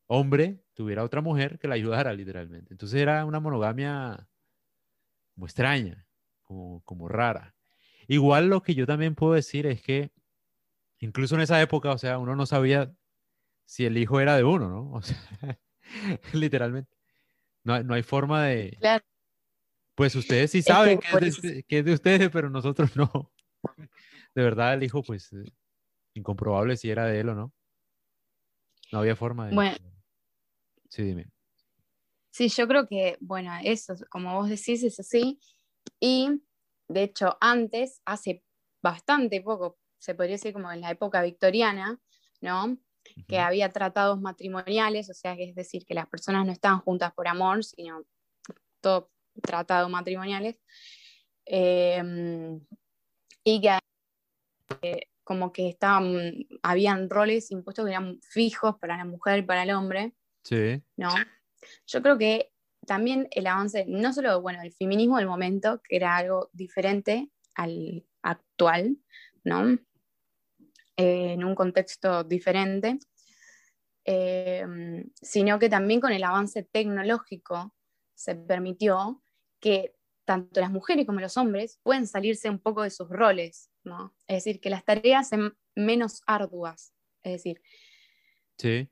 hombre 0.06 0.64
tuviera 0.74 1.04
otra 1.04 1.20
mujer 1.20 1.58
que 1.58 1.68
la 1.68 1.74
ayudara 1.74 2.12
literalmente. 2.14 2.72
Entonces 2.72 3.00
era 3.00 3.24
una 3.24 3.40
monogamia 3.40 4.28
muy 5.34 5.46
extraña, 5.46 6.06
como, 6.42 6.82
como 6.84 7.08
rara. 7.08 7.54
Igual 8.08 8.48
lo 8.48 8.62
que 8.62 8.74
yo 8.74 8.86
también 8.86 9.14
puedo 9.14 9.34
decir 9.34 9.66
es 9.66 9.82
que 9.82 10.10
incluso 10.98 11.34
en 11.34 11.42
esa 11.42 11.60
época, 11.60 11.92
o 11.92 11.98
sea, 11.98 12.18
uno 12.18 12.34
no 12.34 12.46
sabía 12.46 12.94
si 13.66 13.84
el 13.84 13.98
hijo 13.98 14.20
era 14.20 14.36
de 14.36 14.44
uno, 14.44 14.68
¿no? 14.68 14.92
O 14.96 15.02
sea, 15.02 15.58
literalmente. 16.32 16.90
No, 17.62 17.82
no, 17.82 17.94
hay 17.94 18.02
forma 18.02 18.44
de... 18.44 18.76
Pues 19.94 20.14
ustedes 20.14 20.50
sí 20.50 20.62
saben 20.62 20.98
que, 20.98 21.26
es 21.26 21.40
de, 21.40 21.62
que, 21.62 21.78
es 21.78 21.84
de, 21.84 21.92
ustedes, 21.92 22.30
pero 22.30 22.50
nosotros 22.50 22.96
no. 22.96 23.32
De 24.34 24.42
verdad, 24.42 24.74
el 24.74 24.82
hijo, 24.82 25.02
pues, 25.02 25.30
incomprobable 26.18 26.76
si 26.76 26.90
era 26.90 27.06
de 27.06 27.20
él 27.20 27.28
o 27.30 27.34
no. 27.34 27.52
No 28.92 28.98
había 29.00 29.16
forma 29.16 29.48
de... 29.48 29.54
Bueno. 29.54 29.76
Sí, 30.88 31.02
dime. 31.02 31.26
Sí, 32.30 32.48
yo 32.48 32.68
creo 32.68 32.86
que, 32.86 33.16
bueno, 33.20 33.50
eso, 33.64 33.94
como 34.10 34.34
vos 34.34 34.48
decís, 34.48 34.82
es 34.82 35.00
así. 35.00 35.40
Y, 35.98 36.42
de 36.88 37.04
hecho, 37.04 37.36
antes, 37.40 38.02
hace 38.04 38.44
bastante 38.82 39.40
poco, 39.40 39.78
se 39.98 40.14
podría 40.14 40.34
decir 40.34 40.52
como 40.52 40.70
en 40.70 40.82
la 40.82 40.90
época 40.90 41.22
victoriana, 41.22 41.98
¿no? 42.40 42.78
Que 43.28 43.38
había 43.38 43.72
tratados 43.72 44.20
matrimoniales, 44.20 45.08
o 45.10 45.14
sea, 45.14 45.36
que 45.36 45.48
es 45.48 45.54
decir, 45.54 45.86
que 45.86 45.94
las 45.94 46.08
personas 46.08 46.44
no 46.44 46.52
estaban 46.52 46.80
juntas 46.80 47.12
por 47.14 47.28
amor, 47.28 47.64
sino 47.64 48.04
todo 48.80 49.10
tratado 49.42 49.88
matrimoniales. 49.88 50.60
Eh, 51.46 52.02
y 53.44 53.60
que 53.60 53.78
como 55.26 55.52
que 55.52 55.68
estaban, 55.68 56.46
habían 56.62 57.10
roles 57.10 57.50
impuestos 57.50 57.84
que 57.84 57.90
eran 57.90 58.20
fijos 58.22 58.76
para 58.78 58.96
la 58.96 59.04
mujer 59.04 59.40
y 59.40 59.42
para 59.42 59.64
el 59.64 59.72
hombre. 59.72 60.14
Sí. 60.44 60.80
¿No? 60.96 61.12
Yo 61.88 62.00
creo 62.00 62.16
que 62.16 62.52
también 62.86 63.26
el 63.32 63.48
avance, 63.48 63.84
no 63.88 64.12
solo, 64.12 64.40
bueno, 64.40 64.62
el 64.62 64.72
feminismo 64.72 65.16
del 65.16 65.26
momento, 65.26 65.82
que 65.82 65.96
era 65.96 66.16
algo 66.16 66.48
diferente 66.52 67.28
al 67.56 68.06
actual, 68.22 68.98
¿no? 69.42 69.72
Eh, 70.96 71.32
en 71.32 71.42
un 71.42 71.56
contexto 71.56 72.22
diferente, 72.22 73.00
eh, 74.04 74.64
sino 75.20 75.58
que 75.58 75.68
también 75.68 76.00
con 76.00 76.12
el 76.12 76.22
avance 76.22 76.62
tecnológico 76.62 77.74
se 78.14 78.36
permitió 78.36 79.24
que 79.58 79.95
tanto 80.26 80.60
las 80.60 80.70
mujeres 80.70 81.06
como 81.06 81.20
los 81.20 81.36
hombres 81.38 81.80
pueden 81.82 82.06
salirse 82.06 82.50
un 82.50 82.58
poco 82.58 82.82
de 82.82 82.90
sus 82.90 83.08
roles, 83.08 83.70
¿no? 83.84 84.14
Es 84.26 84.44
decir, 84.44 84.60
que 84.60 84.68
las 84.68 84.84
tareas 84.84 85.30
sean 85.30 85.56
menos 85.74 86.20
arduas, 86.26 86.92
es 87.22 87.32
decir, 87.32 87.62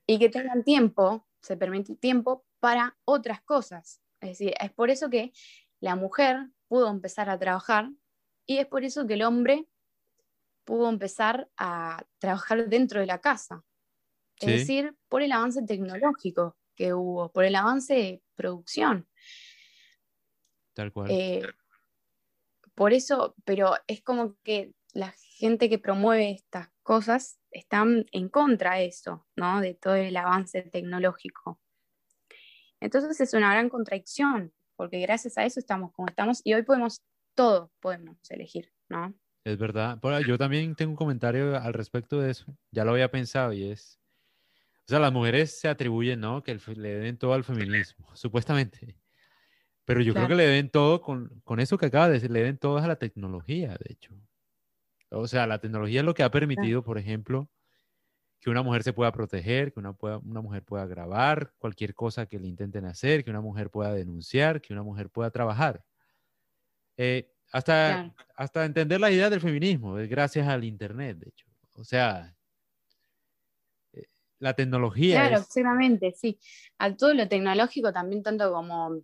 y 0.07 0.19
que 0.19 0.29
tengan 0.29 0.63
tiempo, 0.63 1.27
se 1.43 1.57
permite 1.57 1.97
tiempo 1.97 2.45
para 2.61 2.97
otras 3.05 3.43
cosas. 3.43 4.01
Es 4.21 4.31
decir, 4.31 4.55
es 4.61 4.73
por 4.73 4.91
eso 4.91 5.11
que 5.11 5.33
la 5.81 5.97
mujer 5.97 6.49
pudo 6.69 6.91
empezar 6.91 7.29
a 7.29 7.39
trabajar 7.39 7.91
y 8.47 8.59
es 8.59 8.67
por 8.67 8.85
eso 8.85 9.07
que 9.07 9.15
el 9.15 9.23
hombre 9.23 9.67
pudo 10.65 10.89
empezar 10.89 11.49
a 11.57 12.05
trabajar 12.19 12.69
dentro 12.69 13.01
de 13.01 13.07
la 13.07 13.21
casa. 13.21 13.65
Es 14.41 14.61
decir, 14.61 14.97
por 15.09 15.23
el 15.23 15.33
avance 15.33 15.63
tecnológico 15.63 16.57
que 16.75 16.93
hubo, 16.93 17.31
por 17.33 17.45
el 17.45 17.55
avance 17.55 17.95
de 17.95 18.23
producción. 18.35 19.09
Tal 20.75 20.93
cual. 20.93 21.11
Eh, 21.11 21.43
por 22.75 22.93
eso, 22.93 23.35
pero 23.45 23.75
es 23.87 24.03
como 24.03 24.37
que 24.43 24.75
la 24.93 25.13
gente 25.39 25.69
que 25.69 25.79
promueve 25.79 26.31
estas 26.31 26.69
cosas 26.83 27.41
están 27.51 28.07
en 28.13 28.29
contra 28.29 28.75
de 28.77 28.87
eso, 28.87 29.27
¿no? 29.37 29.61
De 29.61 29.75
todo 29.75 29.95
el 29.95 30.17
avance 30.17 30.63
tecnológico. 30.63 31.61
Entonces 32.81 33.21
es 33.21 33.33
una 33.35 33.53
gran 33.53 33.69
contradicción, 33.69 34.53
porque 34.77 35.01
gracias 35.01 35.39
a 35.39 35.45
eso 35.45 35.59
estamos 35.61 35.93
como 35.93 36.09
estamos 36.09 36.41
y 36.45 36.55
hoy 36.55 36.63
podemos, 36.63 37.03
todo 37.35 37.73
podemos 37.81 38.19
elegir, 38.31 38.73
¿no? 38.89 39.15
Es 39.45 39.59
verdad. 39.59 39.99
yo 40.27 40.39
también 40.39 40.75
tengo 40.75 40.93
un 40.93 40.97
comentario 40.97 41.57
al 41.59 41.75
respecto 41.75 42.21
de 42.21 42.31
eso. 42.31 42.57
Ya 42.71 42.85
lo 42.85 42.93
había 42.93 43.11
pensado 43.11 43.53
y 43.53 43.71
es, 43.71 44.01
o 44.87 44.89
sea, 44.89 44.99
las 44.99 45.13
mujeres 45.13 45.59
se 45.59 45.69
atribuyen, 45.69 46.21
¿no? 46.21 46.43
Que 46.43 46.59
le 46.77 46.95
den 46.95 47.19
todo 47.19 47.35
al 47.35 47.45
feminismo, 47.45 48.07
supuestamente. 48.15 48.97
Pero 49.85 50.01
yo 50.01 50.15
creo 50.15 50.29
que 50.29 50.35
le 50.35 50.47
deben 50.47 50.71
todo 50.71 51.01
con, 51.03 51.41
con, 51.45 51.61
eso 51.61 51.77
que 51.77 51.87
acaba 51.87 52.09
de 52.09 52.15
decir, 52.15 52.31
le 52.31 52.39
deben 52.41 52.57
todo 52.57 52.79
a 52.79 52.87
la 52.87 52.97
tecnología, 52.97 53.77
de 53.79 53.93
hecho. 53.93 54.15
O 55.11 55.27
sea, 55.27 55.47
la 55.47 55.59
tecnología 55.59 56.01
es 56.01 56.07
lo 56.07 56.15
que 56.15 56.23
ha 56.23 56.31
permitido, 56.31 56.83
por 56.83 56.99
ejemplo, 56.99 57.51
que 58.41 58.51
una 58.51 58.63
mujer 58.63 58.83
se 58.83 58.93
pueda 58.93 59.13
proteger, 59.13 59.73
que 59.73 59.81
una, 59.81 59.93
pueda, 59.93 60.19
una 60.19 60.41
mujer 60.41 60.63
pueda 60.63 60.87
grabar 60.87 61.55
cualquier 61.59 61.95
cosa 61.95 62.27
que 62.27 62.39
le 62.39 62.47
intenten 62.47 62.85
hacer, 62.85 63.25
que 63.25 63.31
una 63.31 63.41
mujer 63.41 63.71
pueda 63.71 63.93
denunciar, 63.93 64.61
que 64.61 64.73
una 64.73 64.83
mujer 64.83 65.09
pueda 65.09 65.31
trabajar. 65.31 65.83
Eh, 66.97 67.31
hasta, 67.53 68.13
hasta 68.35 68.65
entender 68.65 69.01
la 69.01 69.11
idea 69.11 69.31
del 69.31 69.41
feminismo, 69.41 69.95
gracias 69.95 70.47
al 70.49 70.65
Internet, 70.65 71.19
de 71.19 71.29
hecho. 71.29 71.47
O 71.77 71.85
sea, 71.85 72.37
eh, 73.93 74.09
la 74.41 74.55
tecnología. 74.55 75.29
Claro, 75.29 75.43
es... 75.43 76.19
sí. 76.19 76.39
A 76.79 76.95
todo 76.95 77.15
lo 77.15 77.29
tecnológico 77.29 77.93
también, 77.93 78.23
tanto 78.23 78.53
como 78.53 79.03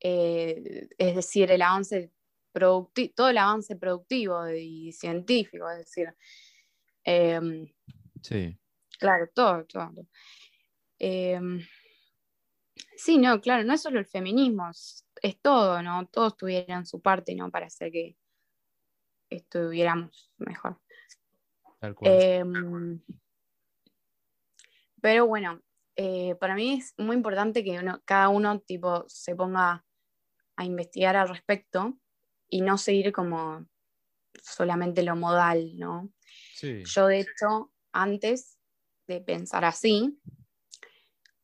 eh, 0.00 0.88
es 0.98 1.16
decir, 1.16 1.50
el 1.50 1.62
avance 1.62 2.12
productivo, 2.52 3.12
todo 3.14 3.28
el 3.28 3.38
avance 3.38 3.76
productivo 3.76 4.48
y 4.48 4.92
científico, 4.92 5.68
es 5.70 5.78
decir. 5.78 6.14
Em, 7.04 7.66
sí. 8.22 8.58
Claro, 8.98 9.28
todo, 9.34 9.64
todo. 9.66 10.06
Em, 10.98 11.60
sí, 12.96 13.18
no, 13.18 13.40
claro, 13.40 13.64
no 13.64 13.74
es 13.74 13.82
solo 13.82 13.98
el 13.98 14.06
feminismo, 14.06 14.70
es, 14.70 15.04
todo, 15.42 15.82
¿no? 15.82 16.06
Todos 16.08 16.36
tuvieran 16.36 16.86
su 16.86 17.00
parte, 17.00 17.34
¿no? 17.34 17.50
Para 17.50 17.66
hacer 17.66 17.92
que 17.92 18.16
estuviéramos 19.30 20.32
mejor. 20.38 20.80
Em, 22.02 23.00
pero 25.00 25.26
bueno, 25.26 25.62
eh, 25.94 26.34
para 26.36 26.54
mí 26.54 26.74
es 26.74 26.94
muy 26.98 27.16
importante 27.16 27.64
que 27.64 27.80
cada 28.04 28.28
uno 28.28 28.60
tipo 28.60 29.04
se 29.08 29.34
ponga 29.34 29.85
a 30.56 30.64
investigar 30.64 31.16
al 31.16 31.28
respecto 31.28 31.98
y 32.48 32.62
no 32.62 32.78
seguir 32.78 33.12
como 33.12 33.66
solamente 34.42 35.02
lo 35.02 35.16
modal, 35.16 35.76
¿no? 35.78 36.10
Yo, 36.60 37.06
de 37.06 37.20
hecho, 37.20 37.72
antes 37.92 38.58
de 39.06 39.20
pensar 39.20 39.64
así, 39.64 40.18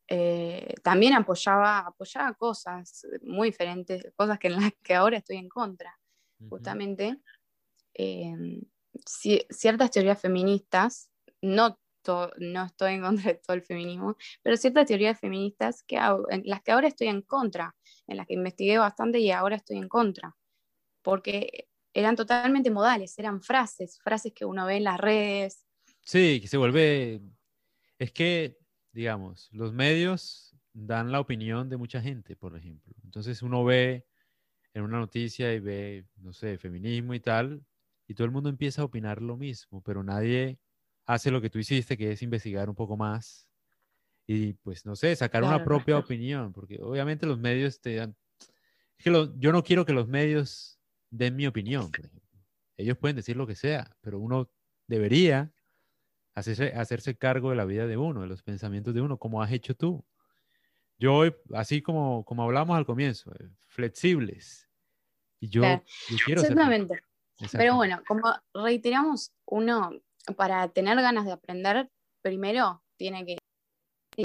eh, 0.09 0.75
también 0.83 1.15
apoyaba, 1.15 1.79
apoyaba 1.79 2.35
cosas 2.35 3.07
muy 3.23 3.49
diferentes, 3.49 4.13
cosas 4.17 4.39
que 4.39 4.49
en 4.49 4.61
las 4.61 4.73
que 4.83 4.95
ahora 4.95 5.19
estoy 5.19 5.37
en 5.37 5.49
contra, 5.49 5.99
justamente. 6.49 7.21
Eh, 7.95 8.61
ciertas 9.51 9.91
teorías 9.91 10.21
feministas, 10.21 11.11
no, 11.41 11.79
no 12.39 12.65
estoy 12.65 12.95
en 12.95 13.03
contra 13.03 13.33
de 13.33 13.41
todo 13.45 13.57
el 13.57 13.63
feminismo, 13.63 14.17
pero 14.43 14.57
ciertas 14.57 14.87
teorías 14.87 15.19
feministas 15.21 15.83
que 15.83 15.97
en 15.97 16.43
las 16.45 16.63
que 16.63 16.73
ahora 16.73 16.89
estoy 16.89 17.09
en 17.09 17.23
contra, 17.23 17.77
en 18.07 18.17
las 18.17 18.27
que 18.27 18.35
investigué 18.35 18.79
bastante 18.79 19.19
y 19.21 19.31
ahora 19.31 19.57
estoy 19.57 19.79
en 19.79 19.89
contra, 19.89 20.37
porque 21.03 21.69
eran 21.95 22.17
totalmente 22.17 22.71
modales, 22.71 23.19
eran 23.19 23.43
frases, 23.43 23.99
frases 24.03 24.33
que 24.35 24.45
uno 24.45 24.67
ve 24.67 24.77
en 24.77 24.85
las 24.85 24.99
redes. 24.99 25.67
Sí, 26.01 26.41
que 26.41 26.49
se 26.49 26.57
vuelve, 26.57 27.21
es 27.99 28.13
que, 28.13 28.59
digamos, 28.93 29.49
los 29.53 29.73
medios 29.73 30.57
dan 30.73 31.13
la 31.13 31.21
opinión 31.21 31.69
de 31.69 31.77
mucha 31.77 32.01
gente, 32.01 32.37
por 32.37 32.57
ejemplo. 32.57 32.95
Entonces 33.05 33.43
uno 33.43 33.65
ve 33.65 34.07
en 34.75 34.83
una 34.83 34.99
noticia 34.99 35.53
y 35.55 35.61
ve, 35.61 36.07
no 36.17 36.33
sé, 36.33 36.59
feminismo 36.59 37.15
y 37.15 37.21
tal, 37.21 37.65
y 38.09 38.15
todo 38.15 38.25
el 38.25 38.33
mundo 38.33 38.49
empieza 38.49 38.83
a 38.83 38.87
opinar 38.87 39.23
lo 39.23 39.37
mismo, 39.37 39.83
pero 39.83 40.03
nadie 40.03 40.59
hace 41.07 41.31
lo 41.31 41.41
que 41.41 41.51
tú 41.51 41.59
hiciste, 41.59 41.97
que 41.97 42.13
es 42.13 42.23
investigar 42.23 42.69
un 42.69 42.75
poco 42.75 42.97
más 42.97 43.49
y, 44.27 44.53
pues, 44.55 44.87
no 44.87 44.97
sé, 44.97 45.15
sacar 45.17 45.43
una 45.43 45.65
propia 45.65 45.99
opinión, 45.99 46.53
porque 46.53 46.79
obviamente 46.81 47.27
los 47.27 47.39
medios 47.39 47.81
te 47.81 47.97
dan... 47.97 48.17
Es 48.97 49.05
que 49.05 49.31
yo 49.39 49.53
no 49.53 49.65
quiero 49.65 49.85
que 49.85 49.93
los 49.93 50.07
medios 50.09 50.79
den 51.11 51.37
mi 51.37 51.47
opinión. 51.47 51.91
Ellos 52.77 52.97
pueden 52.97 53.17
decir 53.17 53.37
lo 53.37 53.47
que 53.47 53.57
sea, 53.57 53.97
pero 54.01 54.19
uno 54.19 54.51
debería 54.87 55.53
hacerse, 56.35 56.73
hacerse 56.75 57.17
cargo 57.17 57.51
de 57.51 57.57
la 57.57 57.65
vida 57.65 57.87
de 57.87 57.97
uno, 57.97 58.23
de 58.23 58.29
los 58.29 58.43
pensamientos 58.43 58.95
de 58.95 59.01
uno, 59.01 59.19
como 59.19 59.43
has 59.43 59.53
hecho 59.53 59.75
tú. 59.75 60.05
Yo 60.99 61.15
hoy, 61.15 61.35
así 61.55 61.83
como, 61.83 62.25
como 62.25 62.45
hablamos 62.45 62.77
al 62.77 62.87
comienzo, 62.87 63.33
eh, 63.35 63.49
flexibles. 63.67 64.69
Y 65.41 65.49
yo, 65.49 65.63
quiero 66.25 66.43
Exactamente. 66.43 67.03
Pero 67.51 67.75
bueno, 67.75 68.01
como 68.07 68.23
reiteramos, 68.55 69.33
uno 69.47 69.91
para 70.37 70.69
tener 70.69 70.97
ganas 70.97 71.27
de 71.27 71.33
aprender, 71.33 71.89
primero 72.23 72.83
tiene 72.97 73.25
que, 73.25 73.37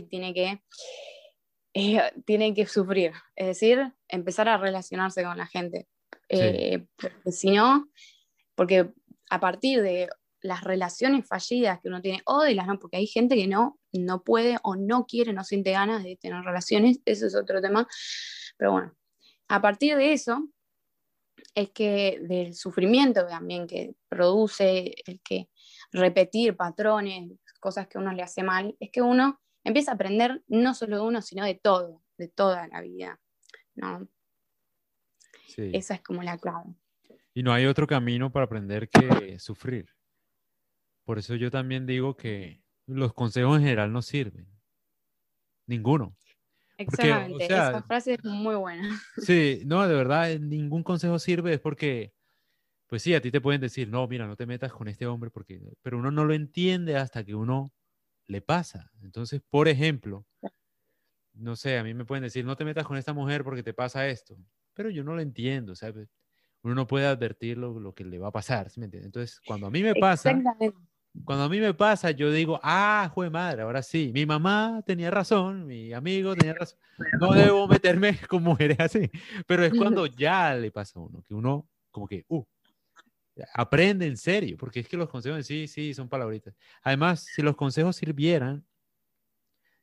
tiene 0.09 0.33
que, 0.33 0.61
eh, 1.73 2.11
tiene 2.25 2.53
que 2.53 2.65
sufrir, 2.65 3.13
es 3.35 3.47
decir, 3.47 3.93
empezar 4.07 4.47
a 4.49 4.57
relacionarse 4.57 5.23
con 5.23 5.37
la 5.37 5.47
gente. 5.47 5.87
Eh, 6.29 6.85
porque 6.95 7.31
si 7.31 7.51
no, 7.51 7.89
porque 8.55 8.91
a 9.29 9.39
partir 9.39 9.81
de 9.81 10.09
las 10.41 10.63
relaciones 10.63 11.27
fallidas 11.27 11.79
que 11.81 11.87
uno 11.87 12.01
tiene, 12.01 12.21
o 12.25 12.41
de 12.41 12.53
las 12.53 12.67
no, 12.67 12.79
porque 12.79 12.97
hay 12.97 13.07
gente 13.07 13.35
que 13.35 13.47
no, 13.47 13.79
no 13.91 14.23
puede 14.23 14.57
o 14.63 14.75
no 14.75 15.05
quiere, 15.05 15.33
no 15.33 15.43
siente 15.43 15.71
ganas 15.71 16.03
de 16.03 16.15
tener 16.17 16.43
relaciones, 16.43 16.99
eso 17.05 17.27
es 17.27 17.35
otro 17.35 17.61
tema, 17.61 17.87
pero 18.57 18.71
bueno, 18.71 18.95
a 19.47 19.61
partir 19.61 19.95
de 19.95 20.13
eso, 20.13 20.47
es 21.55 21.71
que 21.71 22.19
del 22.21 22.53
sufrimiento 22.53 23.25
también 23.25 23.65
que 23.65 23.95
produce 24.09 24.93
el 25.05 25.19
que 25.21 25.49
repetir 25.91 26.55
patrones, 26.55 27.31
cosas 27.59 27.87
que 27.87 27.97
uno 27.97 28.13
le 28.13 28.23
hace 28.23 28.43
mal, 28.43 28.75
es 28.79 28.91
que 28.91 29.01
uno 29.01 29.39
empieza 29.63 29.91
a 29.91 29.95
aprender 29.95 30.43
no 30.47 30.73
solo 30.73 30.97
de 30.97 31.01
uno, 31.03 31.21
sino 31.21 31.43
de 31.45 31.55
todo, 31.55 32.03
de 32.17 32.27
toda 32.27 32.67
la 32.67 32.81
vida, 32.81 33.19
¿no? 33.75 34.07
Esa 35.57 35.95
es 35.95 36.01
como 36.01 36.21
la 36.21 36.37
clave. 36.37 36.75
Y 37.33 37.43
no 37.43 37.51
hay 37.53 37.65
otro 37.65 37.87
camino 37.87 38.31
para 38.31 38.45
aprender 38.45 38.89
que 38.89 39.39
sufrir. 39.39 39.89
Por 41.03 41.19
eso 41.19 41.35
yo 41.35 41.49
también 41.49 41.85
digo 41.85 42.15
que 42.15 42.61
los 42.85 43.13
consejos 43.13 43.57
en 43.57 43.63
general 43.63 43.91
no 43.91 44.01
sirven. 44.01 44.47
Ninguno. 45.65 46.15
Exactamente, 46.77 47.45
esa 47.45 47.81
frase 47.83 48.13
es 48.13 48.23
muy 48.23 48.55
buena. 48.55 49.01
Sí, 49.17 49.63
no, 49.65 49.87
de 49.87 49.95
verdad, 49.95 50.37
ningún 50.39 50.83
consejo 50.83 51.17
sirve, 51.17 51.53
es 51.55 51.59
porque, 51.59 52.13
pues 52.87 53.03
sí, 53.03 53.13
a 53.13 53.21
ti 53.21 53.31
te 53.31 53.41
pueden 53.41 53.61
decir, 53.61 53.89
no, 53.89 54.07
mira, 54.07 54.27
no 54.27 54.35
te 54.35 54.45
metas 54.45 54.73
con 54.73 54.87
este 54.87 55.05
hombre, 55.05 55.29
porque, 55.29 55.61
pero 55.81 55.97
uno 55.99 56.11
no 56.11 56.25
lo 56.25 56.33
entiende 56.33 56.97
hasta 56.97 57.23
que 57.23 57.35
uno 57.35 57.71
le 58.27 58.41
pasa. 58.41 58.91
Entonces, 59.01 59.41
por 59.49 59.67
ejemplo, 59.67 60.25
no 61.33 61.55
sé, 61.55 61.77
a 61.77 61.83
mí 61.83 61.93
me 61.93 62.05
pueden 62.05 62.23
decir, 62.23 62.45
no 62.45 62.55
te 62.55 62.65
metas 62.65 62.85
con 62.85 62.97
esta 62.97 63.13
mujer 63.13 63.43
porque 63.43 63.63
te 63.63 63.73
pasa 63.73 64.07
esto 64.07 64.37
pero 64.77 64.91
yo 64.91 65.03
no 65.03 65.15
lo 65.15 65.21
entiendo, 65.21 65.75
¿sabes? 65.75 66.07
Uno 66.61 66.75
no 66.75 66.85
puede 66.85 67.07
advertir 67.07 67.57
lo, 67.57 67.93
que 67.93 68.05
le 68.05 68.19
va 68.19 68.27
a 68.27 68.31
pasar, 68.31 68.69
¿sí 68.69 68.79
me 68.79 68.85
entiendes? 68.85 69.07
Entonces, 69.07 69.41
cuando 69.45 69.65
a 69.67 69.71
mí 69.71 69.81
me 69.81 69.95
pasa, 69.95 70.39
cuando 71.25 71.45
a 71.45 71.49
mí 71.49 71.59
me 71.59 71.73
pasa, 71.73 72.11
yo 72.11 72.31
digo, 72.31 72.59
ah, 72.61 73.09
jue 73.11 73.31
madre, 73.31 73.63
ahora 73.63 73.81
sí, 73.81 74.11
mi 74.13 74.27
mamá 74.27 74.83
tenía 74.85 75.09
razón, 75.09 75.65
mi 75.65 75.93
amigo 75.93 76.35
tenía 76.35 76.53
razón, 76.53 76.77
no 77.19 77.33
debo 77.33 77.67
meterme 77.67 78.19
con 78.29 78.43
mujeres 78.43 78.79
así, 78.79 79.09
pero 79.47 79.65
es 79.65 79.73
cuando 79.73 80.05
ya 80.05 80.53
le 80.53 80.69
pasa 80.69 80.99
a 80.99 81.03
uno, 81.03 81.23
que 81.23 81.33
uno 81.33 81.67
como 81.89 82.07
que, 82.07 82.23
uh, 82.27 82.43
aprende 83.53 84.05
en 84.05 84.17
serio, 84.17 84.57
porque 84.57 84.79
es 84.79 84.87
que 84.87 84.97
los 84.97 85.09
consejos 85.09 85.45
sí, 85.45 85.67
sí, 85.67 85.93
son 85.93 86.09
palabritas. 86.09 86.55
Además, 86.81 87.25
si 87.33 87.41
los 87.41 87.55
consejos 87.55 87.95
sirvieran, 87.95 88.65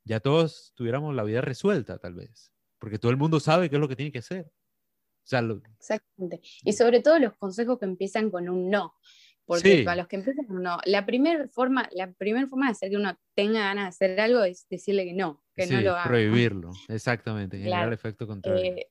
ya 0.05 0.21
todos 0.21 0.73
tuviéramos 0.75 1.15
la 1.15 1.25
vida 1.25 1.41
resuelta, 1.41 1.99
tal 1.99 2.15
vez, 2.15 2.53
porque 2.79 2.99
todo 2.99 3.11
el 3.11 3.17
mundo 3.17 3.41
sabe 3.41 3.71
qué 3.71 3.77
es 3.77 3.81
lo 3.81 3.89
que 3.89 3.97
tiene 3.97 4.13
que 4.13 4.19
hacer. 4.19 4.51
Exactamente. 5.79 6.43
Y 6.65 6.73
sobre 6.75 7.01
todo 7.01 7.19
los 7.19 7.35
consejos 7.37 7.79
que 7.79 7.87
empiezan 7.87 8.31
con 8.31 8.49
un 8.49 8.71
no. 8.71 8.95
Porque 9.47 9.83
para 9.85 9.97
los 9.97 10.09
que 10.09 10.17
empiezan 10.17 10.47
no, 10.49 10.79
la 10.87 11.05
primera 11.05 11.47
forma, 11.49 11.87
la 11.93 12.11
primera 12.13 12.47
forma 12.47 12.67
de 12.67 12.73
hacer 12.73 12.91
que 12.91 12.97
uno 12.97 13.15
tenga 13.35 13.61
ganas 13.61 13.85
de 13.99 14.07
hacer 14.07 14.21
algo 14.21 14.43
es 14.43 14.67
decirle 14.71 15.05
que 15.05 15.13
no, 15.13 15.43
que 15.55 15.67
no 15.67 15.83
lo 15.83 15.93
haga. 15.93 16.09
Prohibirlo, 16.09 16.71
exactamente, 16.89 17.59
generar 17.59 17.93
efecto 17.93 18.27
contrario. 18.27 18.75
Eh, 18.75 18.89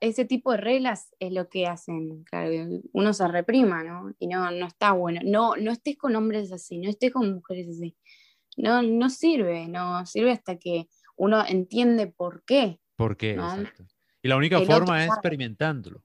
ese 0.00 0.24
tipo 0.24 0.50
de 0.50 0.58
reglas 0.58 1.14
es 1.20 1.32
lo 1.32 1.48
que 1.48 1.68
hacen, 1.68 2.24
claro, 2.24 2.50
uno 2.92 3.12
se 3.12 3.28
reprima, 3.28 3.84
¿no? 3.84 4.12
Y 4.18 4.26
no, 4.26 4.50
no 4.50 4.66
está 4.66 4.90
bueno. 4.92 5.20
No, 5.24 5.54
no 5.54 5.70
estés 5.70 5.96
con 5.96 6.16
hombres 6.16 6.50
así, 6.50 6.78
no 6.78 6.90
estés 6.90 7.12
con 7.12 7.34
mujeres 7.34 7.68
así. 7.68 7.96
No, 8.56 8.82
no 8.82 9.08
sirve, 9.08 9.68
no 9.68 10.04
sirve 10.04 10.32
hasta 10.32 10.58
que 10.58 10.88
uno 11.14 11.44
entiende 11.46 12.08
por 12.08 12.42
qué. 12.44 12.80
¿Por 12.96 13.16
qué? 13.16 13.32
Exacto. 13.32 13.84
Y 14.20 14.28
la 14.28 14.36
única 14.36 14.60
forma 14.60 15.04
es 15.04 15.10
experimentándolo. 15.10 16.02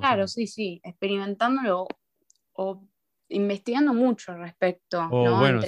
Claro, 0.00 0.26
sí, 0.26 0.46
sí, 0.46 0.80
experimentándolo 0.82 1.86
o 2.62 2.86
investigando 3.28 3.94
mucho 3.94 4.32
al 4.32 4.40
respecto, 4.40 5.08
¿no? 5.08 5.38
Bueno, 5.38 5.62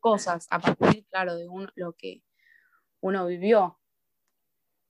cosas 0.00 0.46
a 0.50 0.58
partir, 0.58 1.04
claro, 1.10 1.36
de 1.36 1.46
lo 1.74 1.92
que 1.92 2.22
uno 3.00 3.26
vivió. 3.26 3.78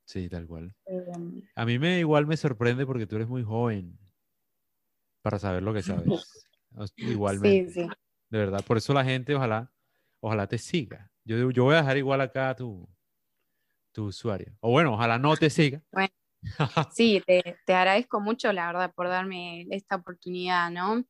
Sí, 0.04 0.28
tal 0.28 0.46
cual. 0.46 0.72
Em, 0.86 1.42
a 1.56 1.64
mí 1.64 1.80
me 1.80 1.98
igual 1.98 2.26
me 2.26 2.36
sorprende 2.36 2.86
porque 2.86 3.06
tú 3.06 3.16
eres 3.16 3.28
muy 3.28 3.42
joven 3.42 3.98
para 5.22 5.40
saber 5.40 5.64
lo 5.64 5.74
que 5.74 5.82
sabes. 5.82 6.06
Igualmente. 6.96 7.72
Sí, 7.72 7.80
sí. 7.80 7.88
De 8.30 8.38
verdad, 8.38 8.64
por 8.64 8.76
eso 8.76 8.94
la 8.94 9.04
gente 9.04 9.34
ojalá, 9.34 9.72
ojalá 10.20 10.46
te 10.46 10.58
siga. 10.58 11.10
Yo, 11.24 11.50
yo 11.50 11.64
voy 11.64 11.74
a 11.74 11.78
dejar 11.78 11.96
igual 11.96 12.20
acá 12.20 12.54
tu, 12.54 12.88
tu 13.92 14.04
usuario. 14.06 14.56
O 14.60 14.70
bueno, 14.70 14.94
ojalá 14.94 15.18
no 15.18 15.36
te 15.36 15.50
siga. 15.50 15.82
Bueno, 15.92 16.12
sí, 16.92 17.22
te, 17.24 17.56
te, 17.64 17.74
agradezco 17.74 18.20
mucho, 18.20 18.52
la 18.52 18.66
verdad, 18.66 18.92
por 18.94 19.08
darme 19.08 19.66
esta 19.70 19.94
oportunidad, 19.96 20.70
¿no? 20.70 21.04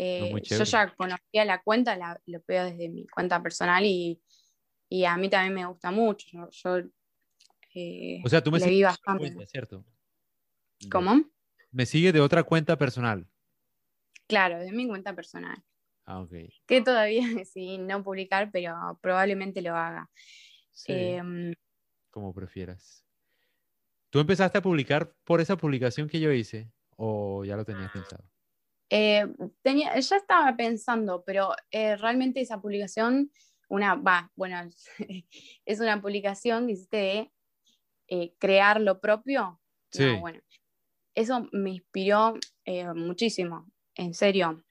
Eh, 0.00 0.32
yo 0.44 0.62
ya 0.62 0.94
conocía 0.94 1.44
la 1.44 1.60
cuenta, 1.60 1.96
la, 1.96 2.20
lo 2.26 2.40
veo 2.46 2.66
desde 2.66 2.88
mi 2.88 3.04
cuenta 3.08 3.42
personal 3.42 3.84
y, 3.84 4.22
y, 4.88 5.04
a 5.04 5.16
mí 5.16 5.28
también 5.28 5.54
me 5.54 5.66
gusta 5.66 5.90
mucho. 5.90 6.48
Yo, 6.48 6.78
eh, 7.74 8.22
o 8.24 8.28
sea, 8.28 8.40
tú 8.40 8.52
me 8.52 8.60
sigues 8.60 8.84
bastante. 8.84 9.34
Cuenta, 9.34 9.46
¿cierto? 9.46 9.84
¿Cómo? 10.88 11.20
Me 11.72 11.84
sigue 11.84 12.12
de 12.12 12.20
otra 12.20 12.44
cuenta 12.44 12.78
personal. 12.78 13.26
Claro, 14.28 14.60
de 14.60 14.70
mi 14.70 14.86
cuenta 14.86 15.16
personal. 15.16 15.64
Ah, 16.04 16.20
ok. 16.20 16.32
Que 16.64 16.80
todavía 16.80 17.22
sí, 17.44 17.78
no 17.78 18.04
publicar, 18.04 18.50
pero 18.52 18.98
probablemente 19.02 19.62
lo 19.62 19.74
haga. 19.74 20.08
Sí. 20.70 20.92
Em, 20.92 21.54
como 22.10 22.32
prefieras. 22.32 23.04
¿Tú 24.10 24.20
empezaste 24.20 24.58
a 24.58 24.62
publicar 24.62 25.12
por 25.24 25.40
esa 25.40 25.56
publicación 25.56 26.08
que 26.08 26.20
yo 26.20 26.32
hice 26.32 26.70
o 26.96 27.44
ya 27.44 27.56
lo 27.56 27.64
tenías 27.64 27.90
pensado? 27.90 28.24
Eh, 28.90 29.26
tenía, 29.62 29.98
ya 29.98 30.16
estaba 30.16 30.56
pensando, 30.56 31.22
pero 31.24 31.54
eh, 31.70 31.96
realmente 31.96 32.40
esa 32.40 32.60
publicación, 32.60 33.30
una, 33.68 33.94
va, 33.96 34.32
bueno, 34.34 34.56
es 35.66 35.80
una 35.80 36.00
publicación 36.00 36.66
que 36.66 36.72
hiciste 36.72 36.96
de 36.96 37.32
eh, 38.08 38.34
crear 38.38 38.80
lo 38.80 39.00
propio. 39.00 39.60
Sí. 39.90 40.16
bueno, 40.20 40.40
eso 41.14 41.48
me 41.52 41.70
inspiró 41.70 42.34
muchísimo, 42.94 43.70
en 43.94 44.12
serio. 44.12 44.62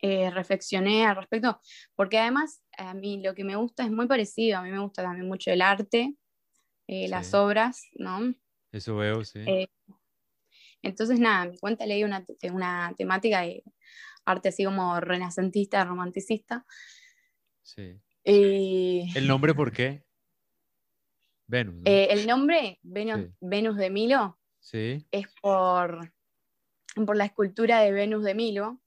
Reflexioné 0.00 1.04
al 1.04 1.16
respecto, 1.16 1.60
porque 1.94 2.18
además 2.18 2.62
a 2.78 2.94
mí 2.94 3.20
lo 3.22 3.34
que 3.34 3.44
me 3.44 3.56
gusta 3.56 3.84
es 3.84 3.90
muy 3.90 4.06
parecido, 4.06 4.58
a 4.58 4.62
mí 4.62 4.70
me 4.70 4.78
gusta 4.78 5.02
también 5.02 5.26
mucho 5.26 5.50
el 5.50 5.60
arte, 5.60 6.14
las 6.86 7.34
obras, 7.34 7.88
¿no? 7.94 8.34
Eso 8.72 8.96
veo, 8.96 9.24
sí. 9.24 9.40
Eh, 10.86 10.90
entonces, 10.90 11.18
nada, 11.18 11.46
mi 11.46 11.58
cuenta 11.58 11.86
leí 11.86 12.04
una, 12.04 12.24
una 12.52 12.94
temática 12.96 13.42
de 13.42 13.64
arte 14.24 14.48
así 14.48 14.64
como 14.64 15.00
renacentista, 15.00 15.84
romanticista. 15.84 16.64
Sí. 17.62 18.00
¿El 18.24 19.26
nombre 19.26 19.54
por 19.54 19.72
qué? 19.72 20.04
Venus. 21.46 21.82
Eh, 21.84 22.08
el 22.10 22.26
nombre, 22.26 22.80
Venus, 22.82 23.76
de 23.76 23.90
Milo, 23.90 24.38
sí. 24.58 25.06
es 25.12 25.26
por, 25.40 26.12
por 27.06 27.16
la 27.16 27.26
escultura 27.26 27.80
de 27.80 27.92
Venus 27.92 28.24
de 28.24 28.34
Milo, 28.34 28.80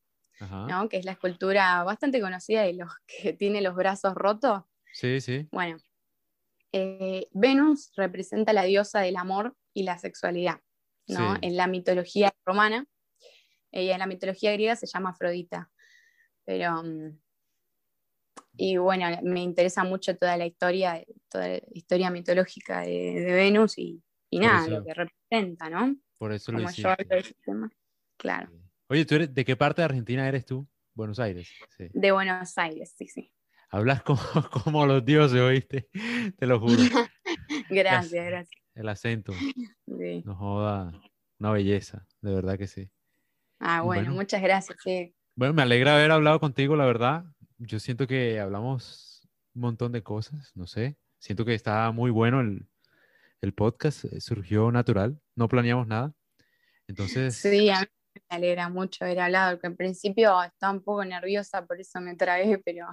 que 0.90 0.98
es 0.98 1.06
la 1.06 1.14
escultura 1.14 1.84
bastante 1.84 2.20
conocida 2.20 2.64
de 2.64 2.74
los 2.74 2.92
que 3.08 3.34
tiene 3.40 3.62
los 3.62 3.76
brazos 3.76 4.14
rotos. 4.14 4.64
Sí, 4.94 5.22
sí. 5.22 5.48
Bueno, 5.52 5.78
eh, 6.74 7.28
Venus 7.32 7.92
representa 7.96 8.52
la 8.52 8.64
diosa 8.64 9.00
del 9.00 9.16
amor 9.16 9.56
y 9.74 9.84
la 9.84 9.98
sexualidad, 9.98 10.60
¿no? 11.10 11.38
En 11.42 11.58
la 11.58 11.68
mitología 11.68 12.34
romana. 12.46 12.86
Ella 13.72 13.94
en 13.94 14.00
la 14.00 14.08
mitología 14.08 14.52
griega 14.54 14.76
se 14.76 14.88
llama 14.88 15.10
Afrodita. 15.10 15.70
Pero. 16.46 16.84
Mm, 16.84 17.20
y 18.62 18.76
bueno, 18.76 19.06
me 19.24 19.42
interesa 19.42 19.86
mucho 19.86 20.18
toda 20.18 20.36
la 20.36 20.46
historia, 20.46 21.02
toda 21.30 21.48
la 21.48 21.62
historia 21.72 22.12
mitológica 22.12 22.82
de, 22.82 23.26
Venus 23.32 23.78
y, 23.78 24.04
nada, 24.32 24.68
lo 24.68 24.84
que 24.84 24.94
representa, 24.94 25.70
¿no? 25.70 25.96
Por 26.18 26.34
eso 26.34 26.52
lo 26.52 26.68
Claro. 28.18 28.52
Oye, 28.90 29.06
¿tú 29.06 29.16
eres, 29.16 29.34
¿de 29.34 29.46
qué 29.46 29.56
parte 29.56 29.82
de 29.82 29.86
Argentina 29.86 30.28
eres 30.28 30.46
tú? 30.46 30.68
Buenos 30.94 31.20
Aires. 31.20 31.50
De 31.78 32.12
Buenos 32.12 32.58
Aires, 32.58 32.94
sí, 32.98 33.08
sí. 33.08 33.32
Hablas 33.70 34.04
como, 34.04 34.20
como 34.64 34.86
los 34.86 35.06
dioses, 35.06 35.40
¿oíste? 35.40 35.88
Te 36.38 36.46
lo 36.46 36.60
juro. 36.60 36.76
gracias, 37.70 38.26
gracias. 38.26 38.62
El 38.80 38.90
acento. 38.90 39.34
Sí. 40.00 40.22
Nos 40.24 40.38
joda 40.38 40.94
una 41.40 41.52
belleza, 41.52 42.08
de 42.22 42.34
verdad 42.34 42.58
que 42.58 42.68
sí. 42.68 42.90
Ah, 43.60 43.82
bueno, 43.82 44.12
muchas 44.12 44.42
gracias. 44.42 44.78
Sí. 44.82 45.14
Bueno, 45.36 45.54
me 45.54 45.64
alegra 45.64 45.96
haber 45.96 46.12
hablado 46.12 46.40
contigo, 46.40 46.76
la 46.78 46.86
verdad. 46.86 47.26
Yo 47.58 47.80
siento 47.80 48.08
que 48.08 48.40
hablamos 48.40 49.28
un 49.56 49.62
montón 49.64 49.92
de 49.92 50.04
cosas, 50.04 50.52
no 50.56 50.68
sé. 50.68 50.96
Siento 51.18 51.44
que 51.44 51.56
está 51.56 51.92
muy 51.92 52.12
bueno 52.12 52.40
el, 52.40 52.70
el 53.42 53.54
podcast, 53.54 54.06
eh, 54.06 54.22
surgió 54.22 54.72
natural, 54.72 55.20
no 55.36 55.50
planeamos 55.50 55.88
nada. 55.88 56.14
Entonces... 56.88 57.36
Sí, 57.36 57.70
a 57.70 57.82
mí 57.82 57.88
me 58.30 58.38
alegra 58.38 58.70
mucho 58.70 59.04
haber 59.04 59.20
hablado, 59.20 59.58
porque 59.58 59.68
en 59.68 59.76
principio 59.76 60.42
estaba 60.44 60.72
un 60.72 60.84
poco 60.84 61.04
nerviosa, 61.04 61.66
por 61.66 61.82
eso 61.82 62.00
me 62.00 62.16
tragué, 62.16 62.60
pero... 62.60 62.88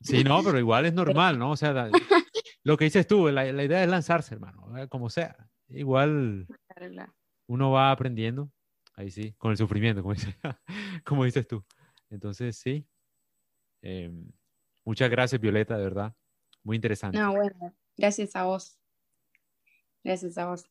Sí, 0.00 0.24
no, 0.24 0.42
pero 0.42 0.58
igual 0.58 0.86
es 0.86 0.94
normal, 0.94 1.38
¿no? 1.38 1.52
O 1.52 1.56
sea, 1.56 1.90
lo 2.68 2.76
que 2.76 2.84
dices 2.84 3.06
tú, 3.06 3.30
la, 3.30 3.50
la 3.50 3.64
idea 3.64 3.82
es 3.82 3.88
lanzarse, 3.88 4.34
hermano, 4.34 4.76
eh, 4.76 4.88
como 4.88 5.08
sea. 5.08 5.48
Igual 5.68 6.46
uno 7.46 7.70
va 7.70 7.90
aprendiendo, 7.90 8.52
ahí 8.92 9.10
sí, 9.10 9.32
con 9.38 9.52
el 9.52 9.56
sufrimiento, 9.56 10.02
como, 10.02 10.14
como 11.06 11.24
dices 11.24 11.48
tú. 11.48 11.64
Entonces, 12.10 12.58
sí. 12.58 12.86
Em, 13.80 14.30
muchas 14.84 15.08
gracias, 15.08 15.40
Violeta, 15.40 15.78
de 15.78 15.84
verdad. 15.84 16.14
Muy 16.62 16.76
interesante. 16.76 17.18
No, 17.18 17.34
bueno, 17.34 17.74
gracias 17.96 18.36
a 18.36 18.44
vos. 18.44 18.78
Gracias 20.04 20.36
a 20.36 20.48
vos. 20.48 20.68